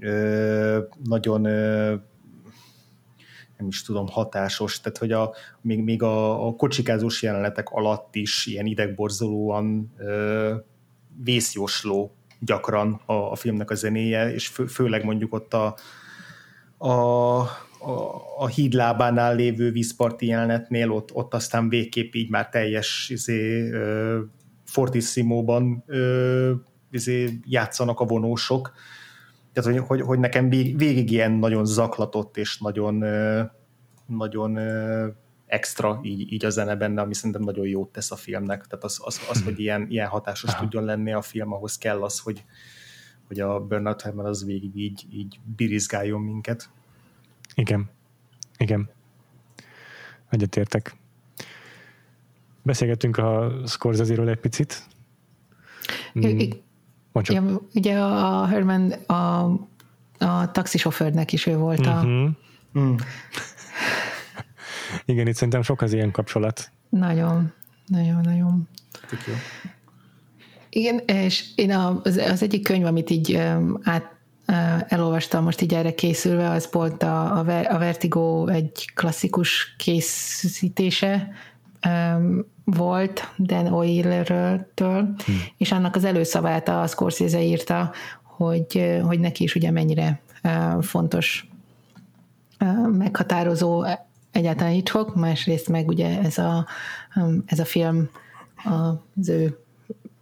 [0.00, 1.94] ö, nagyon ö,
[3.58, 8.46] nem is tudom, hatásos, tehát hogy a, még, még a, a kocsikázós jelenetek alatt is
[8.46, 10.54] ilyen idegborzolóan ö,
[11.22, 12.14] vészjósló
[12.44, 15.76] gyakran a, a filmnek a zenéje, és fő, főleg mondjuk ott a,
[16.78, 16.90] a,
[17.78, 24.18] a, a hídlábánál lévő vízparti jelenetnél, ott, ott aztán végképp így már teljes izé, uh,
[24.64, 25.84] fortissimóban
[26.90, 28.72] izé, játszanak a vonósok.
[29.52, 33.40] Tehát, hogy, hogy, hogy nekem végig ilyen nagyon zaklatott és nagyon, uh,
[34.06, 35.06] nagyon uh,
[35.52, 38.66] extra így, így a zene benne, ami szerintem nagyon jót tesz a filmnek.
[38.66, 40.60] Tehát az, az, az hogy ilyen, ilyen hatásos Aha.
[40.60, 42.44] tudjon lenni a film, ahhoz kell az, hogy,
[43.26, 46.68] hogy a Bernard Herrmann az végig így, így birizgáljon minket.
[47.54, 47.90] Igen.
[48.56, 48.90] Igen.
[50.30, 50.96] Egyetértek.
[52.62, 54.86] Beszélgettünk a Scorsese-ről egy picit.
[56.18, 56.38] Mm.
[57.12, 59.44] Ja, ugye a Herman a,
[60.18, 61.94] a taxisofőrnek is ő volt a...
[61.94, 62.30] Uh-huh.
[62.78, 62.94] Mm.
[65.04, 66.70] Igen, itt szerintem sok az ilyen kapcsolat.
[66.88, 67.52] Nagyon,
[67.86, 68.68] nagyon, nagyon.
[70.68, 73.34] Igen, és én az, az egyik könyv, amit így
[73.82, 74.10] át,
[74.88, 81.28] elolvastam most így erre készülve, az volt a, a Vertigo egy klasszikus készítése
[81.88, 85.40] um, volt Dan Oilerről-től, hmm.
[85.56, 87.92] és annak az előszavát a Scorsese írta,
[88.22, 91.48] hogy, hogy neki is ugye mennyire uh, fontos
[92.60, 93.84] uh, meghatározó
[94.32, 96.66] egyáltalán Hitchcock, másrészt meg ugye ez a,
[97.14, 98.08] um, ez a film
[98.64, 99.58] az ő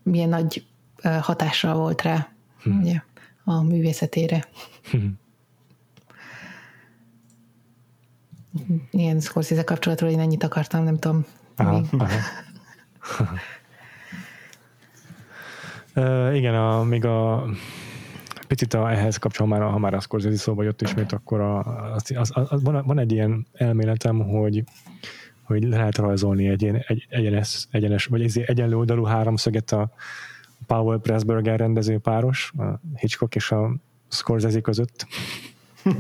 [0.03, 0.65] milyen nagy
[1.21, 2.29] hatással volt rá
[2.63, 2.81] hmm.
[2.81, 3.03] ugye,
[3.45, 4.45] a művészetére.
[4.91, 5.19] Hmm.
[8.91, 11.25] Ilyen Scorsese kapcsolatról én ennyit akartam, nem tudom.
[11.57, 12.09] Aha, aha.
[16.31, 17.47] uh, igen, a, még a
[18.51, 21.59] picit a, ehhez kapcsolatban, már, ha már a Scorsese szóba jött ismét, akkor a,
[21.95, 24.65] az, az, az, van, van egy ilyen elméletem, hogy
[25.43, 29.91] hogy lehet rajzolni egy, egy egyenes, egyenes, vagy egy egyenlő oldalú háromszöget a
[30.67, 33.75] Powell Pressburger rendező páros, a Hitchcock és a
[34.09, 35.07] Scorsese között.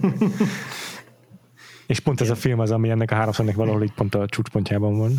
[1.86, 4.98] és pont ez a film az, ami ennek a háromszögnek valahol így pont a csúcspontjában
[4.98, 5.12] van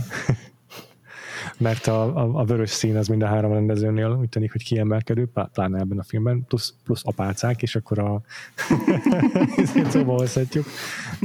[1.61, 5.29] mert a, a, a vörös szín az mind a három rendezőnél úgy tűnik, hogy kiemelkedő,
[5.53, 8.21] pláne ebben a filmben, plusz, plusz apácák, és akkor a
[9.89, 10.65] szóba hozhatjuk.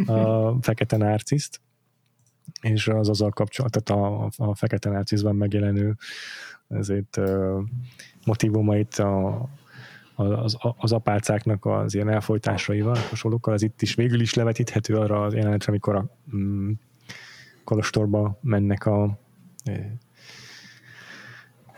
[0.07, 1.61] A fekete narciszt,
[2.61, 5.97] és az azzal kapcsolat, tehát a, a fekete narciszban megjelenő
[6.69, 7.63] ezért uh,
[8.25, 9.45] motivumait a,
[10.15, 15.35] az, az apácáknak az ilyen elfolytásaival, hasonlókkal, az itt is végül is levetíthető arra az
[15.35, 16.07] jelenetre, amikor a
[16.37, 16.71] mm,
[17.65, 19.19] kolostorba mennek a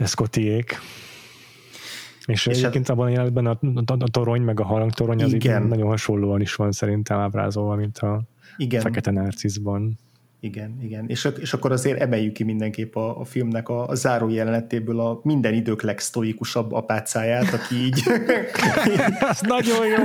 [0.06, 0.78] Scottiék.
[2.26, 5.32] És, és egyébként hát, abban a jelenetben a, a, a torony, meg a harangtorony az
[5.32, 5.62] igen.
[5.62, 8.22] nagyon hasonlóan is van szerintem ábrázolva, mint a
[8.56, 8.80] igen.
[8.80, 9.98] fekete narciszban.
[10.40, 11.04] Igen, igen.
[11.08, 15.20] És, és akkor azért emeljük ki mindenképp a, a filmnek a, a záró jelenetéből a
[15.22, 18.02] minden idők legsztoikusabb apácáját, aki így...
[19.20, 20.04] Az nagyon jó.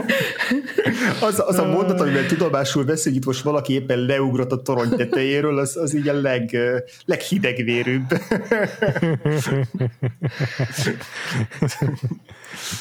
[1.21, 4.89] Az, az a mondat, amivel tudomásul veszi, hogy itt most valaki éppen leugrott a torony
[4.89, 6.57] tetejéről, az, az így a leg,
[7.05, 8.05] leghidegvérűbb.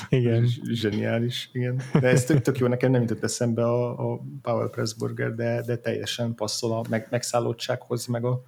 [0.09, 0.49] igen.
[0.73, 1.83] Zseniális, igen.
[2.01, 5.77] De ez tök, tök jó, nekem nem jutott eszembe a, a Powell Pressburger, de, de
[5.77, 7.07] teljesen passzol a meg,
[7.43, 8.43] megszállottsághoz, meg a,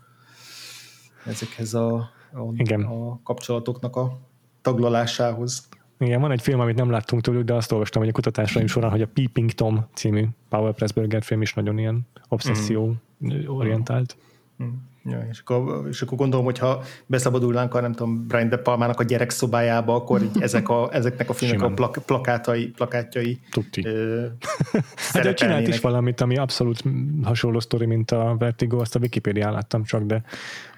[1.27, 1.95] ezekhez a,
[2.33, 2.83] a, igen.
[2.83, 4.19] a kapcsolatoknak a
[4.63, 5.69] taglalásához.
[5.99, 8.91] Igen, van egy film, amit nem láttunk tőlük, de azt olvastam, hogy a kutatásaim során,
[8.91, 12.95] hogy a Peeping Tom című Powell Pressburger film is nagyon ilyen obszesszió
[13.25, 13.47] mm.
[13.47, 14.17] orientált.
[14.63, 14.69] Mm.
[15.11, 19.03] Ja, és, akkor, és akkor gondolom, hogyha beszabadulnánk a, nem tudom, Brian De Palmának a
[19.03, 21.73] gyerekszobájába, akkor így ezek a, ezeknek a filmek Simán.
[21.73, 23.87] a plak, plakátai, plakátjai Tudti.
[23.87, 24.27] Ö,
[25.13, 26.83] hát ő csinált is valamit, ami abszolút
[27.23, 30.23] hasonló sztori, mint a Vertigo, azt a Wikipédián láttam csak, de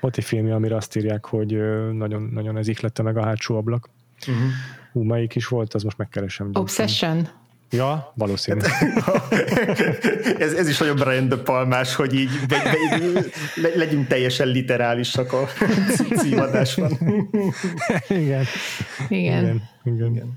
[0.01, 1.57] ott egy filmje, amire azt írják, hogy
[1.93, 3.89] nagyon, nagyon ez ihlette meg a hátsó ablak.
[4.21, 4.45] Uh-huh.
[4.93, 6.53] Hú, melyik is volt, az most megkeresem.
[6.53, 6.63] Gyorsan.
[6.63, 7.29] Obsession.
[7.71, 8.61] Ja, valószínű.
[10.39, 13.21] ez, ez is nagyon Brian De Palmás, hogy így de, de,
[13.55, 15.49] le, legyünk teljesen literálisak a
[16.21, 16.99] címadásban.
[18.09, 18.45] Igen.
[19.09, 19.63] Igen.
[19.85, 20.05] Igen.
[20.05, 20.37] Igen.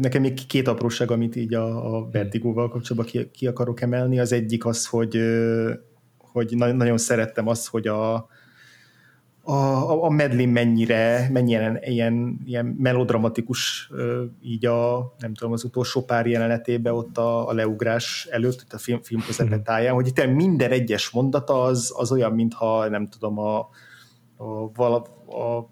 [0.00, 4.18] Nekem még két apróság, amit így a, a Vertigóval kapcsolatban ki, ki akarok emelni.
[4.18, 5.18] Az egyik az, hogy,
[6.16, 8.28] hogy nagyon szerettem azt, hogy a,
[9.50, 13.90] a, a medlin mennyire, mennyire ilyen, ilyen melodramatikus
[14.42, 19.00] így a, nem tudom, az utolsó pár jelenetében ott a, a leugrás előtt, a film,
[19.00, 19.22] film
[19.62, 23.58] táján, hogy itt minden egyes mondata az, az olyan, mintha nem tudom, a,
[24.36, 24.96] a, vala,
[25.26, 25.68] a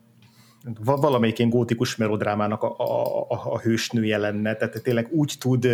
[0.85, 5.69] valamelyik ilyen gótikus melodrámának a, a, a, a hősnője lenne, tehát tényleg úgy tud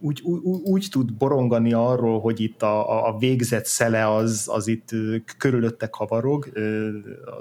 [0.00, 4.90] úgy, úgy, úgy tud borongani arról, hogy itt a, a végzett szele az, az itt
[5.38, 6.48] körülötte kavarog,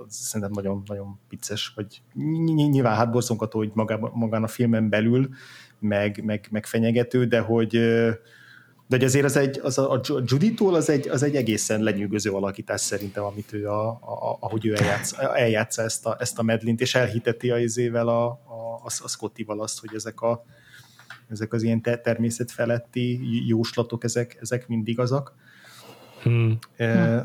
[0.07, 2.01] szerintem nagyon, nagyon vicces, vagy
[2.55, 5.29] nyilván hát borzongató, hogy magán, magán a filmen belül,
[5.79, 7.79] meg, meg, meg fenyegető, de hogy
[8.89, 12.31] de hogy azért az egy, az a, a Judy-tól az egy, az egy egészen lenyűgöző
[12.31, 16.81] alakítás szerintem, amit ő, a, a, ahogy ő eljátsz, eljátsza ezt a, ezt a medlint,
[16.81, 20.45] és elhiteti a izével a, a, a Scotty-val azt, hogy ezek a,
[21.29, 25.33] ezek az ilyen természet feletti jóslatok, ezek, ezek mind igazak.
[26.23, 26.57] Hmm.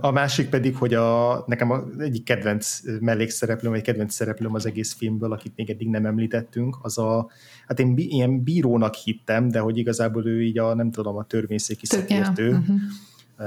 [0.01, 4.93] A másik pedig, hogy a, nekem az egyik kedvenc mellékszereplőm, vagy kedvenc szereplőm az egész
[4.93, 7.31] filmből, akit még eddig nem említettünk, az a,
[7.67, 11.25] hát én bí, ilyen bírónak hittem, de hogy igazából ő így a, nem tudom, a
[11.25, 12.49] törvényszéki szakértő.
[12.49, 12.77] Uh-huh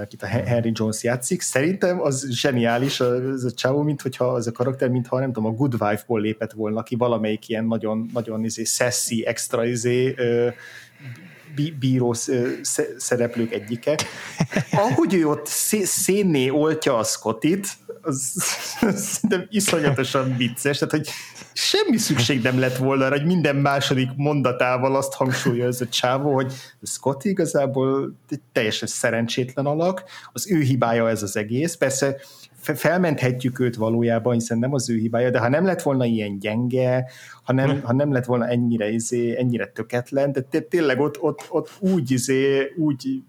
[0.01, 1.41] akit a Henry Jones játszik.
[1.41, 5.55] Szerintem az zseniális, az a csávó, mint hogyha az a karakter, mintha nem tudom, a
[5.55, 10.15] Good Wife-ból lépett volna ki valamelyik ilyen nagyon, nagyon izé, sassy, extra izé,
[11.79, 12.13] bíró
[12.97, 13.95] szereplők egyike.
[14.71, 15.47] Ahogy ő ott
[15.83, 17.67] szénné oltja a Scottit,
[18.05, 18.43] az,
[18.81, 21.09] az szerintem iszonyatosan vicces, tehát hogy
[21.53, 26.53] semmi szükség nem lett volna hogy minden második mondatával azt hangsúlyozza ez a csávó, hogy
[26.81, 30.03] Scott igazából egy teljesen szerencsétlen alak,
[30.33, 32.15] az ő hibája ez az egész, persze
[32.73, 37.09] felmenthetjük őt valójában, hiszen nem az ő hibája, de ha nem lett volna ilyen gyenge,
[37.43, 41.71] ha nem, ha nem lett volna ennyire, izé, ennyire töketlen, de tényleg ott, ott, ott
[41.79, 43.23] úgy, izé, úgy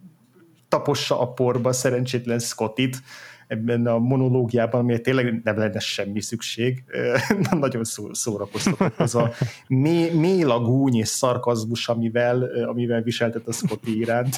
[0.69, 3.03] tapossa a porba szerencsétlen Scottit,
[3.47, 6.85] ebben a monológiában, amire tényleg nem lenne semmi szükség.
[7.51, 9.32] Nagyon szó, szórakoztatott az a
[9.68, 14.36] mély, mély lagúny és szarkazmus, amivel, amivel viseltet a Scotty iránt.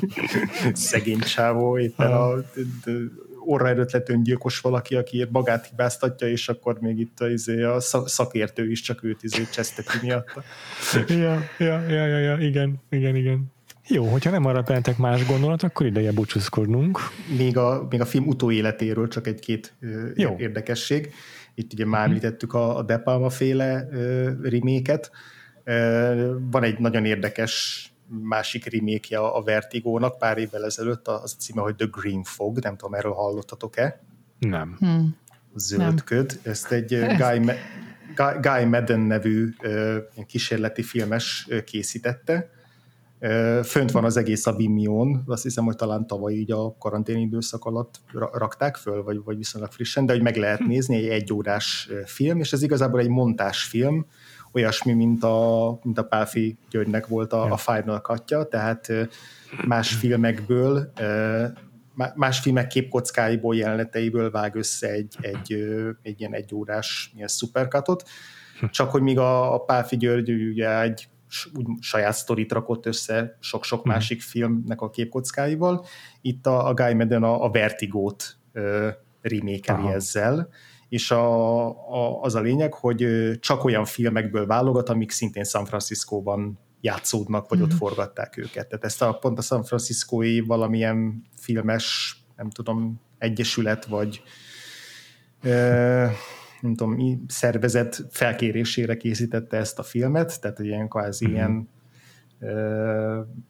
[0.72, 2.30] Szegény csávó, éppen a,
[3.44, 8.70] orra előtt öngyilkos valaki, aki magát hibáztatja, és akkor még itt a, izé, a szakértő
[8.70, 10.42] is csak őt izé cseszteti miatta.
[11.08, 13.52] Ja, ja, ja, ja, ja, igen, igen, igen.
[13.88, 16.98] Jó, hogyha nem arra bennetek más gondolat, akkor ideje búcsúzkodnunk.
[17.36, 19.74] Még a, még a film utóéletéről csak egy-két
[20.14, 20.36] Jó.
[20.38, 21.12] érdekesség.
[21.54, 23.88] Itt ugye már említettük a, a De Palma féle
[24.42, 25.10] reméket.
[26.50, 27.86] Van egy nagyon érdekes
[28.22, 32.76] másik remake a Vertigónak pár évvel ezelőtt, az a címe, hogy The Green Fog, nem
[32.76, 34.00] tudom, erről hallottatok-e?
[34.38, 34.76] Nem.
[34.78, 35.16] Hmm.
[35.54, 36.38] Zöld köd.
[36.42, 37.38] Ezt egy Guy,
[38.14, 39.54] Guy, Guy Madden nevű
[40.26, 42.50] kísérleti filmes készítette,
[43.62, 47.64] Fönt van az egész a Vimeo-n, azt hiszem, hogy talán tavaly így a karantén időszak
[47.64, 48.00] alatt
[48.32, 50.66] rakták föl, vagy, vagy viszonylag frissen, de hogy meg lehet hm.
[50.66, 54.06] nézni, egy egyórás film, és ez igazából egy montásfilm,
[54.52, 58.92] olyasmi, mint a, mint a Pálfi Györgynek volt a, a Final cut tehát
[59.66, 60.92] más filmekből,
[62.14, 65.64] más filmek képkockáiból, jeleneteiből vág össze egy, egy,
[66.02, 68.08] egy ilyen egyórás ilyen szuperkatot,
[68.60, 68.66] hm.
[68.66, 71.08] csak hogy míg a, a Pálfi György ugye egy
[71.54, 73.92] úgy saját sztorit rakott össze sok-sok hmm.
[73.92, 75.84] másik filmnek a képkockáival.
[76.20, 78.88] Itt a, a Guy Madden a, a Vertigót ö,
[79.20, 80.48] remékeli ezzel,
[80.88, 86.58] és a, a, az a lényeg, hogy csak olyan filmekből válogat, amik szintén San Franciscóban
[86.80, 87.62] játszódnak, vagy mm.
[87.62, 87.76] ott mhm.
[87.76, 88.68] forgatták őket.
[88.68, 94.22] Tehát ezt a pont a San Franciscói valamilyen filmes, nem tudom, egyesület, vagy
[96.62, 101.34] nem tudom, szervezet felkérésére készítette ezt a filmet, tehát ilyen kvázi mm-hmm.
[101.34, 101.68] ilyen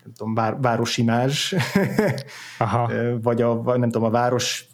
[0.04, 1.54] nem tudom, vár, városimázs,
[2.58, 2.92] Aha.
[3.22, 4.66] vagy a, nem tudom, a város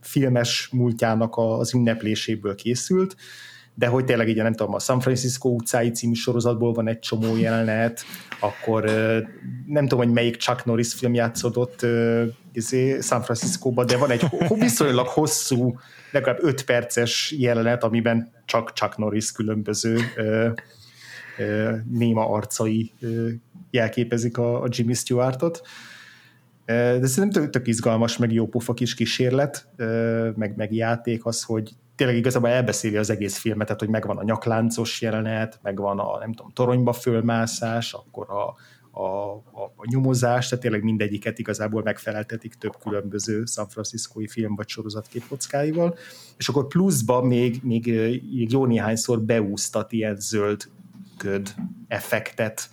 [0.00, 3.16] filmes múltjának az ünnepléséből készült,
[3.74, 7.36] de hogy tényleg így, nem tudom, a San Francisco utcái című sorozatból van egy csomó
[7.36, 8.00] jelenet,
[8.40, 8.84] akkor
[9.66, 11.86] nem tudom, hogy melyik Chuck Norris film játszódott
[12.52, 14.24] izé, San Franciscóban, de van egy
[14.58, 15.78] viszonylag hosszú,
[16.12, 19.98] legalább 5 perces jelenet, amiben csak Chuck Norris különböző
[21.90, 22.92] néma arcai
[23.70, 25.60] jelképezik a, a Jimmy Stewartot.
[26.66, 29.68] De szerintem tök, tök izgalmas, meg jó pofa kis kísérlet,
[30.36, 31.70] meg, meg játék az, hogy
[32.00, 36.32] tényleg igazából elbeszéli az egész filmet, tehát hogy megvan a nyakláncos jelenet, megvan a nem
[36.32, 38.54] tudom, toronyba fölmászás, akkor a,
[38.90, 44.68] a, a, a nyomozás, tehát tényleg mindegyiket igazából megfeleltetik több különböző San Franciscói film vagy
[44.68, 45.96] sorozat képkockáival,
[46.36, 47.86] és akkor pluszba még, még,
[48.32, 50.68] még jó néhányszor beúsztat ilyen zöld
[51.16, 51.54] köd
[51.88, 52.70] effektet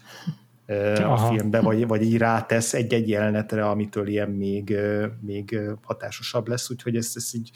[0.67, 1.13] Aha.
[1.13, 4.77] a filmbe, vagy, vagy így rátesz egy-egy jelenetre, amitől ilyen még,
[5.21, 7.51] még hatásosabb lesz, úgyhogy ezt, ezt így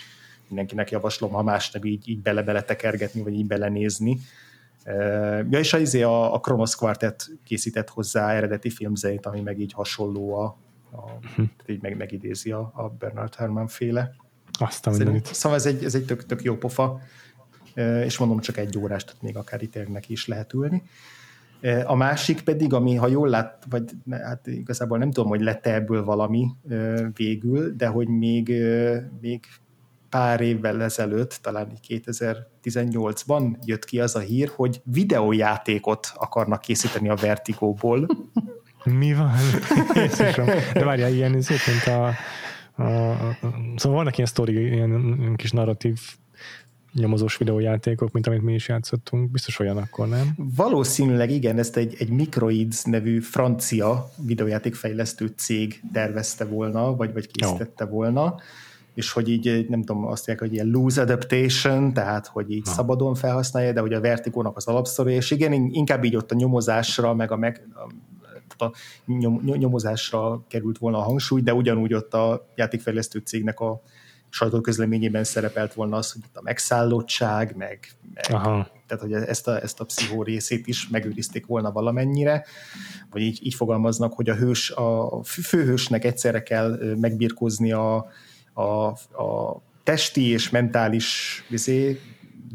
[0.48, 4.20] mindenkinek javaslom, ha más nem így, így bele-bele tekergetni, vagy így belenézni.
[4.86, 9.74] Ja, és az, izé a, a Kronos Quartet készített hozzá eredeti filmzeit, ami meg így
[9.74, 10.58] hasonló a,
[10.92, 11.02] a
[11.36, 11.42] hm.
[11.66, 14.16] így meg, megidézi a, a Bernard Herrmann féle.
[14.60, 17.02] Azt a Szerint, Szóval ez egy, ez egy tök, tök jó pofa,
[18.06, 19.78] és mondom, csak egy órás, tehát még akár itt
[20.08, 20.84] is lehet ülni.
[21.86, 26.04] A másik pedig, ami ha jól lát, vagy hát igazából nem tudom, hogy lett ebből
[26.04, 26.48] valami
[27.14, 28.54] végül, de hogy még,
[29.22, 29.46] még
[30.12, 37.16] pár évvel ezelőtt, talán 2018-ban jött ki az a hír, hogy videójátékot akarnak készíteni a
[37.16, 38.08] Vertigóból.
[39.00, 39.32] Mi van?
[39.94, 40.46] Jézusom.
[40.74, 41.48] De várjál, ilyen mint
[41.86, 42.14] a,
[42.76, 43.38] a, a,
[43.76, 46.00] szóval vannak ilyen sztori, ilyen kis narratív
[46.94, 49.32] nyomozós videójátékok, mint amit mi is játszottunk.
[49.32, 50.34] Biztos olyan akkor, nem?
[50.56, 57.84] Valószínűleg igen, ezt egy, egy Microids nevű francia videójátékfejlesztő cég tervezte volna, vagy, vagy készítette
[57.84, 57.90] Jó.
[57.90, 58.36] volna
[58.94, 62.74] és hogy így nem tudom, azt mondják, hogy ilyen loose adaptation, tehát hogy így ha.
[62.74, 67.14] szabadon felhasználja, de hogy a Vertigónak az alapszori, és igen, inkább így ott a nyomozásra,
[67.14, 67.68] meg a, meg,
[68.58, 68.72] a,
[69.06, 73.82] nyom, nyomozásra került volna a hangsúly, de ugyanúgy ott a játékfejlesztő cégnek a
[74.30, 78.68] sajtóközleményében szerepelt volna az, hogy a megszállottság, meg, meg Aha.
[78.88, 82.46] tehát hogy ezt a, ezt a pszichó részét is megőrizték volna valamennyire,
[83.10, 88.12] vagy így, így fogalmaznak, hogy a hős, a főhősnek egyszerre kell megbirkózni a,
[88.54, 88.64] a,
[89.24, 92.00] a testi és mentális vizé,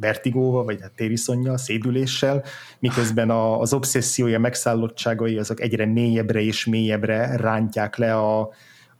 [0.01, 2.45] vertigóval, vagy hát tériszonnyal, szédüléssel,
[2.79, 8.51] miközben a, az obszessziója, megszállottságai azok egyre mélyebbre és mélyebbre rántják le a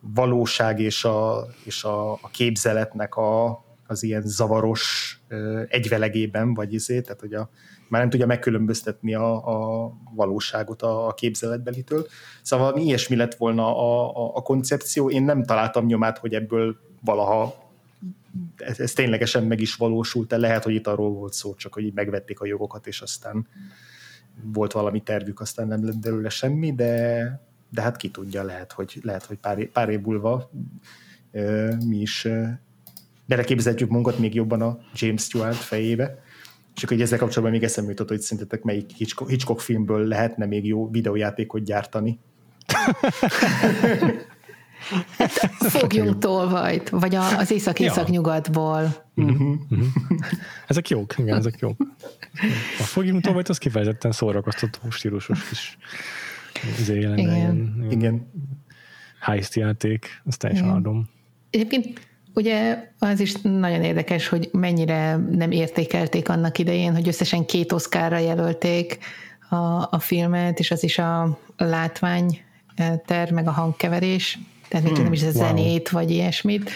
[0.01, 7.01] valóság és a, és a, a képzeletnek a, az ilyen zavaros ö, egyvelegében, vagy izé,
[7.01, 7.51] tehát hogy a,
[7.89, 12.07] már nem tudja megkülönböztetni a, a valóságot a, a képzeletbelitől.
[12.43, 15.11] Szóval mi ilyesmi lett volna a, a, a koncepció.
[15.11, 17.65] Én nem találtam nyomát, hogy ebből valaha
[18.57, 21.85] ez, ez ténylegesen meg is valósult, de lehet, hogy itt arról volt szó, csak hogy
[21.85, 23.47] így megvették a jogokat, és aztán
[24.43, 27.41] volt valami tervük, aztán nem lett belőle semmi, de,
[27.71, 30.51] de hát ki tudja, lehet, hogy, lehet, hogy pár, pár év múlva
[31.87, 32.29] mi is
[33.27, 36.19] beleképzelhetjük munkat még jobban a James Stewart fejébe.
[36.75, 40.67] És akkor ezzel kapcsolatban még eszembe jutott, hogy szerintetek melyik Hitchcock, Hitchcock filmből lehetne még
[40.67, 42.19] jó videójátékot gyártani.
[45.19, 45.33] Hát
[45.79, 49.05] fogjunk tolvajt, vagy a, az észak-észak-nyugatból.
[49.15, 49.41] Uh-huh.
[49.71, 49.87] Uh-huh.
[50.67, 51.77] Ezek jók, igen, ezek jók.
[52.79, 55.79] A fogjunk tolvajt az kifejezetten szórakoztató stílusos kis
[56.79, 57.19] izé igen.
[57.19, 58.33] Ilyen, igen.
[59.21, 61.09] heist játék, azt teljesen adom.
[61.51, 62.01] Egyébként
[62.35, 68.19] ugye az is nagyon érdekes, hogy mennyire nem értékelték annak idején, hogy összesen két oszkárra
[68.19, 68.99] jelölték
[69.49, 69.57] a,
[69.91, 72.41] a filmet, és az is a látvány
[73.07, 74.39] ter, meg a hangkeverés,
[74.69, 76.03] tehát hmm, nem is a zenét, wow.
[76.03, 76.71] vagy ilyesmit.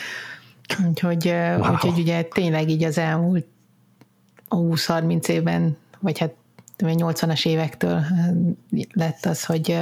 [0.89, 1.73] Úgyhogy, wow.
[1.73, 3.47] úgyhogy ugye tényleg így az elmúlt
[4.51, 6.35] 20-30 évben, vagy hát
[6.79, 8.05] 80-as évektől
[8.93, 9.79] lett az, hogy,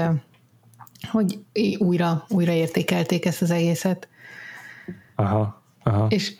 [1.10, 1.38] hogy
[1.78, 4.08] újra, újra értékelték ezt az egészet.
[5.14, 6.06] Aha, aha.
[6.08, 6.34] És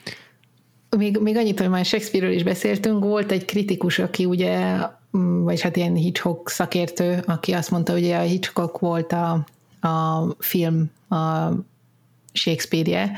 [0.97, 4.77] még, még annyit, hogy már Shakespeare-ről is beszéltünk, volt egy kritikus, aki ugye
[5.16, 9.47] mm, vagyis hát ilyen Hitchcock szakértő, aki azt mondta, hogy a Hitchcock volt a,
[9.89, 11.52] a film a
[12.32, 13.12] Shakespeare-je,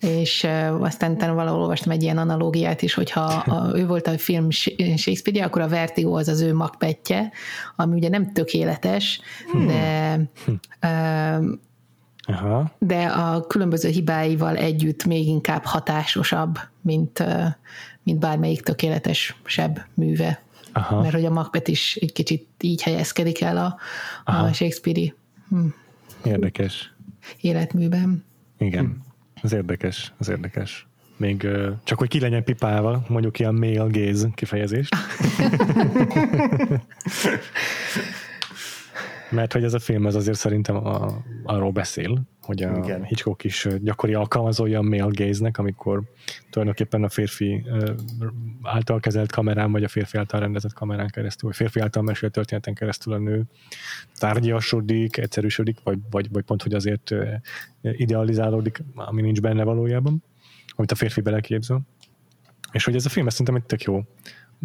[0.00, 0.46] és
[0.80, 5.44] aztán utána valahol olvastam egy ilyen analógiát is, hogyha a, ő volt a film Shakespeare,
[5.44, 7.32] akkor a Vertigo az az ő Macbethje,
[7.76, 9.66] ami ugye nem tökéletes, hmm.
[9.66, 11.60] de hmm.
[12.26, 12.70] Aha.
[12.78, 17.24] de a különböző hibáival együtt még inkább hatásosabb, mint,
[18.02, 20.42] mint bármelyik tökéletes sebb műve.
[20.72, 21.00] Aha.
[21.00, 23.76] Mert hogy a Macbeth is egy kicsit így helyezkedik el a,
[24.32, 25.14] a Shakespeare-i
[25.48, 25.66] hm.
[26.24, 26.91] Érdekes.
[27.40, 28.24] Életműben.
[28.58, 28.84] Igen.
[28.84, 28.90] Hm.
[29.42, 30.86] Ez érdekes, ez érdekes.
[31.16, 31.46] Még
[31.84, 34.94] csak hogy ki legyen pipálva, mondjuk ilyen male gaze kifejezést.
[39.30, 43.04] Mert hogy ez a film ez azért szerintem a, arról beszél, hogy a Igen.
[43.04, 46.02] Hitchcock is gyakori alkalmazója a male gaze-nek, amikor
[46.50, 47.64] tulajdonképpen a férfi
[48.62, 52.74] által kezelt kamerán, vagy a férfi által rendezett kamerán keresztül, vagy férfi által mesélt történeten
[52.74, 53.44] keresztül a nő
[54.18, 57.10] tárgyasodik, egyszerűsödik, vagy, vagy, vagy pont, hogy azért
[57.80, 60.22] idealizálódik, ami nincs benne valójában,
[60.74, 61.80] amit a férfi beleképzel.
[62.72, 64.02] És hogy ez a film ez szerintem egy tök jó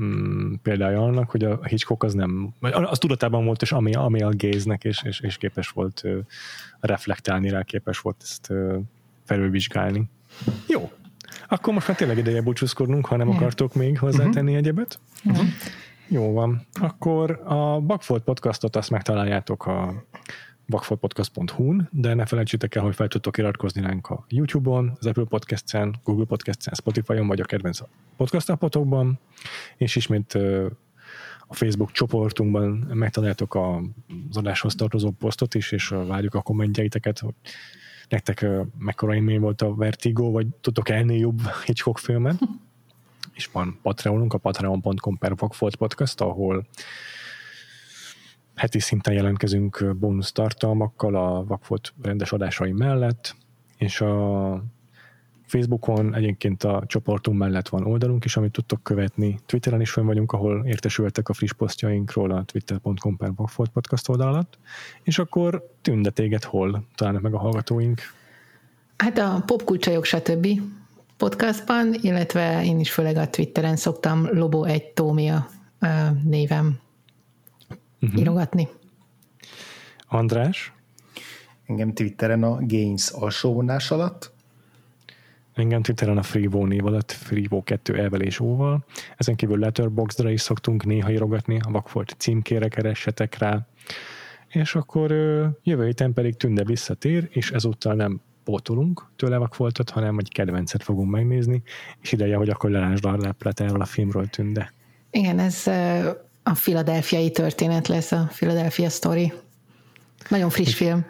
[0.02, 4.30] mm, példája annak, hogy a Hitchcock az nem, az tudatában volt, és ami, ami a
[4.38, 6.18] gaze és, és, és képes volt uh,
[6.80, 8.78] reflektálni rá, képes volt ezt uh,
[9.26, 10.10] felülvizsgálni.
[10.68, 10.91] Jó.
[11.48, 14.57] Akkor most már tényleg ideje búcsúzkodnunk, ha nem akartok még hozzátenni uh-huh.
[14.57, 14.99] egyebet.
[15.24, 15.45] Uh-huh.
[16.07, 16.68] Jó van.
[16.74, 20.03] Akkor a Backfold podcastot azt megtaláljátok a
[20.68, 25.95] vakfoltpodcast.hu-n, de ne felejtsétek el, hogy fel tudtok iratkozni ránk a YouTube-on, az Apple Podcast-en,
[26.03, 27.80] Google Podcast-en, Spotify-on, vagy a kedvenc
[28.18, 29.19] podcast appotokban,
[29.77, 30.34] és ismét
[31.48, 33.56] a Facebook csoportunkban megtaláljátok
[34.30, 37.34] az adáshoz tartozó posztot is, és várjuk a kommentjeiteket, hogy
[38.10, 38.45] nektek
[38.77, 42.39] mekkora élmény volt a Vertigo, vagy tudtok ennél jobb Hitchcock filmet.
[43.38, 45.34] és van Patreonunk, a patreon.com per
[45.77, 46.68] podcast, ahol
[48.57, 53.35] heti szinten jelentkezünk bónusz tartalmakkal a Vakfolt rendes adásai mellett,
[53.77, 54.63] és a
[55.45, 59.39] Facebookon egyébként a csoportunk mellett van oldalunk is, amit tudtok követni.
[59.45, 64.27] Twitteren is fönn vagyunk, ahol értesültek a friss posztjainkról a twitter.com per Vakfolt podcast oldal
[64.27, 64.57] alatt.
[65.03, 68.01] És akkor tünde téged hol találnak meg a hallgatóink?
[68.97, 70.47] Hát a popkulcsajok stb.
[71.17, 75.47] podcastban, illetve én is főleg a Twitteren szoktam Lobo egy Tómia
[76.23, 76.79] névem
[78.02, 78.19] uh-huh.
[78.19, 78.68] írogatni.
[80.07, 80.74] András?
[81.65, 84.32] Engem Twitteren a Gains alsóvonás alatt.
[85.53, 88.86] Engem Twitteren a Freevo név alatt, Freevo 2 elvel és óval.
[89.18, 93.68] Ezen kívül Letterboxdra is szoktunk néha írogatni, a Vakfolt címkére keressetek rá.
[94.48, 95.11] És akkor
[95.64, 101.11] jövő héten pedig Tünde visszatér, és ezúttal nem pótolunk tőle Vakfoltot, hanem egy kedvencet fogunk
[101.11, 101.64] megnézni,
[102.02, 104.74] és ideje, hogy akkor lelásd a leplet erről a filmről Tünde.
[105.11, 105.64] Igen, ez
[106.48, 109.34] a filadelfiai történet lesz, a Philadelphia Story.
[110.30, 111.06] Nagyon friss film.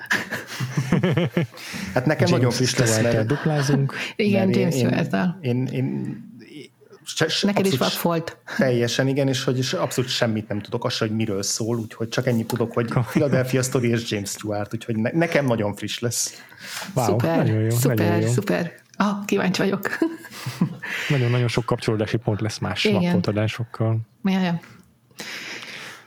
[1.93, 3.26] hát nekem James nagyon friss lesz, mert...
[3.26, 3.93] duplázunk.
[4.15, 6.26] Igen, James stewart én, én, én,
[7.41, 8.38] Neked is volt.
[8.57, 12.27] Teljesen, igen, és hogy is abszolút semmit nem tudok, azt hogy miről szól, úgyhogy csak
[12.27, 16.43] ennyit tudok, hogy Philadelphia Story és James Stewart, úgyhogy ne, nekem nagyon friss lesz.
[16.93, 18.27] Wow, szuper, nagyon jó, szuper, nagyon jó.
[18.27, 18.73] szuper.
[18.95, 19.97] Ah, kíváncsi vagyok.
[21.09, 23.97] Nagyon-nagyon sok kapcsolódási pont lesz más vakfoltadásokkal.
[24.23, 24.59] Ja, ja.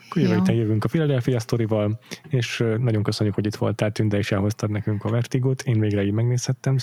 [0.08, 4.32] Akkor jövő héten jövünk a Philadelphia sztorival, és nagyon köszönjük, hogy itt voltál, Tünde, és
[4.32, 5.62] elhoztad nekünk a Vertigot.
[5.62, 6.76] Én végre így megnézhettem,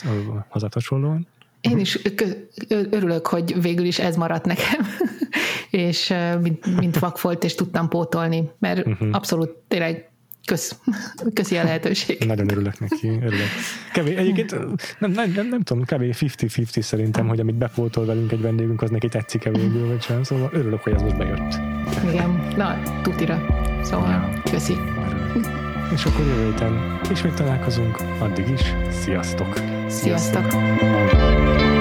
[0.47, 1.27] hazat hasonlóan.
[1.61, 1.99] Én is
[2.67, 4.85] örülök, hogy végül is ez maradt nekem,
[5.69, 9.09] és mint, mint vakfolt, és tudtam pótolni, mert uh-huh.
[9.11, 10.09] abszolút tényleg
[10.47, 10.75] Kösz.
[11.33, 12.25] Köszi a lehetőség.
[12.25, 13.47] Nagyon örülök neki, örülök.
[13.93, 14.51] Kevés, egyébként
[14.99, 16.01] nem, nem, nem, nem tudom, kb.
[16.01, 20.23] 50-50 szerintem, hogy amit bepótol velünk egy vendégünk, az neki tetszik-e végül, vagy sem.
[20.23, 21.59] Szóval örülök, hogy ez most bejött.
[22.09, 23.45] Igen, na, tutira.
[23.83, 24.41] Szóval, ja.
[24.51, 24.73] köszi.
[25.93, 28.61] És akkor jövő héten ismét találkozunk, addig is,
[29.03, 29.53] sziasztok!
[29.87, 30.49] Sziasztok!
[30.49, 31.76] sziasztok.